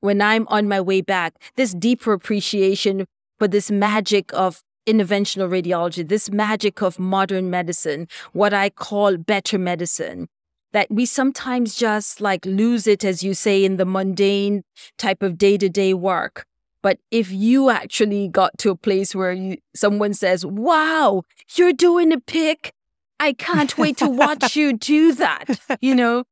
when 0.00 0.20
I'm 0.22 0.46
on 0.48 0.68
my 0.68 0.80
way 0.80 1.00
back, 1.00 1.34
this 1.56 1.74
deeper 1.74 2.12
appreciation 2.12 3.06
for 3.38 3.48
this 3.48 3.70
magic 3.70 4.32
of 4.32 4.62
interventional 4.86 5.48
radiology, 5.48 6.06
this 6.06 6.30
magic 6.30 6.82
of 6.82 6.98
modern 6.98 7.50
medicine, 7.50 8.08
what 8.32 8.54
I 8.54 8.70
call 8.70 9.16
better 9.16 9.58
medicine, 9.58 10.28
that 10.72 10.90
we 10.90 11.04
sometimes 11.04 11.74
just 11.74 12.20
like 12.20 12.44
lose 12.46 12.86
it, 12.86 13.04
as 13.04 13.22
you 13.22 13.34
say, 13.34 13.64
in 13.64 13.76
the 13.76 13.84
mundane 13.84 14.62
type 14.96 15.22
of 15.22 15.36
day 15.36 15.56
to 15.58 15.68
day 15.68 15.94
work. 15.94 16.44
But 16.82 16.98
if 17.10 17.30
you 17.30 17.70
actually 17.70 18.28
got 18.28 18.56
to 18.58 18.70
a 18.70 18.76
place 18.76 19.14
where 19.14 19.32
you, 19.32 19.58
someone 19.74 20.14
says, 20.14 20.46
wow, 20.46 21.22
you're 21.56 21.72
doing 21.72 22.12
a 22.12 22.18
PICC, 22.18 22.70
I 23.20 23.32
can't 23.32 23.76
wait 23.76 23.96
to 23.98 24.08
watch 24.08 24.56
you 24.56 24.72
do 24.72 25.12
that. 25.14 25.60
You 25.80 25.94
know, 25.94 26.24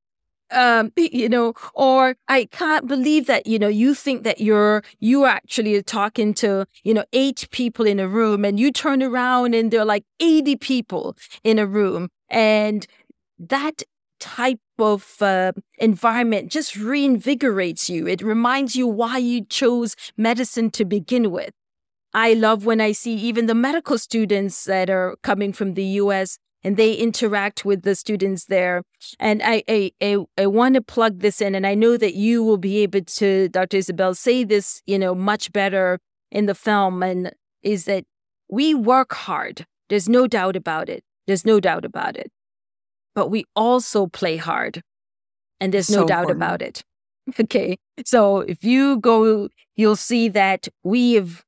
um 0.52 0.92
you 0.96 1.28
know 1.28 1.54
or 1.74 2.14
i 2.28 2.44
can't 2.44 2.86
believe 2.86 3.26
that 3.26 3.48
you 3.48 3.58
know 3.58 3.66
you 3.66 3.94
think 3.94 4.22
that 4.22 4.40
you're 4.40 4.80
you 5.00 5.24
actually 5.24 5.82
talking 5.82 6.32
to 6.32 6.64
you 6.84 6.94
know 6.94 7.04
eight 7.12 7.48
people 7.50 7.84
in 7.84 7.98
a 7.98 8.06
room 8.06 8.44
and 8.44 8.60
you 8.60 8.70
turn 8.70 9.02
around 9.02 9.54
and 9.54 9.72
there 9.72 9.80
are 9.80 9.84
like 9.84 10.04
80 10.20 10.56
people 10.56 11.16
in 11.44 11.58
a 11.58 11.66
room. 11.66 12.08
And 12.28 12.86
that 13.38 13.82
type 14.18 14.60
of 14.78 15.20
uh, 15.20 15.52
environment 15.78 16.50
just 16.50 16.74
reinvigorates 16.74 17.88
you. 17.88 18.06
It 18.06 18.22
reminds 18.22 18.74
you 18.74 18.86
why 18.86 19.18
you 19.18 19.44
chose 19.44 19.94
medicine 20.16 20.70
to 20.70 20.84
begin 20.84 21.30
with. 21.30 21.52
I 22.14 22.32
love 22.32 22.64
when 22.64 22.80
i 22.80 22.92
see 22.92 23.14
even 23.14 23.44
the 23.44 23.54
medical 23.54 23.98
students 23.98 24.64
that 24.64 24.88
are 24.88 25.16
coming 25.22 25.52
from 25.52 25.74
the 25.74 25.84
us 25.84 26.38
and 26.66 26.76
they 26.76 26.94
interact 26.94 27.64
with 27.64 27.82
the 27.82 27.94
students 27.94 28.46
there. 28.46 28.82
And 29.20 29.40
I, 29.44 29.62
I, 29.68 29.92
I, 30.02 30.16
I 30.36 30.46
want 30.48 30.74
to 30.74 30.82
plug 30.82 31.20
this 31.20 31.40
in, 31.40 31.54
and 31.54 31.64
I 31.64 31.76
know 31.76 31.96
that 31.96 32.14
you 32.14 32.42
will 32.42 32.56
be 32.56 32.78
able 32.78 33.02
to, 33.02 33.48
Dr. 33.48 33.76
Isabel, 33.76 34.16
say 34.16 34.42
this, 34.42 34.82
you 34.84 34.98
know, 34.98 35.14
much 35.14 35.52
better 35.52 36.00
in 36.32 36.46
the 36.46 36.56
film, 36.56 37.04
and 37.04 37.30
is 37.62 37.84
that 37.84 38.04
we 38.50 38.74
work 38.74 39.14
hard. 39.14 39.64
There's 39.88 40.08
no 40.08 40.26
doubt 40.26 40.56
about 40.56 40.88
it. 40.88 41.04
There's 41.28 41.46
no 41.46 41.60
doubt 41.60 41.84
about 41.84 42.16
it. 42.16 42.32
But 43.14 43.30
we 43.30 43.44
also 43.54 44.08
play 44.08 44.36
hard, 44.36 44.82
and 45.60 45.72
there's 45.72 45.88
no 45.88 45.98
So 45.98 46.06
doubt 46.08 46.22
important. 46.30 46.42
about 46.42 46.62
it. 46.62 46.82
Okay. 47.40 47.76
So 48.04 48.40
if 48.40 48.64
you 48.64 48.98
go, 48.98 49.48
you'll 49.76 49.94
see 49.94 50.28
that 50.30 50.66
we 50.82 51.14
have 51.14 51.44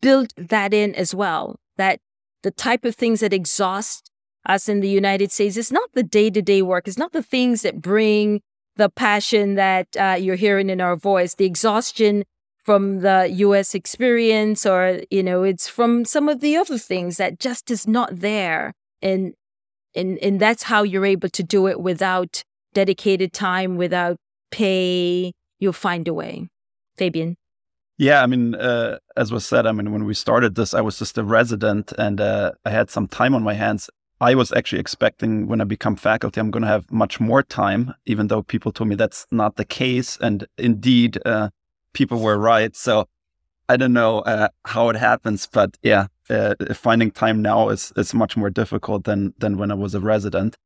built 0.00 0.32
that 0.36 0.72
in 0.72 0.94
as 0.94 1.14
well. 1.14 1.56
That 1.76 2.00
the 2.42 2.50
type 2.50 2.86
of 2.86 2.94
things 2.94 3.20
that 3.20 3.32
exhaust 3.32 4.11
us 4.46 4.68
in 4.68 4.80
the 4.80 4.88
United 4.88 5.30
States, 5.30 5.56
it's 5.56 5.72
not 5.72 5.90
the 5.94 6.02
day 6.02 6.30
to 6.30 6.42
day 6.42 6.62
work, 6.62 6.88
it's 6.88 6.98
not 6.98 7.12
the 7.12 7.22
things 7.22 7.62
that 7.62 7.80
bring 7.80 8.40
the 8.76 8.88
passion 8.88 9.54
that 9.54 9.88
uh, 9.96 10.16
you're 10.18 10.36
hearing 10.36 10.70
in 10.70 10.80
our 10.80 10.96
voice, 10.96 11.34
the 11.34 11.44
exhaustion 11.44 12.24
from 12.64 13.00
the 13.00 13.28
US 13.30 13.74
experience, 13.74 14.64
or, 14.64 15.00
you 15.10 15.22
know, 15.22 15.42
it's 15.42 15.68
from 15.68 16.04
some 16.04 16.28
of 16.28 16.40
the 16.40 16.56
other 16.56 16.78
things 16.78 17.16
that 17.16 17.38
just 17.38 17.70
is 17.70 17.86
not 17.86 18.20
there. 18.20 18.72
And, 19.00 19.34
and, 19.94 20.18
and 20.18 20.40
that's 20.40 20.64
how 20.64 20.84
you're 20.84 21.06
able 21.06 21.28
to 21.28 21.42
do 21.42 21.66
it 21.66 21.80
without 21.80 22.44
dedicated 22.72 23.32
time, 23.32 23.76
without 23.76 24.16
pay. 24.50 25.32
You'll 25.58 25.72
find 25.72 26.06
a 26.08 26.14
way. 26.14 26.48
Fabian. 26.96 27.36
Yeah, 27.98 28.22
I 28.22 28.26
mean, 28.26 28.54
uh, 28.54 28.98
as 29.16 29.30
was 29.30 29.46
said, 29.46 29.66
I 29.66 29.72
mean, 29.72 29.92
when 29.92 30.04
we 30.04 30.14
started 30.14 30.54
this, 30.54 30.72
I 30.74 30.80
was 30.80 30.98
just 30.98 31.18
a 31.18 31.24
resident 31.24 31.92
and 31.98 32.20
uh, 32.20 32.52
I 32.64 32.70
had 32.70 32.90
some 32.90 33.06
time 33.06 33.34
on 33.34 33.42
my 33.42 33.54
hands. 33.54 33.90
I 34.22 34.36
was 34.36 34.52
actually 34.52 34.78
expecting 34.78 35.48
when 35.48 35.60
I 35.60 35.64
become 35.64 35.96
faculty, 35.96 36.38
I'm 36.38 36.52
going 36.52 36.62
to 36.62 36.68
have 36.68 36.92
much 36.92 37.18
more 37.18 37.42
time, 37.42 37.92
even 38.06 38.28
though 38.28 38.40
people 38.40 38.70
told 38.70 38.88
me 38.88 38.94
that's 38.94 39.26
not 39.32 39.56
the 39.56 39.64
case. 39.64 40.16
And 40.18 40.46
indeed, 40.56 41.18
uh, 41.26 41.50
people 41.92 42.20
were 42.20 42.38
right. 42.38 42.76
So 42.76 43.08
I 43.68 43.76
don't 43.76 43.92
know 43.92 44.20
uh, 44.20 44.50
how 44.64 44.90
it 44.90 44.96
happens, 44.96 45.48
but 45.52 45.76
yeah, 45.82 46.06
uh, 46.30 46.54
finding 46.72 47.10
time 47.10 47.42
now 47.42 47.68
is, 47.68 47.92
is 47.96 48.14
much 48.14 48.36
more 48.36 48.48
difficult 48.48 49.02
than, 49.04 49.34
than 49.38 49.58
when 49.58 49.72
I 49.72 49.74
was 49.74 49.92
a 49.92 50.00
resident. 50.00 50.56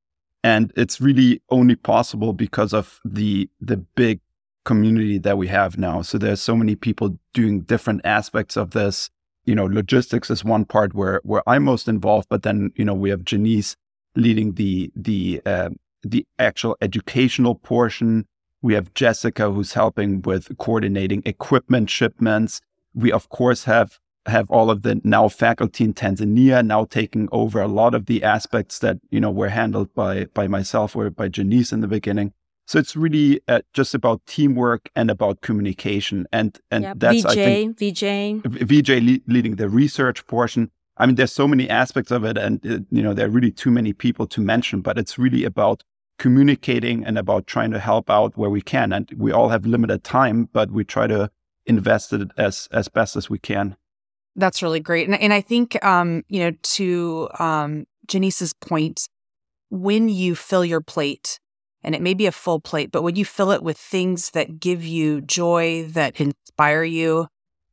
And 0.44 0.70
it's 0.76 1.00
really 1.00 1.40
only 1.48 1.76
possible 1.76 2.34
because 2.34 2.74
of 2.74 3.00
the, 3.07 3.48
the 3.59 3.78
big 3.78 4.20
community 4.66 5.16
that 5.16 5.38
we 5.38 5.48
have 5.48 5.78
now. 5.78 6.02
So 6.02 6.18
there's 6.18 6.42
so 6.42 6.57
many 6.57 6.76
people 6.76 7.18
doing 7.32 7.62
different 7.62 8.02
aspects 8.04 8.59
of 8.59 8.72
this. 8.72 9.09
You 9.47 9.55
know, 9.55 9.66
logistics 9.66 10.30
is 10.30 10.44
one 10.44 10.64
part 10.64 10.94
where 10.94 11.20
where 11.24 11.42
I'm 11.47 11.64
most 11.64 11.88
involved, 11.88 12.28
but 12.28 12.42
then 12.42 12.72
you 12.76 12.84
know 12.84 12.94
we 12.94 13.11
have 13.11 13.24
Janice 13.24 13.76
leading 14.16 14.55
the 14.55 14.90
the 14.94 15.40
uh, 15.47 15.70
the 16.03 16.26
actual 16.38 16.76
educational 16.80 17.55
portion. 17.55 18.26
We 18.62 18.74
have 18.74 18.92
Jessica 18.94 19.51
who's 19.51 19.74
helping 19.74 20.22
with 20.22 20.57
coordinating 20.59 21.22
equipment 21.24 21.90
shipments. 21.90 22.61
We 22.94 23.12
of 23.12 23.28
course 23.28 23.64
have 23.64 23.99
have 24.26 24.51
all 24.51 24.70
of 24.70 24.82
the 24.82 25.01
now 25.05 25.28
faculty 25.28 25.84
in 25.84 25.94
Tanzania 25.94 26.66
now 26.66 26.84
taking 26.84 27.28
over 27.30 27.61
a 27.61 27.68
lot 27.68 27.94
of 27.94 28.07
the 28.07 28.24
aspects 28.24 28.80
that 28.80 28.99
you 29.11 29.20
know 29.20 29.30
were 29.30 29.51
handled 29.51 29.94
by 29.94 30.26
by 30.34 30.49
myself 30.49 30.97
or 30.97 31.11
by 31.11 31.28
Janice 31.28 31.72
in 31.72 31.80
the 31.80 31.88
beginning. 31.88 32.32
So 32.66 32.78
it's 32.78 32.96
really 32.96 33.40
uh, 33.46 33.60
just 33.72 33.94
about 33.94 34.26
teamwork 34.26 34.90
and 34.96 35.10
about 35.10 35.40
communication, 35.40 36.26
and 36.32 36.58
and 36.70 36.82
Yep. 36.84 36.96
that's 36.98 37.22
VJ, 37.22 37.26
I 37.26 37.34
think 37.34 37.78
VJ. 37.78 38.02
V- 38.44 38.64
VJ 38.64 38.90
le- 39.00 39.32
leading 39.32 39.56
the 39.56 39.68
research 39.68 40.26
portion. 40.26 40.70
I 40.96 41.06
mean, 41.06 41.14
there's 41.14 41.32
so 41.32 41.46
many 41.46 41.70
aspects 41.70 42.10
of 42.10 42.24
it, 42.24 42.36
and 42.36 42.64
uh, 42.66 42.78
you 42.90 43.02
know 43.02 43.14
there 43.14 43.26
are 43.26 43.30
really 43.30 43.52
too 43.52 43.70
many 43.70 43.92
people 43.92 44.26
to 44.26 44.40
mention. 44.40 44.80
But 44.80 44.98
it's 44.98 45.16
really 45.18 45.44
about 45.44 45.84
communicating 46.18 47.04
and 47.04 47.18
about 47.18 47.46
trying 47.46 47.70
to 47.70 47.78
help 47.78 48.10
out 48.10 48.36
where 48.36 48.50
we 48.50 48.62
can. 48.62 48.92
And 48.92 49.10
we 49.16 49.32
all 49.32 49.50
have 49.50 49.66
limited 49.66 50.02
time, 50.02 50.48
but 50.52 50.70
we 50.70 50.82
try 50.82 51.06
to 51.06 51.30
invest 51.66 52.12
it 52.12 52.30
as 52.36 52.68
as 52.72 52.88
best 52.88 53.16
as 53.16 53.30
we 53.30 53.38
can. 53.38 53.76
That's 54.34 54.62
really 54.62 54.80
great. 54.80 55.08
And, 55.08 55.18
and 55.20 55.32
I 55.32 55.40
think, 55.40 55.82
um, 55.84 56.22
you 56.28 56.40
know, 56.40 56.52
to 56.62 57.28
um, 57.38 57.86
Janice's 58.06 58.52
point, 58.52 59.08
when 59.70 60.08
you 60.10 60.34
fill 60.34 60.64
your 60.64 60.82
plate, 60.82 61.40
and 61.87 61.95
it 61.95 62.03
may 62.03 62.12
be 62.14 62.26
a 62.26 62.32
full 62.32 62.61
plate, 62.61 62.91
but 62.91 63.03
when 63.03 63.14
you 63.14 63.24
fill 63.24 63.53
it 63.53 63.62
with 63.62 63.78
things 63.78 64.30
that 64.30 64.59
give 64.59 64.84
you 64.84 65.20
joy, 65.20 65.87
that 65.93 66.20
inspire 66.20 66.82
you, 66.82 67.28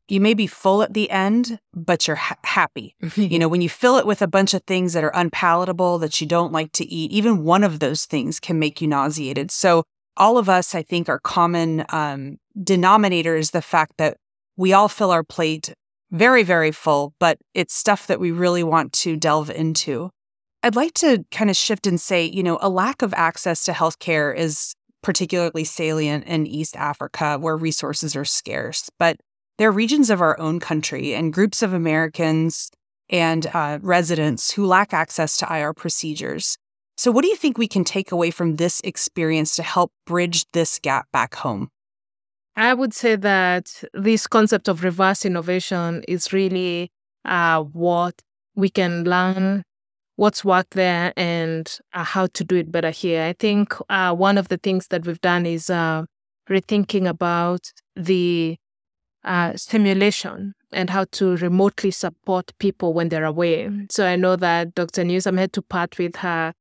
you 0.08 0.22
may 0.22 0.36
be 0.36 0.46
full 0.46 0.84
at 0.84 0.94
the 0.94 1.10
end, 1.10 1.60
but 1.74 2.08
you're 2.08 2.18
ha- 2.18 2.38
happy. 2.44 2.96
You 3.16 3.40
know, 3.40 3.48
when 3.48 3.62
you 3.62 3.70
fill 3.70 3.98
it 3.98 4.06
with 4.06 4.22
a 4.22 4.28
bunch 4.28 4.54
of 4.54 4.64
things 4.64 4.94
that 4.94 5.04
are 5.04 5.16
unpalatable, 5.16 5.98
that 5.98 6.22
you 6.22 6.28
don't 6.28 6.54
like 6.54 6.72
to 6.74 6.86
eat, 6.86 7.12
even 7.12 7.44
one 7.44 7.64
of 7.64 7.80
those 7.80 8.06
things 8.06 8.40
can 8.40 8.60
make 8.60 8.80
you 8.80 8.88
nauseated. 8.88 9.50
So, 9.50 9.84
all 10.16 10.38
of 10.38 10.48
us, 10.48 10.76
I 10.76 10.84
think, 10.84 11.10
our 11.10 11.18
common 11.18 11.86
um, 11.90 12.38
denominator 12.62 13.36
is 13.36 13.50
the 13.50 13.64
fact 13.64 13.94
that 13.98 14.18
we 14.56 14.72
all 14.72 14.88
fill 14.88 15.10
our 15.10 15.24
plate 15.24 15.74
very, 16.12 16.44
very 16.44 16.72
full, 16.72 17.16
but 17.20 17.40
it's 17.56 17.74
stuff 17.74 18.06
that 18.06 18.20
we 18.20 18.30
really 18.32 18.64
want 18.64 18.94
to 18.94 19.16
delve 19.16 19.50
into. 19.50 20.12
I'd 20.66 20.76
like 20.76 20.94
to 20.96 21.26
kind 21.30 21.50
of 21.50 21.58
shift 21.58 21.86
and 21.86 22.00
say, 22.00 22.26
you 22.26 22.42
know, 22.42 22.58
a 22.62 22.70
lack 22.70 23.02
of 23.02 23.14
access 23.14 23.66
to 23.66 23.74
healthcare 23.74 24.34
is 24.36 24.74
particularly 25.02 25.66
salient 25.66 26.26
in 26.26 26.48
East 26.48 26.78
Africa 26.78 27.38
where 27.38 27.58
resources 27.58 28.16
are 28.16 28.24
scarce. 28.24 28.90
But 28.98 29.18
there 29.58 29.68
are 29.68 29.74
regions 29.74 30.10
of 30.10 30.22
our 30.22 30.40
own 30.40 30.62
country 30.62 31.14
and 31.14 31.34
groups 31.34 31.62
of 31.62 31.74
Americans 31.74 32.72
and 33.10 33.46
uh, 33.54 33.80
residents 33.82 34.52
who 34.52 34.66
lack 34.66 34.94
access 34.94 35.36
to 35.38 35.54
IR 35.54 35.74
procedures. 35.74 36.58
So, 36.96 37.12
what 37.12 37.24
do 37.24 37.28
you 37.28 37.36
think 37.36 37.58
we 37.58 37.68
can 37.68 37.84
take 37.84 38.12
away 38.12 38.32
from 38.32 38.56
this 38.56 38.80
experience 38.86 39.56
to 39.58 39.64
help 39.64 39.92
bridge 40.06 40.46
this 40.54 40.80
gap 40.80 41.08
back 41.12 41.36
home? 41.36 41.70
I 42.56 42.74
would 42.74 42.94
say 42.94 43.16
that 43.16 43.84
this 43.94 44.28
concept 44.28 44.68
of 44.68 44.84
reverse 44.84 45.26
innovation 45.26 46.04
is 46.08 46.32
really 46.32 46.92
uh, 47.26 47.64
what 47.64 48.22
we 48.56 48.70
can 48.70 49.04
learn, 49.04 49.64
what's 50.24 50.46
worked 50.46 50.72
there, 50.72 51.12
and 51.18 51.80
uh, 51.94 52.04
how 52.04 52.28
to 52.28 52.44
do 52.44 52.56
it 52.56 52.72
better 52.72 52.92
here. 52.92 53.24
I 53.24 53.34
think 53.34 53.74
uh, 53.90 54.16
one 54.16 54.38
of 54.38 54.48
the 54.48 54.58
things 54.58 54.88
that 54.88 55.06
we've 55.06 55.20
done 55.22 55.46
is 55.46 55.70
uh, 55.70 56.06
rethinking 56.50 57.08
about 57.08 57.72
the 57.96 58.56
uh, 59.26 59.52
simulation 59.56 60.54
and 60.72 60.90
how 60.90 61.06
to 61.12 61.36
remotely 61.38 61.92
support 61.92 62.52
people 62.58 62.94
when 62.94 63.10
they're 63.10 63.26
away. 63.26 63.70
So 63.92 64.08
I 64.08 64.16
know 64.16 64.36
that 64.38 64.74
Dr. 64.76 65.04
Newsome 65.04 65.38
had 65.38 65.52
to 65.54 65.62
part 65.62 65.98
with 66.00 66.16
her 66.18 66.54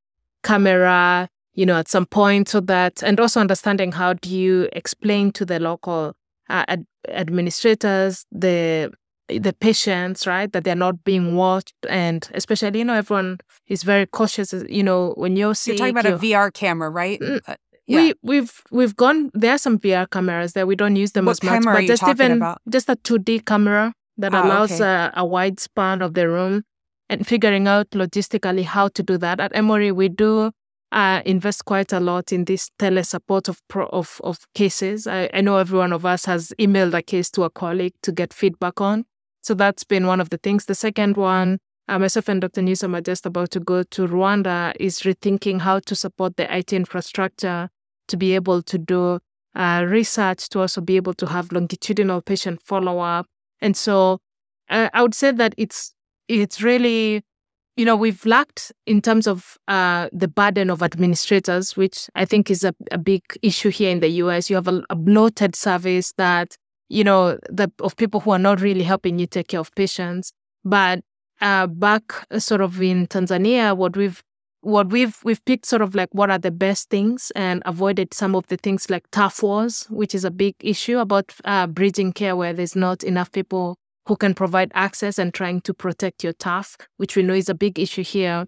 camera 0.43 1.29
you 1.53 1.65
know, 1.65 1.77
at 1.77 1.87
some 1.87 2.05
point 2.05 2.49
so 2.49 2.59
that, 2.61 3.03
and 3.03 3.19
also 3.19 3.39
understanding 3.39 3.91
how 3.91 4.13
do 4.13 4.35
you 4.35 4.69
explain 4.73 5.31
to 5.33 5.45
the 5.45 5.59
local 5.59 6.13
uh, 6.49 6.65
ad- 6.67 6.87
administrators, 7.07 8.25
the 8.31 8.91
the 9.39 9.53
patients, 9.53 10.25
right, 10.27 10.51
that 10.53 10.63
they're 10.63 10.75
not 10.75 11.03
being 11.03 11.35
watched, 11.35 11.73
and 11.89 12.27
especially, 12.33 12.79
you 12.79 12.85
know, 12.85 12.93
everyone 12.95 13.39
is 13.67 13.83
very 13.83 14.05
cautious. 14.05 14.53
You 14.69 14.83
know, 14.83 15.13
when 15.17 15.35
you're 15.35 15.55
sick, 15.55 15.79
You're 15.79 15.87
talking 15.93 15.97
about 15.97 16.05
a 16.05 16.09
you're- 16.27 16.33
VR 16.35 16.51
camera, 16.53 16.89
right? 16.89 17.19
Mm, 17.19 17.39
Uh, 17.47 17.55
yeah. 17.87 17.97
we 18.01 18.13
we've 18.23 18.61
we've 18.71 18.95
gone. 18.95 19.29
There 19.33 19.51
are 19.53 19.57
some 19.57 19.77
VR 19.79 20.05
cameras 20.09 20.53
that 20.53 20.67
We 20.67 20.75
don't 20.75 20.95
use 20.95 21.11
them 21.13 21.25
What 21.25 21.43
as 21.43 21.43
much, 21.43 21.63
but 21.63 21.85
just 21.85 22.03
even 22.07 22.31
about? 22.33 22.61
just 22.69 22.89
a 22.89 22.95
two 22.95 23.17
D 23.19 23.39
camera 23.39 23.93
that 24.17 24.33
Ah, 24.33 24.43
allows 24.45 24.71
okay. 24.73 24.83
a, 24.83 25.11
a 25.15 25.25
wide 25.25 25.59
span 25.59 26.01
of 26.01 26.13
the 26.13 26.27
room, 26.29 26.63
and 27.09 27.25
figuring 27.27 27.67
out 27.67 27.89
logistically 27.91 28.63
how 28.63 28.87
to 28.89 29.03
do 29.03 29.17
that. 29.17 29.39
At 29.39 29.51
Emory, 29.55 29.91
we 29.91 30.07
do 30.09 30.51
uh, 30.91 31.21
invest 31.25 31.65
quite 31.65 31.91
a 31.91 31.99
lot 31.99 32.31
in 32.31 32.45
this 32.45 32.69
telesupport 32.79 33.49
of 33.49 33.57
pro- 33.67 33.87
of 33.91 34.21
of 34.23 34.37
cases. 34.53 35.07
I, 35.07 35.29
I 35.33 35.41
know 35.41 35.57
every 35.57 35.79
one 35.79 35.91
of 35.91 36.05
us 36.05 36.25
has 36.25 36.53
emailed 36.59 36.93
a 36.93 37.01
case 37.01 37.31
to 37.31 37.43
a 37.43 37.49
colleague 37.49 37.95
to 38.03 38.11
get 38.11 38.31
feedback 38.33 38.79
on. 38.79 39.05
So 39.43 39.53
that's 39.53 39.83
been 39.83 40.07
one 40.07 40.21
of 40.21 40.29
the 40.29 40.37
things. 40.37 40.65
The 40.65 40.75
second 40.75 41.17
one, 41.17 41.59
uh, 41.89 41.99
myself 41.99 42.29
and 42.29 42.41
Dr. 42.41 42.61
Newsome 42.61 42.95
are 42.95 43.01
just 43.01 43.25
about 43.25 43.51
to 43.51 43.59
go 43.59 43.83
to 43.83 44.07
Rwanda, 44.07 44.73
is 44.79 45.01
rethinking 45.01 45.61
how 45.61 45.79
to 45.79 45.95
support 45.95 46.37
the 46.37 46.55
IT 46.55 46.71
infrastructure 46.71 47.69
to 48.07 48.17
be 48.17 48.35
able 48.35 48.61
to 48.63 48.77
do 48.77 49.19
uh, 49.53 49.85
research, 49.85 50.47
to 50.49 50.61
also 50.61 50.79
be 50.79 50.95
able 50.95 51.13
to 51.15 51.27
have 51.27 51.51
longitudinal 51.51 52.21
patient 52.21 52.61
follow 52.61 52.99
up. 52.99 53.27
And 53.59 53.75
so 53.75 54.19
uh, 54.69 54.89
I 54.93 55.01
would 55.01 55.13
say 55.13 55.31
that 55.31 55.53
it's 55.57 55.93
it's 56.29 56.61
really 56.61 57.21
you 57.75 57.85
know 57.85 57.95
we've 57.95 58.25
lacked 58.25 58.71
in 58.85 59.01
terms 59.01 59.27
of 59.27 59.57
uh, 59.67 60.09
the 60.13 60.27
burden 60.27 60.69
of 60.69 60.81
administrators 60.81 61.75
which 61.75 62.09
i 62.15 62.23
think 62.23 62.49
is 62.49 62.63
a, 62.63 62.73
a 62.91 62.97
big 62.97 63.23
issue 63.41 63.69
here 63.69 63.89
in 63.89 63.99
the 63.99 64.07
us 64.09 64.49
you 64.49 64.55
have 64.55 64.67
a, 64.67 64.81
a 64.89 64.95
bloated 64.95 65.55
service 65.55 66.13
that 66.13 66.55
you 66.89 67.03
know 67.03 67.37
the, 67.49 67.71
of 67.79 67.95
people 67.95 68.19
who 68.19 68.31
are 68.31 68.39
not 68.39 68.61
really 68.61 68.83
helping 68.83 69.19
you 69.19 69.27
take 69.27 69.47
care 69.47 69.59
of 69.59 69.73
patients 69.75 70.31
but 70.63 71.01
uh, 71.41 71.67
back 71.67 72.13
uh, 72.31 72.39
sort 72.39 72.61
of 72.61 72.81
in 72.81 73.07
tanzania 73.07 73.75
what 73.75 73.97
we've 73.97 74.23
what 74.61 74.89
we've 74.89 75.19
we've 75.23 75.43
picked 75.45 75.65
sort 75.65 75.81
of 75.81 75.93
like 75.93 76.09
what 76.13 76.29
are 76.29 76.37
the 76.37 76.51
best 76.51 76.89
things 76.89 77.31
and 77.35 77.61
avoided 77.65 78.13
some 78.13 78.35
of 78.35 78.47
the 78.47 78.57
things 78.57 78.89
like 78.89 79.03
tough 79.11 79.43
wars 79.43 79.85
which 79.89 80.15
is 80.15 80.23
a 80.23 80.31
big 80.31 80.55
issue 80.59 80.99
about 80.99 81.33
uh, 81.45 81.67
bridging 81.67 82.13
care 82.13 82.35
where 82.35 82.53
there's 82.53 82.75
not 82.75 83.03
enough 83.03 83.31
people 83.31 83.77
who 84.07 84.15
can 84.15 84.33
provide 84.33 84.71
access 84.73 85.17
and 85.17 85.33
trying 85.33 85.61
to 85.61 85.73
protect 85.73 86.23
your 86.23 86.33
staff, 86.33 86.77
which 86.97 87.15
we 87.15 87.23
know 87.23 87.33
is 87.33 87.49
a 87.49 87.53
big 87.53 87.79
issue 87.79 88.03
here. 88.03 88.45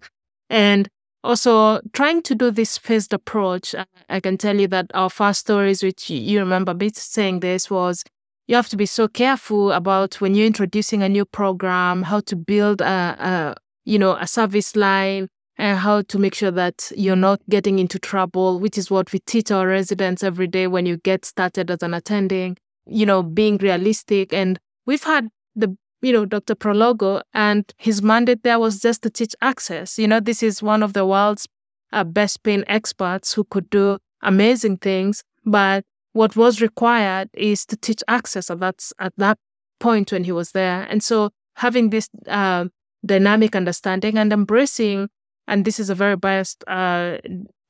And 0.50 0.88
also 1.24 1.80
trying 1.92 2.22
to 2.22 2.34
do 2.34 2.50
this 2.50 2.78
phased 2.78 3.12
approach. 3.12 3.74
I 4.08 4.20
can 4.20 4.38
tell 4.38 4.58
you 4.60 4.68
that 4.68 4.86
our 4.94 5.10
first 5.10 5.40
stories, 5.40 5.82
which 5.82 6.10
you 6.10 6.38
remember 6.38 6.74
me 6.74 6.90
saying 6.92 7.40
this, 7.40 7.70
was 7.70 8.04
you 8.46 8.54
have 8.54 8.68
to 8.68 8.76
be 8.76 8.86
so 8.86 9.08
careful 9.08 9.72
about 9.72 10.20
when 10.20 10.34
you're 10.34 10.46
introducing 10.46 11.02
a 11.02 11.08
new 11.08 11.24
program, 11.24 12.02
how 12.02 12.20
to 12.20 12.36
build 12.36 12.80
a, 12.80 12.84
a 12.84 13.54
you 13.84 13.98
know 13.98 14.16
a 14.16 14.26
service 14.26 14.76
line, 14.76 15.28
and 15.58 15.78
how 15.78 16.02
to 16.02 16.18
make 16.18 16.34
sure 16.34 16.50
that 16.50 16.90
you're 16.96 17.16
not 17.16 17.40
getting 17.48 17.78
into 17.78 17.98
trouble, 17.98 18.60
which 18.60 18.78
is 18.78 18.90
what 18.90 19.12
we 19.12 19.18
teach 19.20 19.50
our 19.50 19.66
residents 19.66 20.22
every 20.22 20.46
day 20.46 20.66
when 20.66 20.86
you 20.86 20.96
get 20.98 21.24
started 21.24 21.70
as 21.70 21.82
an 21.82 21.94
attending. 21.94 22.56
You 22.86 23.04
know, 23.04 23.22
being 23.22 23.56
realistic, 23.58 24.32
and 24.32 24.58
we've 24.86 25.02
had 25.04 25.28
the 25.56 25.76
you 26.02 26.12
know, 26.12 26.24
Dr. 26.24 26.54
Prologo, 26.54 27.22
and 27.34 27.72
his 27.78 28.02
mandate 28.02 28.44
there 28.44 28.60
was 28.60 28.80
just 28.80 29.02
to 29.02 29.10
teach 29.10 29.34
access. 29.40 29.98
You 29.98 30.06
know, 30.06 30.20
this 30.20 30.42
is 30.42 30.62
one 30.62 30.82
of 30.82 30.92
the 30.92 31.06
world's 31.06 31.48
uh, 31.92 32.04
best 32.04 32.42
paying 32.42 32.64
experts 32.68 33.32
who 33.32 33.44
could 33.44 33.68
do 33.70 33.98
amazing 34.22 34.76
things, 34.76 35.24
but 35.44 35.84
what 36.16 36.34
was 36.34 36.62
required 36.62 37.28
is 37.34 37.66
to 37.66 37.76
teach 37.76 38.02
access 38.08 38.50
at 38.50 38.58
that, 38.60 38.90
at 38.98 39.12
that 39.18 39.38
point 39.78 40.10
when 40.12 40.24
he 40.24 40.32
was 40.32 40.52
there. 40.52 40.86
And 40.88 41.02
so 41.02 41.30
having 41.56 41.90
this 41.90 42.08
uh, 42.26 42.64
dynamic 43.04 43.54
understanding 43.54 44.16
and 44.16 44.32
embracing, 44.32 45.10
and 45.46 45.64
this 45.66 45.78
is 45.78 45.90
a 45.90 45.94
very 45.94 46.16
biased, 46.16 46.64
uh, 46.66 47.18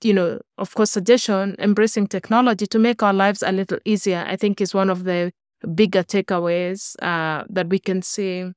you 0.01 0.15
know, 0.15 0.41
of 0.59 0.75
course, 0.75 0.93
suggestion, 0.93 1.57
embracing 1.59 2.07
technology 2.07 2.67
to 2.69 2.79
make 2.79 3.03
our 3.03 3.13
lives 3.13 3.43
a 3.43 3.51
little 3.51 3.79
easier, 3.85 4.25
I 4.29 4.37
think 4.37 4.61
is 4.61 4.73
one 4.73 4.91
of 4.91 5.03
the 5.03 5.33
bigger 5.75 6.05
takeaways 6.05 6.95
uh, 7.03 7.45
that 7.51 7.69
we 7.69 7.81
can 7.81 8.01
see? 8.01 8.53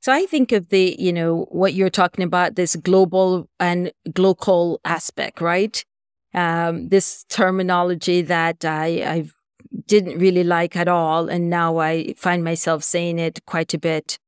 So 0.00 0.12
I 0.14 0.24
think 0.24 0.50
of 0.52 0.70
the, 0.70 0.96
you 0.98 1.12
know, 1.12 1.46
what 1.50 1.74
you're 1.74 1.90
talking 1.90 2.24
about, 2.24 2.56
this 2.56 2.74
global 2.74 3.50
and 3.60 3.92
local 4.16 4.80
aspect, 4.86 5.42
right? 5.42 5.84
Um, 6.32 6.88
this 6.88 7.24
terminology 7.28 8.22
that 8.22 8.64
I, 8.64 8.86
I 8.86 9.30
didn't 9.86 10.18
really 10.18 10.44
like 10.44 10.76
at 10.76 10.88
all. 10.88 11.28
And 11.28 11.50
now 11.50 11.78
I 11.78 12.14
find 12.16 12.44
myself 12.44 12.84
saying 12.84 13.18
it 13.18 13.44
quite 13.46 13.74
a 13.74 13.78
bit 13.78 14.18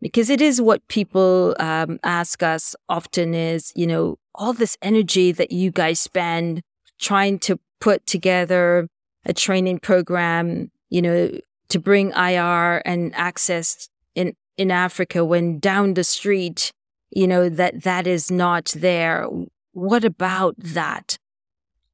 because 0.00 0.28
it 0.28 0.40
is 0.40 0.60
what 0.60 0.86
people 0.88 1.54
um, 1.58 1.98
ask 2.02 2.42
us 2.42 2.76
often 2.88 3.34
is, 3.34 3.72
you 3.74 3.86
know, 3.86 4.18
all 4.34 4.52
this 4.52 4.76
energy 4.82 5.32
that 5.32 5.52
you 5.52 5.70
guys 5.70 5.98
spend 5.98 6.62
trying 6.98 7.38
to 7.40 7.58
put 7.80 8.06
together 8.06 8.88
a 9.24 9.32
training 9.32 9.78
program, 9.78 10.70
you 10.90 11.02
know, 11.02 11.30
to 11.68 11.78
bring 11.78 12.10
IR 12.10 12.82
and 12.84 13.14
access 13.14 13.88
in, 14.14 14.34
in 14.56 14.70
Africa 14.70 15.24
when 15.24 15.58
down 15.58 15.94
the 15.94 16.04
street, 16.04 16.72
you 17.10 17.26
know, 17.26 17.48
that 17.48 17.82
that 17.82 18.06
is 18.06 18.30
not 18.30 18.66
there. 18.76 19.26
What 19.72 20.04
about 20.04 20.56
that? 20.58 21.18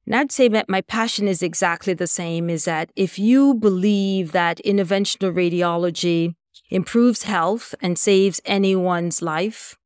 And 0.07 0.15
I'd 0.15 0.31
say 0.31 0.47
that 0.47 0.69
my 0.69 0.79
passion 0.79 1.27
is 1.27 1.43
exactly 1.43 1.93
the 1.93 2.07
same 2.07 2.49
is 2.49 2.63
that 2.63 2.91
if 2.95 3.19
you 3.19 3.53
believe 3.53 4.31
that 4.31 4.61
interventional 4.65 5.33
radiology 5.33 6.35
improves 6.69 7.23
health 7.23 7.75
and 7.81 7.99
saves 7.99 8.39
anyone's 8.45 9.21
life, 9.21 9.77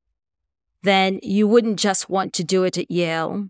then 0.84 1.20
you 1.24 1.48
wouldn't 1.48 1.80
just 1.80 2.08
want 2.08 2.34
to 2.34 2.44
do 2.44 2.64
it 2.64 2.78
at 2.78 2.92
Yale 2.92 3.50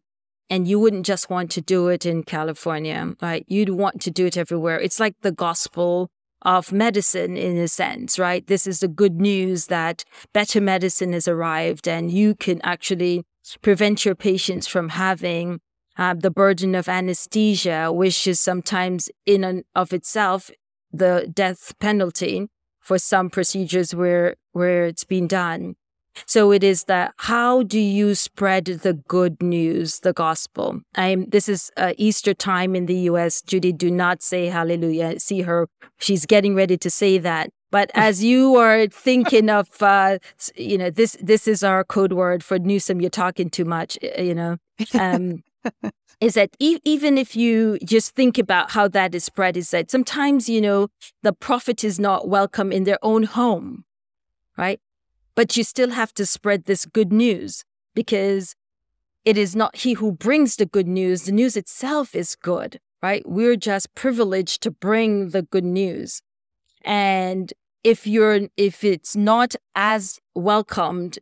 and 0.49 0.65
you 0.65 0.80
wouldn't 0.80 1.05
just 1.05 1.30
want 1.30 1.51
to 1.51 1.61
do 1.61 1.89
it 1.89 2.05
in 2.05 2.24
California, 2.24 3.15
right? 3.22 3.43
You'd 3.49 3.72
want 3.72 4.01
to 4.03 4.11
do 4.11 4.26
it 4.26 4.38
everywhere. 4.38 4.80
It's 4.80 4.99
like 4.99 5.15
the 5.22 5.32
gospel 5.34 6.09
of 6.41 6.72
medicine 6.72 7.36
in 7.36 7.57
a 7.57 7.67
sense, 7.67 8.17
right? 8.17 8.47
This 8.47 8.65
is 8.65 8.80
the 8.80 8.88
good 8.88 9.19
news 9.19 9.67
that 9.67 10.05
better 10.34 10.61
medicine 10.61 11.11
has 11.11 11.28
arrived 11.28 11.86
and 11.86 12.11
you 12.11 12.34
can 12.34 12.61
actually 12.63 13.26
prevent 13.61 14.05
your 14.05 14.15
patients 14.15 14.67
from 14.67 14.89
having 14.89 15.59
uh, 16.02 16.16
the 16.16 16.32
burden 16.32 16.74
of 16.74 16.89
anesthesia, 16.89 17.91
which 17.91 18.26
is 18.26 18.39
sometimes 18.39 19.08
in 19.28 19.43
and 19.43 19.64
of 19.76 19.93
itself 19.93 20.49
the 20.91 21.30
death 21.32 21.78
penalty 21.80 22.47
for 22.80 22.97
some 22.97 23.30
procedures 23.30 23.93
where 23.93 24.36
where 24.52 24.88
it's 24.88 25.04
been 25.04 25.28
done. 25.28 25.76
So 26.26 26.52
it 26.52 26.64
is 26.64 26.86
that 26.86 27.14
how 27.18 27.62
do 27.62 27.80
you 27.80 28.16
spread 28.16 28.66
the 28.66 28.93
good 28.93 29.41
news, 29.43 29.99
the 29.99 30.12
gospel? 30.12 30.82
I'm, 30.95 31.30
this 31.30 31.47
is 31.47 31.72
uh, 31.78 31.93
Easter 31.97 32.34
time 32.34 32.76
in 32.76 32.88
the 32.88 32.97
US. 33.12 33.41
Judy, 33.43 33.72
do 33.72 33.91
not 33.91 34.24
say 34.24 34.47
hallelujah. 34.47 35.20
See 35.20 35.41
her, 35.41 35.70
she's 35.99 36.26
getting 36.26 36.56
ready 36.56 36.78
to 36.78 36.89
say 36.89 37.20
that. 37.20 37.52
But 37.70 37.91
as 37.95 38.24
you 38.24 38.56
are 38.56 38.88
thinking 38.88 39.52
of, 39.52 39.68
uh, 39.82 40.18
you 40.56 40.80
know, 40.80 40.89
this 40.89 41.16
this 41.22 41.47
is 41.47 41.64
our 41.64 41.84
code 41.84 42.14
word 42.14 42.43
for 42.43 42.58
Newsome. 42.58 43.02
You're 43.02 43.12
talking 43.12 43.52
too 43.52 43.66
much, 43.66 43.99
you 44.18 44.34
know. 44.34 44.58
Um, 44.95 45.43
is 46.20 46.36
that 46.36 46.55
e- 46.59 46.80
even 46.84 47.18
if 47.18 47.36
you 47.36 47.78
just 47.84 48.16
think 48.16 48.38
about 48.38 48.72
how 48.72 48.88
that 48.88 49.16
is 49.16 49.24
spread, 49.24 49.57
is 49.57 49.72
that 49.72 49.91
sometimes 49.91 50.47
you 50.47 50.62
know 50.62 50.88
the 51.24 51.34
prophet 51.34 51.84
is 51.84 51.99
not 51.99 52.28
welcome 52.28 52.72
in 52.72 52.84
their 52.84 52.99
own 53.01 53.24
home, 53.24 53.86
right? 54.57 54.80
But 55.36 55.57
you 55.57 55.64
still 55.64 55.91
have 55.91 56.14
to 56.16 56.26
spread 56.26 56.66
this 56.66 56.86
good 56.86 57.12
news 57.12 57.64
because 57.95 58.55
it 59.26 59.38
is 59.38 59.55
not 59.55 59.78
he 59.78 59.93
who 59.93 60.12
brings 60.12 60.55
the 60.55 60.66
good 60.66 60.88
news. 60.88 61.24
The 61.24 61.32
news 61.32 61.55
itself 61.55 62.16
is 62.16 62.36
good, 62.36 62.80
right? 63.01 63.28
We're 63.28 63.55
just 63.55 63.93
privileged 63.95 64.62
to 64.64 64.72
bring 64.72 65.30
the 65.30 65.43
good 65.43 65.64
news. 65.64 66.22
And 66.84 67.53
if 67.84 68.07
you're, 68.07 68.47
if 68.57 68.84
it's 68.84 69.16
not 69.16 69.55
as 69.76 70.20
welcomed 70.36 71.20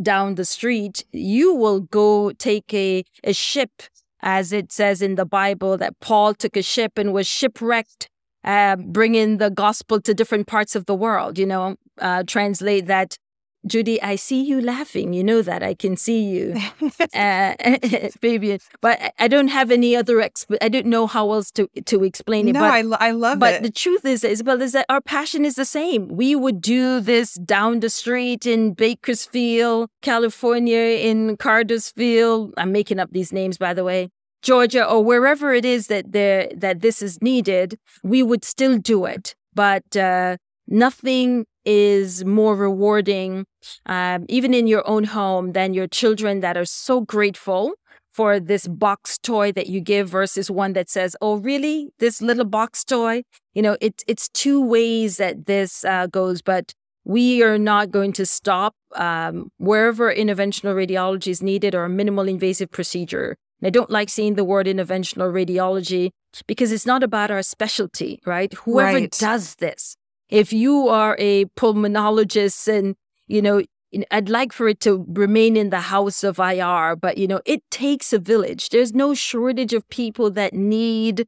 down 0.00 0.34
the 0.34 0.44
street, 0.44 1.04
you 1.12 1.54
will 1.54 1.80
go 1.80 2.32
take 2.32 2.72
a, 2.72 3.04
a 3.24 3.32
ship, 3.32 3.82
as 4.22 4.52
it 4.52 4.72
says 4.72 5.02
in 5.02 5.16
the 5.16 5.26
Bible 5.26 5.76
that 5.78 5.98
Paul 6.00 6.34
took 6.34 6.56
a 6.56 6.62
ship 6.62 6.96
and 6.96 7.12
was 7.12 7.26
shipwrecked, 7.26 8.08
uh, 8.44 8.76
bringing 8.76 9.38
the 9.38 9.50
gospel 9.50 10.00
to 10.00 10.14
different 10.14 10.46
parts 10.46 10.76
of 10.76 10.86
the 10.86 10.94
world. 10.94 11.38
You 11.38 11.46
know, 11.46 11.76
uh, 11.98 12.22
translate 12.26 12.86
that 12.86 13.18
Judy, 13.66 14.02
I 14.02 14.16
see 14.16 14.42
you 14.42 14.60
laughing. 14.60 15.12
You 15.12 15.22
know 15.22 15.40
that 15.42 15.62
I 15.62 15.74
can 15.74 15.96
see 15.96 16.22
you, 16.24 16.56
uh, 17.14 17.54
Fabian. 18.20 18.58
But 18.80 19.14
I 19.18 19.28
don't 19.28 19.48
have 19.48 19.70
any 19.70 19.94
other. 19.94 20.16
Exp- 20.16 20.58
I 20.60 20.68
don't 20.68 20.86
know 20.86 21.06
how 21.06 21.30
else 21.32 21.50
to 21.52 21.68
to 21.86 22.02
explain 22.02 22.48
it. 22.48 22.52
No, 22.52 22.60
but, 22.60 23.00
I, 23.00 23.08
I 23.08 23.10
love 23.12 23.38
but 23.38 23.54
it. 23.54 23.56
But 23.58 23.62
the 23.62 23.72
truth 23.72 24.04
is, 24.04 24.24
Isabel, 24.24 24.60
is 24.60 24.72
that 24.72 24.86
our 24.88 25.00
passion 25.00 25.44
is 25.44 25.54
the 25.54 25.64
same. 25.64 26.08
We 26.08 26.34
would 26.34 26.60
do 26.60 27.00
this 27.00 27.34
down 27.34 27.80
the 27.80 27.90
street 27.90 28.46
in 28.46 28.74
Bakersfield, 28.74 29.90
California, 30.02 30.78
in 30.78 31.36
Cartersville. 31.36 32.52
I'm 32.56 32.72
making 32.72 32.98
up 32.98 33.10
these 33.12 33.32
names, 33.32 33.58
by 33.58 33.74
the 33.74 33.84
way. 33.84 34.10
Georgia, 34.42 34.84
or 34.84 35.04
wherever 35.04 35.54
it 35.54 35.64
is 35.64 35.86
that 35.86 36.10
there 36.10 36.50
that 36.56 36.80
this 36.80 37.00
is 37.00 37.22
needed, 37.22 37.78
we 38.02 38.24
would 38.24 38.44
still 38.44 38.76
do 38.76 39.04
it. 39.04 39.36
But 39.54 39.96
uh, 39.96 40.38
nothing 40.66 41.46
is 41.64 42.24
more 42.24 42.56
rewarding, 42.56 43.44
um, 43.86 44.26
even 44.28 44.54
in 44.54 44.66
your 44.66 44.86
own 44.88 45.04
home, 45.04 45.52
than 45.52 45.74
your 45.74 45.86
children 45.86 46.40
that 46.40 46.56
are 46.56 46.64
so 46.64 47.00
grateful 47.00 47.74
for 48.12 48.38
this 48.38 48.68
box 48.68 49.18
toy 49.18 49.52
that 49.52 49.68
you 49.68 49.80
give 49.80 50.08
versus 50.08 50.50
one 50.50 50.74
that 50.74 50.90
says, 50.90 51.16
"Oh, 51.20 51.36
really? 51.36 51.90
This 51.98 52.20
little 52.20 52.44
box 52.44 52.84
toy?" 52.84 53.22
You 53.54 53.62
know, 53.62 53.76
it's 53.80 54.04
it's 54.06 54.28
two 54.28 54.60
ways 54.64 55.16
that 55.16 55.46
this 55.46 55.84
uh, 55.84 56.06
goes, 56.08 56.42
but 56.42 56.72
we 57.04 57.42
are 57.42 57.58
not 57.58 57.90
going 57.90 58.12
to 58.12 58.26
stop 58.26 58.74
um, 58.94 59.50
wherever 59.58 60.14
interventional 60.14 60.74
radiology 60.74 61.28
is 61.28 61.42
needed 61.42 61.74
or 61.74 61.84
a 61.84 61.88
minimal 61.88 62.28
invasive 62.28 62.70
procedure. 62.70 63.36
And 63.60 63.66
I 63.66 63.70
don't 63.70 63.90
like 63.90 64.08
saying 64.08 64.34
the 64.34 64.44
word 64.44 64.66
interventional 64.66 65.32
radiology 65.32 66.10
because 66.46 66.70
it's 66.72 66.86
not 66.86 67.02
about 67.02 67.30
our 67.30 67.42
specialty, 67.42 68.20
right? 68.26 68.52
Whoever 68.52 68.98
Right. 69.00 69.16
does 69.18 69.56
this, 69.56 69.96
if 70.32 70.52
you 70.52 70.88
are 70.88 71.16
a 71.18 71.44
pulmonologist 71.56 72.66
and 72.66 72.96
you 73.26 73.42
know 73.42 73.62
i'd 74.10 74.30
like 74.30 74.52
for 74.52 74.68
it 74.68 74.80
to 74.80 75.04
remain 75.08 75.56
in 75.56 75.68
the 75.68 75.80
house 75.80 76.24
of 76.24 76.38
ir 76.38 76.96
but 76.96 77.18
you 77.18 77.26
know 77.26 77.40
it 77.44 77.62
takes 77.82 78.12
a 78.12 78.18
village. 78.18 78.68
There's 78.68 78.94
no 78.94 79.12
shortage 79.12 79.72
of 79.72 79.88
people 79.88 80.30
that 80.30 80.54
need 80.54 81.26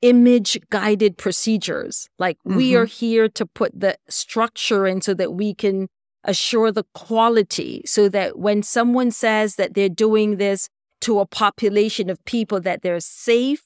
image 0.00 0.58
guided 0.70 1.18
procedures. 1.18 2.08
Like 2.18 2.38
we 2.44 2.74
are 2.74 2.86
mm-hmm. 2.86 3.06
here 3.06 3.28
to 3.28 3.44
put 3.44 3.78
the 3.78 3.98
structure 4.08 4.86
in 4.86 5.02
so 5.02 5.12
that 5.14 5.34
we 5.34 5.54
can 5.54 5.88
assure 6.24 6.72
the 6.72 6.84
quality 6.94 7.82
so 7.86 8.08
that 8.08 8.38
when 8.38 8.62
someone 8.62 9.10
says 9.10 9.56
that 9.56 9.74
they're 9.74 9.88
doing 10.06 10.36
this 10.36 10.68
to 11.02 11.18
a 11.18 11.26
population 11.26 12.10
of 12.10 12.22
people 12.24 12.60
that 12.60 12.82
they're 12.82 13.00
safe 13.00 13.62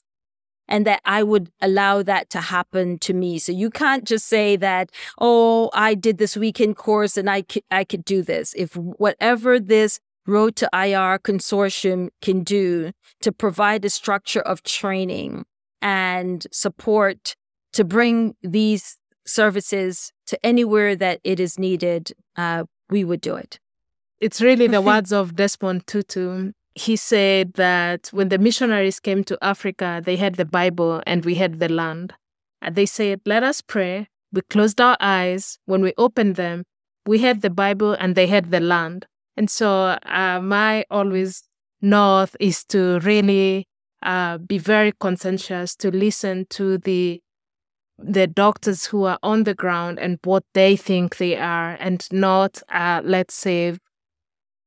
and 0.69 0.87
that 0.87 1.01
I 1.05 1.23
would 1.23 1.51
allow 1.61 2.03
that 2.03 2.31
to 2.31 2.41
happen 2.41 2.99
to 3.01 3.13
me. 3.13 3.39
So 3.39 3.53
you 3.53 3.71
can't 3.71 4.05
just 4.05 4.27
say 4.27 4.57
that, 4.57 4.91
oh, 5.19 5.71
I 5.73 5.95
did 5.95 6.19
this 6.19 6.37
weekend 6.37 6.77
course 6.77 7.17
and 7.17 7.29
I 7.29 7.43
could, 7.43 7.65
I 7.71 7.85
could 7.85 8.05
do 8.05 8.23
this. 8.23 8.55
If 8.57 8.77
whatever 8.77 9.61
this 9.61 10.01
Road 10.27 10.57
to 10.57 10.71
IR 10.73 11.19
consortium 11.19 12.09
can 12.23 12.45
do 12.45 12.93
to 13.21 13.31
provide 13.31 13.85
a 13.85 13.91
structure 13.91 14.41
of 14.41 14.63
training 14.63 15.45
and 15.83 16.47
support 16.51 17.37
to 17.75 17.85
bring 17.85 18.35
these 18.43 18.97
services 19.27 20.13
to 20.27 20.39
anywhere 20.47 20.97
that 20.97 21.21
it 21.25 21.41
is 21.41 21.59
needed, 21.59 22.13
uh, 22.37 22.65
we 22.89 23.05
would 23.05 23.21
do 23.21 23.37
it. 23.37 23.59
It's 24.19 24.41
really 24.41 24.67
the 24.67 24.81
words 24.81 25.13
of 25.13 25.37
Desmond 25.37 25.87
Tutu. 25.87 26.53
He 26.75 26.97
said 26.97 27.55
that 27.55 28.09
when 28.13 28.29
the 28.29 28.39
missionaries 28.39 29.01
came 29.01 29.23
to 29.25 29.39
Africa, 29.43 30.03
they 30.05 30.17
had 30.17 30.35
the 30.35 30.45
Bible 30.45 31.03
and 31.07 31.25
we 31.25 31.37
had 31.37 31.61
the 31.61 31.69
land. 31.69 32.15
And 32.61 32.75
they 32.75 32.87
said, 32.87 33.21
Let 33.25 33.43
us 33.43 33.61
pray. 33.61 34.09
We 34.33 34.43
closed 34.43 34.81
our 34.81 34.97
eyes. 35.01 35.59
When 35.67 35.83
we 35.83 35.93
opened 35.97 36.37
them, 36.37 36.65
we 37.07 37.19
had 37.19 37.43
the 37.43 37.51
Bible 37.51 37.93
and 37.93 38.15
they 38.15 38.27
had 38.27 38.51
the 38.51 38.61
land. 38.61 39.07
And 39.37 39.51
so, 39.51 39.99
uh, 40.07 40.41
my 40.43 40.85
always 40.91 41.45
north 41.81 42.37
is 42.41 42.65
to 42.65 42.99
really 43.01 43.67
uh, 44.03 44.39
be 44.39 44.59
very 44.59 44.93
conscientious 44.93 45.77
to 45.77 45.91
listen 45.91 46.47
to 46.51 46.79
the 46.79 47.21
the 47.97 48.27
doctors 48.27 48.87
who 48.87 49.05
are 49.05 49.19
on 49.23 49.45
the 49.45 49.55
ground 49.55 50.01
and 50.01 50.19
what 50.25 50.43
they 50.53 50.75
think 50.75 51.17
they 51.19 51.37
are, 51.37 51.77
and 51.79 52.09
not, 52.11 52.61
uh, 52.69 53.01
let's 53.05 53.35
say, 53.35 53.77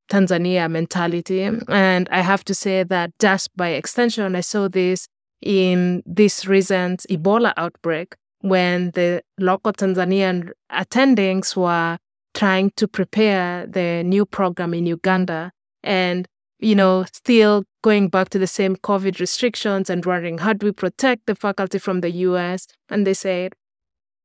Tanzania 0.10 0.70
mentality. 0.70 1.42
And 1.42 2.08
I 2.12 2.22
have 2.22 2.44
to 2.46 2.56
say 2.56 2.84
that 2.84 3.12
just 3.20 3.56
by 3.56 3.70
extension, 3.70 4.36
I 4.36 4.42
saw 4.42 4.68
this 4.68 5.08
in 5.42 6.04
this 6.06 6.46
recent 6.46 7.06
Ebola 7.10 7.54
outbreak 7.58 8.16
when 8.42 8.92
the 8.92 9.22
local 9.40 9.74
Tanzanian 9.74 10.52
attendings 10.72 11.56
were 11.56 11.98
trying 12.34 12.72
to 12.78 12.88
prepare 12.88 13.66
the 13.66 14.04
new 14.04 14.26
program 14.26 14.74
in 14.74 14.86
Uganda. 14.86 15.52
And 15.84 16.28
you 16.60 16.76
know, 16.76 17.06
still 17.14 17.64
going 17.84 18.10
back 18.10 18.30
to 18.30 18.40
the 18.40 18.48
same 18.48 18.76
COVID 18.76 19.20
restrictions 19.20 19.90
and 19.90 20.04
wondering 20.06 20.40
how 20.40 20.54
do 20.54 20.66
we 20.66 20.72
protect 20.72 21.26
the 21.28 21.36
faculty 21.36 21.78
from 21.78 22.02
the 22.02 22.10
US? 22.10 22.68
And 22.90 23.06
they 23.06 23.14
said, 23.14 23.54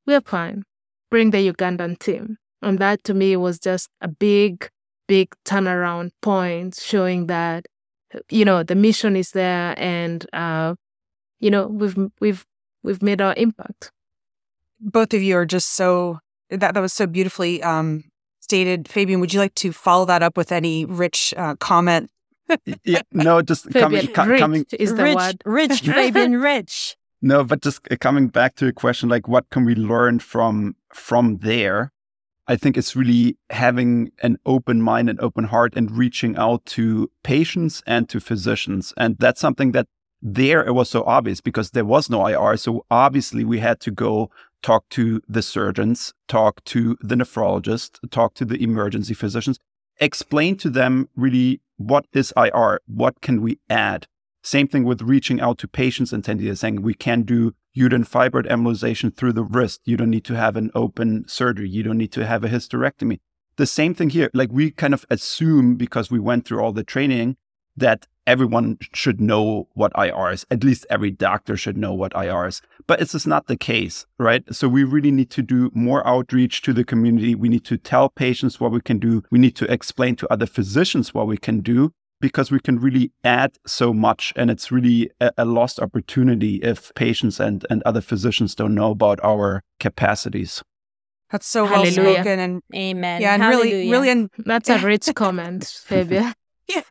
we're 0.06 0.22
fine. 0.22 0.64
Bring 1.10 1.30
the 1.30 1.52
Ugandan 1.52 1.98
team. 1.98 2.38
And 2.62 2.78
that 2.78 3.04
to 3.04 3.14
me 3.14 3.36
was 3.36 3.58
just 3.58 3.90
a 4.00 4.08
big, 4.08 4.70
big 5.12 5.34
turnaround 5.44 6.10
point 6.22 6.74
showing 6.74 7.26
that, 7.26 7.66
you 8.30 8.46
know, 8.46 8.62
the 8.62 8.74
mission 8.74 9.14
is 9.14 9.32
there 9.32 9.74
and, 9.76 10.24
uh, 10.32 10.74
you 11.38 11.50
know, 11.50 11.66
we've, 11.66 11.96
we've, 12.18 12.46
we've 12.82 13.02
made 13.02 13.20
our 13.20 13.34
impact. 13.36 13.92
Both 14.80 15.12
of 15.12 15.20
you 15.20 15.36
are 15.36 15.44
just 15.44 15.74
so, 15.74 16.18
that, 16.48 16.72
that 16.72 16.80
was 16.80 16.94
so 16.94 17.06
beautifully 17.06 17.62
um, 17.62 18.04
stated. 18.40 18.88
Fabian, 18.88 19.20
would 19.20 19.34
you 19.34 19.38
like 19.38 19.54
to 19.56 19.70
follow 19.70 20.06
that 20.06 20.22
up 20.22 20.38
with 20.38 20.50
any 20.50 20.86
rich 20.86 21.34
uh, 21.36 21.56
comment 21.56 22.10
yeah, 22.84 23.02
no, 23.12 23.42
just 23.42 23.70
coming, 23.72 24.00
rich 24.00 24.14
coming 24.14 24.64
is 24.78 24.94
the 24.94 25.02
rich, 25.02 25.16
word. 25.16 25.42
rich, 25.44 25.80
Fabian, 25.98 26.40
rich. 26.40 26.96
No, 27.20 27.44
but 27.44 27.62
just 27.62 27.80
uh, 27.90 27.96
coming 28.00 28.28
back 28.28 28.56
to 28.56 28.66
a 28.66 28.72
question 28.72 29.08
like 29.08 29.28
what 29.28 29.48
can 29.50 29.64
we 29.64 29.74
learn 29.74 30.20
from 30.20 30.74
from 30.92 31.38
there? 31.38 31.92
I 32.52 32.56
think 32.56 32.76
it's 32.76 32.94
really 32.94 33.38
having 33.48 34.12
an 34.22 34.36
open 34.44 34.82
mind 34.82 35.08
and 35.08 35.18
open 35.20 35.44
heart 35.44 35.72
and 35.74 35.90
reaching 35.90 36.36
out 36.36 36.66
to 36.76 37.10
patients 37.22 37.82
and 37.86 38.06
to 38.10 38.20
physicians. 38.20 38.92
And 38.98 39.16
that's 39.18 39.40
something 39.40 39.72
that 39.72 39.86
there 40.20 40.62
it 40.62 40.74
was 40.74 40.90
so 40.90 41.02
obvious 41.04 41.40
because 41.40 41.70
there 41.70 41.86
was 41.86 42.10
no 42.10 42.26
IR. 42.26 42.58
So 42.58 42.84
obviously 42.90 43.42
we 43.42 43.60
had 43.60 43.80
to 43.80 43.90
go 43.90 44.30
talk 44.60 44.86
to 44.90 45.22
the 45.26 45.40
surgeons, 45.40 46.12
talk 46.28 46.62
to 46.64 46.98
the 47.00 47.14
nephrologist, 47.14 47.98
talk 48.10 48.34
to 48.34 48.44
the 48.44 48.62
emergency 48.62 49.14
physicians, 49.14 49.58
explain 49.98 50.56
to 50.56 50.68
them 50.68 51.08
really 51.16 51.62
what 51.78 52.04
is 52.12 52.34
IR? 52.36 52.80
What 52.86 53.22
can 53.22 53.40
we 53.40 53.60
add? 53.70 54.08
Same 54.42 54.66
thing 54.66 54.84
with 54.84 55.02
reaching 55.02 55.40
out 55.40 55.58
to 55.58 55.68
patients 55.68 56.12
and 56.12 56.24
saying 56.24 56.82
we 56.82 56.94
can 56.94 57.22
do 57.22 57.54
uterine 57.74 58.04
fibroid 58.04 58.46
embolization 58.48 59.16
through 59.16 59.32
the 59.32 59.44
wrist. 59.44 59.80
You 59.84 59.96
don't 59.96 60.10
need 60.10 60.24
to 60.24 60.36
have 60.36 60.56
an 60.56 60.70
open 60.74 61.26
surgery. 61.28 61.68
You 61.68 61.82
don't 61.82 61.98
need 61.98 62.12
to 62.12 62.26
have 62.26 62.42
a 62.42 62.48
hysterectomy. 62.48 63.20
The 63.56 63.66
same 63.66 63.94
thing 63.94 64.10
here. 64.10 64.30
Like 64.34 64.50
we 64.50 64.70
kind 64.70 64.94
of 64.94 65.06
assume 65.10 65.76
because 65.76 66.10
we 66.10 66.18
went 66.18 66.44
through 66.44 66.60
all 66.60 66.72
the 66.72 66.82
training 66.82 67.36
that 67.76 68.06
everyone 68.26 68.78
should 68.92 69.20
know 69.20 69.68
what 69.74 69.92
IR 69.96 70.32
is. 70.32 70.46
At 70.50 70.64
least 70.64 70.86
every 70.90 71.10
doctor 71.10 71.56
should 71.56 71.76
know 71.76 71.94
what 71.94 72.12
IR 72.14 72.46
is. 72.46 72.62
But 72.86 73.00
it's 73.00 73.12
just 73.12 73.26
not 73.26 73.46
the 73.46 73.56
case, 73.56 74.06
right? 74.18 74.42
So 74.54 74.68
we 74.68 74.84
really 74.84 75.10
need 75.10 75.30
to 75.30 75.42
do 75.42 75.70
more 75.72 76.06
outreach 76.06 76.62
to 76.62 76.72
the 76.72 76.84
community. 76.84 77.34
We 77.34 77.48
need 77.48 77.64
to 77.66 77.76
tell 77.76 78.08
patients 78.08 78.58
what 78.58 78.72
we 78.72 78.80
can 78.80 78.98
do. 78.98 79.22
We 79.30 79.38
need 79.38 79.56
to 79.56 79.72
explain 79.72 80.16
to 80.16 80.32
other 80.32 80.46
physicians 80.46 81.14
what 81.14 81.26
we 81.26 81.36
can 81.36 81.60
do 81.60 81.92
because 82.22 82.50
we 82.50 82.60
can 82.60 82.78
really 82.78 83.10
add 83.24 83.58
so 83.66 83.92
much. 83.92 84.32
And 84.36 84.50
it's 84.50 84.72
really 84.72 85.10
a, 85.20 85.32
a 85.36 85.44
lost 85.44 85.78
opportunity 85.80 86.56
if 86.62 86.94
patients 86.94 87.38
and, 87.40 87.66
and 87.68 87.82
other 87.84 88.00
physicians 88.00 88.54
don't 88.54 88.74
know 88.74 88.92
about 88.92 89.18
our 89.22 89.62
capacities. 89.78 90.62
That's 91.30 91.46
so 91.46 91.64
well 91.64 91.84
spoken 91.84 92.38
and 92.38 92.62
Amen. 92.74 93.20
yeah, 93.20 93.34
and 93.34 93.42
really, 93.42 93.70
Hallelujah. 93.70 93.90
really, 93.90 94.08
and 94.10 94.30
That's 94.38 94.68
a 94.70 94.78
rich 94.92 95.08
comment, 95.14 95.64
Fabia. 95.84 96.34
yeah, 96.68 96.82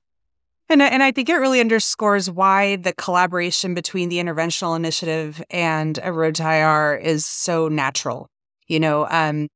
And 0.67 0.84
I- 0.84 0.88
and 0.88 1.01
I 1.01 1.11
think 1.11 1.29
it 1.29 1.36
really 1.36 1.59
underscores 1.61 2.29
why 2.29 2.75
the 2.75 2.93
collaboration 2.93 3.73
between 3.73 4.09
the 4.09 4.17
interventional 4.17 4.75
initiative 4.75 5.41
and 5.49 5.97
a 6.03 6.11
road 6.11 6.36
to 6.36 6.43
IR 6.43 6.95
is 6.97 7.25
so 7.25 7.67
natural. 7.69 8.27
You 8.67 8.79
know, 8.79 9.07
um, 9.09 9.47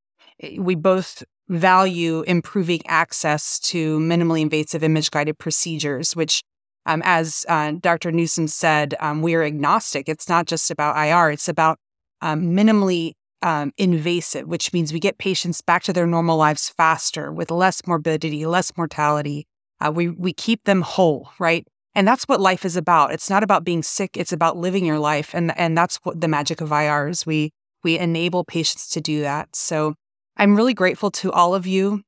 we 0.58 0.76
both 0.76 1.24
value 1.48 2.24
improving 2.24 2.82
access 2.88 3.60
to 3.60 4.00
minimally 4.00 4.42
invasive 4.42 4.84
image 4.84 5.12
guided 5.12 5.38
procedures, 5.38 6.16
which, 6.16 6.44
um, 6.86 7.02
as 7.06 7.46
uh, 7.50 7.74
Dr. 7.80 8.12
Newsome 8.12 8.48
said, 8.48 8.96
um, 9.00 9.22
we 9.22 9.36
are 9.36 9.44
agnostic. 9.44 10.10
It's 10.10 10.30
not 10.30 10.46
just 10.46 10.72
about 10.72 10.98
IR; 10.98 11.32
it's 11.32 11.48
about 11.48 11.78
um, 12.22 12.56
minimally 12.56 13.14
um, 13.42 13.72
invasive, 13.78 14.48
which 14.48 14.74
means 14.74 14.92
we 14.92 15.00
get 15.00 15.18
patients 15.18 15.62
back 15.62 15.84
to 15.84 15.94
their 15.94 16.08
normal 16.08 16.38
lives 16.38 16.70
faster 16.70 17.32
with 17.32 17.52
less 17.52 17.86
morbidity, 17.86 18.46
less 18.46 18.76
mortality. 18.76 19.46
Uh, 19.80 19.92
we 19.92 20.10
we 20.10 20.34
keep 20.34 20.64
them 20.64 20.82
whole, 20.82 21.30
right? 21.40 21.68
And 21.94 22.08
that's 22.08 22.26
what 22.26 22.42
life 22.42 22.66
is 22.66 22.76
about. 22.76 23.14
It's 23.14 23.30
not 23.30 23.44
about 23.44 23.64
being 23.64 23.84
sick. 23.84 24.18
It's 24.18 24.34
about 24.34 24.58
living 24.58 24.86
your 24.86 25.00
life, 25.00 25.34
and 25.34 25.58
and 25.58 25.78
that's 25.78 25.98
what 26.04 26.22
the 26.22 26.28
magic 26.28 26.60
of 26.60 26.72
IR 26.72 27.08
is. 27.08 27.26
We 27.26 27.52
we 27.84 28.00
enable 28.00 28.44
patients 28.44 28.90
to 28.90 29.02
do 29.02 29.22
that. 29.22 29.56
So 29.56 29.96
I'm 30.38 30.56
really 30.56 30.74
grateful 30.74 31.12
to 31.12 31.32
all 31.32 31.56
of 31.56 31.66
you 31.66 32.02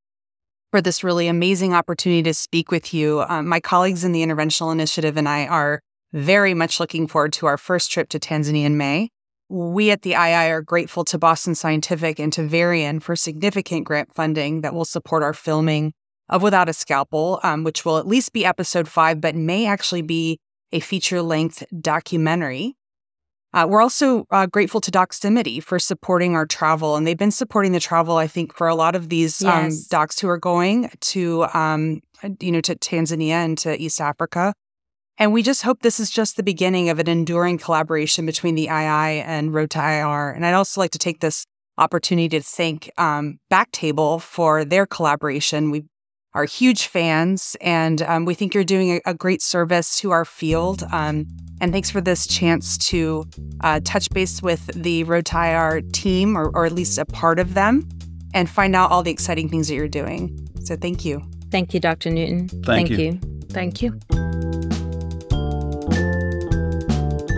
for 0.72 0.82
this 0.82 1.04
really 1.04 1.28
amazing 1.28 1.74
opportunity 1.74 2.24
to 2.24 2.34
speak 2.34 2.72
with 2.72 2.94
you. 2.94 3.22
Um, 3.22 3.48
my 3.48 3.60
colleagues 3.60 4.04
in 4.04 4.12
the 4.12 4.22
Interventional 4.22 4.72
Initiative 4.72 5.16
and 5.16 5.30
I 5.30 5.48
are 5.48 5.82
very 6.12 6.54
much 6.54 6.80
looking 6.80 7.08
forward 7.08 7.34
to 7.34 7.46
our 7.46 7.58
first 7.58 7.92
trip 7.92 8.10
to 8.10 8.20
Tanzania 8.20 8.66
in 8.66 8.78
May. 8.78 9.10
We 9.50 9.92
at 9.92 10.02
the 10.02 10.12
II 10.12 10.18
are 10.18 10.62
grateful 10.62 11.06
to 11.06 11.18
Boston 11.18 11.56
Scientific 11.56 12.20
and 12.20 12.34
to 12.34 12.44
Varian 12.44 13.00
for 13.00 13.16
significant 13.16 13.86
grant 13.86 14.14
funding 14.14 14.60
that 14.60 14.74
will 14.74 14.86
support 14.86 15.24
our 15.24 15.34
filming 15.34 15.94
of 16.28 16.44
Without 16.44 16.68
a 16.68 16.74
Scalpel, 16.74 17.40
um, 17.44 17.64
which 17.64 17.86
will 17.86 17.98
at 17.98 18.06
least 18.06 18.34
be 18.34 18.44
episode 18.44 18.90
five, 18.90 19.22
but 19.22 19.36
may 19.36 19.66
actually 19.66 20.02
be 20.02 20.38
a 20.74 20.82
feature 20.82 21.22
length 21.22 21.64
documentary. 21.80 22.76
Uh, 23.58 23.66
we're 23.66 23.82
also 23.82 24.28
uh, 24.30 24.46
grateful 24.46 24.80
to 24.80 24.92
Doximity 24.92 25.64
for 25.64 25.80
supporting 25.80 26.36
our 26.36 26.46
travel, 26.46 26.96
and 26.96 27.08
they've 27.08 27.18
been 27.18 27.32
supporting 27.32 27.72
the 27.72 27.80
travel, 27.80 28.16
I 28.16 28.28
think, 28.28 28.56
for 28.56 28.68
a 28.68 28.76
lot 28.76 28.96
of 28.96 29.10
these 29.10 29.44
um, 29.44 29.72
docs 29.90 30.20
who 30.20 30.30
are 30.30 30.38
going 30.38 30.92
to, 31.00 31.44
um, 31.56 32.02
you 32.40 32.52
know, 32.52 32.62
to 32.62 32.76
Tanzania 32.76 33.32
and 33.32 33.58
to 33.58 33.76
East 33.82 34.00
Africa. 34.00 34.54
And 35.18 35.34
we 35.34 35.42
just 35.42 35.64
hope 35.64 35.82
this 35.82 36.00
is 36.00 36.12
just 36.12 36.38
the 36.38 36.44
beginning 36.44 36.90
of 36.90 37.00
an 37.00 37.10
enduring 37.10 37.58
collaboration 37.58 38.28
between 38.28 38.54
the 38.54 38.66
II 38.66 38.70
and 38.70 39.52
Road 39.52 39.72
to 39.72 39.80
IR. 39.80 40.30
And 40.30 40.46
I'd 40.46 40.54
also 40.54 40.80
like 40.80 40.92
to 40.92 41.00
take 41.00 41.22
this 41.22 41.44
opportunity 41.80 42.30
to 42.30 42.42
thank 42.42 42.92
um, 43.00 43.40
Backtable 43.52 44.22
for 44.22 44.66
their 44.66 44.86
collaboration. 44.86 45.72
We 45.72 45.86
are 46.38 46.46
huge 46.46 46.86
fans, 46.86 47.58
and 47.62 48.04
um, 48.04 48.24
we 48.24 48.36
think 48.36 48.54
you're 48.54 48.64
doing 48.64 48.92
a, 48.92 49.10
a 49.10 49.14
great 49.16 49.42
service 49.42 49.98
to 49.98 50.12
our 50.12 50.24
field. 50.24 50.84
Um, 50.92 51.26
and 51.60 51.72
thanks 51.72 51.90
for 51.90 52.00
this 52.00 52.28
chance 52.28 52.78
to 52.90 53.26
uh, 53.62 53.80
touch 53.84 54.08
base 54.12 54.44
with 54.44 54.68
the 54.68 55.04
Road 55.06 55.26
to 55.26 55.38
IR 55.38 55.82
team, 55.94 56.38
or, 56.38 56.50
or 56.56 56.68
at 56.68 56.74
least 56.74 57.00
a 57.00 57.06
part 57.06 57.40
of 57.40 57.56
them, 57.56 57.90
and 58.36 58.48
find 58.48 58.76
out 58.76 58.92
all 58.92 59.02
the 59.02 59.10
exciting 59.10 59.50
things 59.50 59.68
that 59.68 59.74
you're 59.74 59.88
doing. 59.88 60.48
So 60.64 60.76
thank 60.76 61.04
you. 61.04 61.28
Thank 61.50 61.74
you, 61.74 61.80
Dr. 61.80 62.12
Newton. 62.12 62.50
Thank 62.50 62.92
you. 62.92 62.98
you. 62.98 63.20
Thank 63.50 63.82
you. 63.82 64.00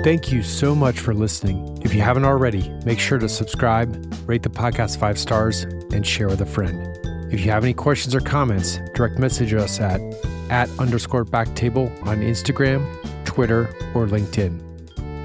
Thank 0.03 0.33
you 0.33 0.43
so 0.43 0.75
much 0.75 0.99
for 0.99 1.13
listening. 1.13 1.79
If 1.83 1.93
you 1.93 2.01
haven't 2.01 2.25
already, 2.25 2.69
make 2.83 2.99
sure 2.99 3.17
to 3.17 3.29
subscribe, 3.29 4.13
rate 4.27 4.43
the 4.43 4.49
podcast 4.49 4.99
five 4.99 5.17
stars, 5.17 5.63
and 5.93 6.05
share 6.05 6.27
with 6.27 6.41
a 6.41 6.45
friend. 6.45 6.98
If 7.31 7.41
you 7.45 7.51
have 7.51 7.63
any 7.63 7.73
questions 7.73 8.15
or 8.15 8.21
comments, 8.21 8.79
direct 8.93 9.19
message 9.19 9.53
us 9.53 9.79
at 9.79 10.01
at 10.49 10.67
underscore 10.79 11.25
backtable 11.25 11.91
on 12.07 12.21
Instagram, 12.21 12.83
Twitter, 13.23 13.69
or 13.93 14.07
LinkedIn. 14.07 14.59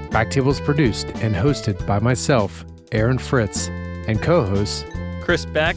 Backtable 0.09 0.49
is 0.51 0.61
produced 0.61 1.07
and 1.15 1.35
hosted 1.35 1.83
by 1.87 1.97
myself, 1.99 2.63
Aaron 2.91 3.17
Fritz, 3.17 3.67
and 4.07 4.21
co-hosts 4.21 4.85
Chris 5.21 5.45
Beck, 5.45 5.75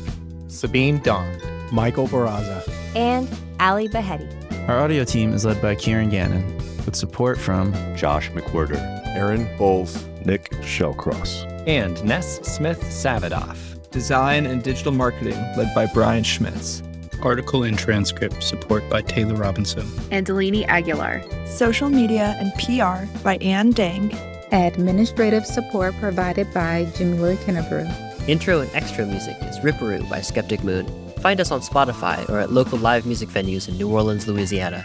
Sabeen 0.48 1.02
Dhand. 1.02 1.42
Michael 1.72 2.06
Barraza. 2.08 2.62
and 2.94 3.28
Ali 3.60 3.88
Baheti. 3.88 4.28
Our 4.68 4.78
audio 4.78 5.04
team 5.04 5.32
is 5.32 5.44
led 5.46 5.60
by 5.62 5.74
Kieran 5.74 6.10
Gannon, 6.10 6.44
with 6.84 6.94
support 6.94 7.38
from 7.38 7.72
Josh 7.96 8.30
McWhirter, 8.30 8.76
Aaron 9.16 9.48
Bowles, 9.58 10.06
Nick 10.24 10.50
Shellcross. 10.62 11.44
and 11.66 12.02
Ness 12.04 12.38
Smith 12.42 12.82
Savadoff. 12.84 13.67
Design 13.90 14.44
and 14.44 14.62
digital 14.62 14.92
marketing 14.92 15.38
led 15.56 15.74
by 15.74 15.86
Brian 15.86 16.22
Schmitz. 16.22 16.82
Article 17.22 17.62
and 17.62 17.76
transcript 17.78 18.42
support 18.42 18.88
by 18.90 19.00
Taylor 19.00 19.34
Robinson. 19.34 19.88
And 20.10 20.26
Delaney 20.26 20.66
Aguilar. 20.66 21.22
Social 21.46 21.88
media 21.88 22.36
and 22.38 22.52
PR 22.54 23.06
by 23.22 23.36
Ann 23.36 23.70
Dang. 23.70 24.12
Administrative 24.52 25.46
support 25.46 25.94
provided 26.00 26.52
by 26.52 26.86
Jamila 26.96 27.34
Kennebrew. 27.36 28.28
Intro 28.28 28.60
and 28.60 28.70
extra 28.74 29.06
music 29.06 29.36
is 29.42 29.58
Ripperoo 29.60 30.08
by 30.10 30.20
Skeptic 30.20 30.62
Moon. 30.62 30.86
Find 31.20 31.40
us 31.40 31.50
on 31.50 31.60
Spotify 31.60 32.28
or 32.28 32.38
at 32.38 32.52
local 32.52 32.78
live 32.78 33.06
music 33.06 33.30
venues 33.30 33.68
in 33.68 33.78
New 33.78 33.90
Orleans, 33.90 34.28
Louisiana. 34.28 34.84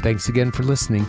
Thanks 0.00 0.28
again 0.28 0.52
for 0.52 0.64
listening. 0.64 1.06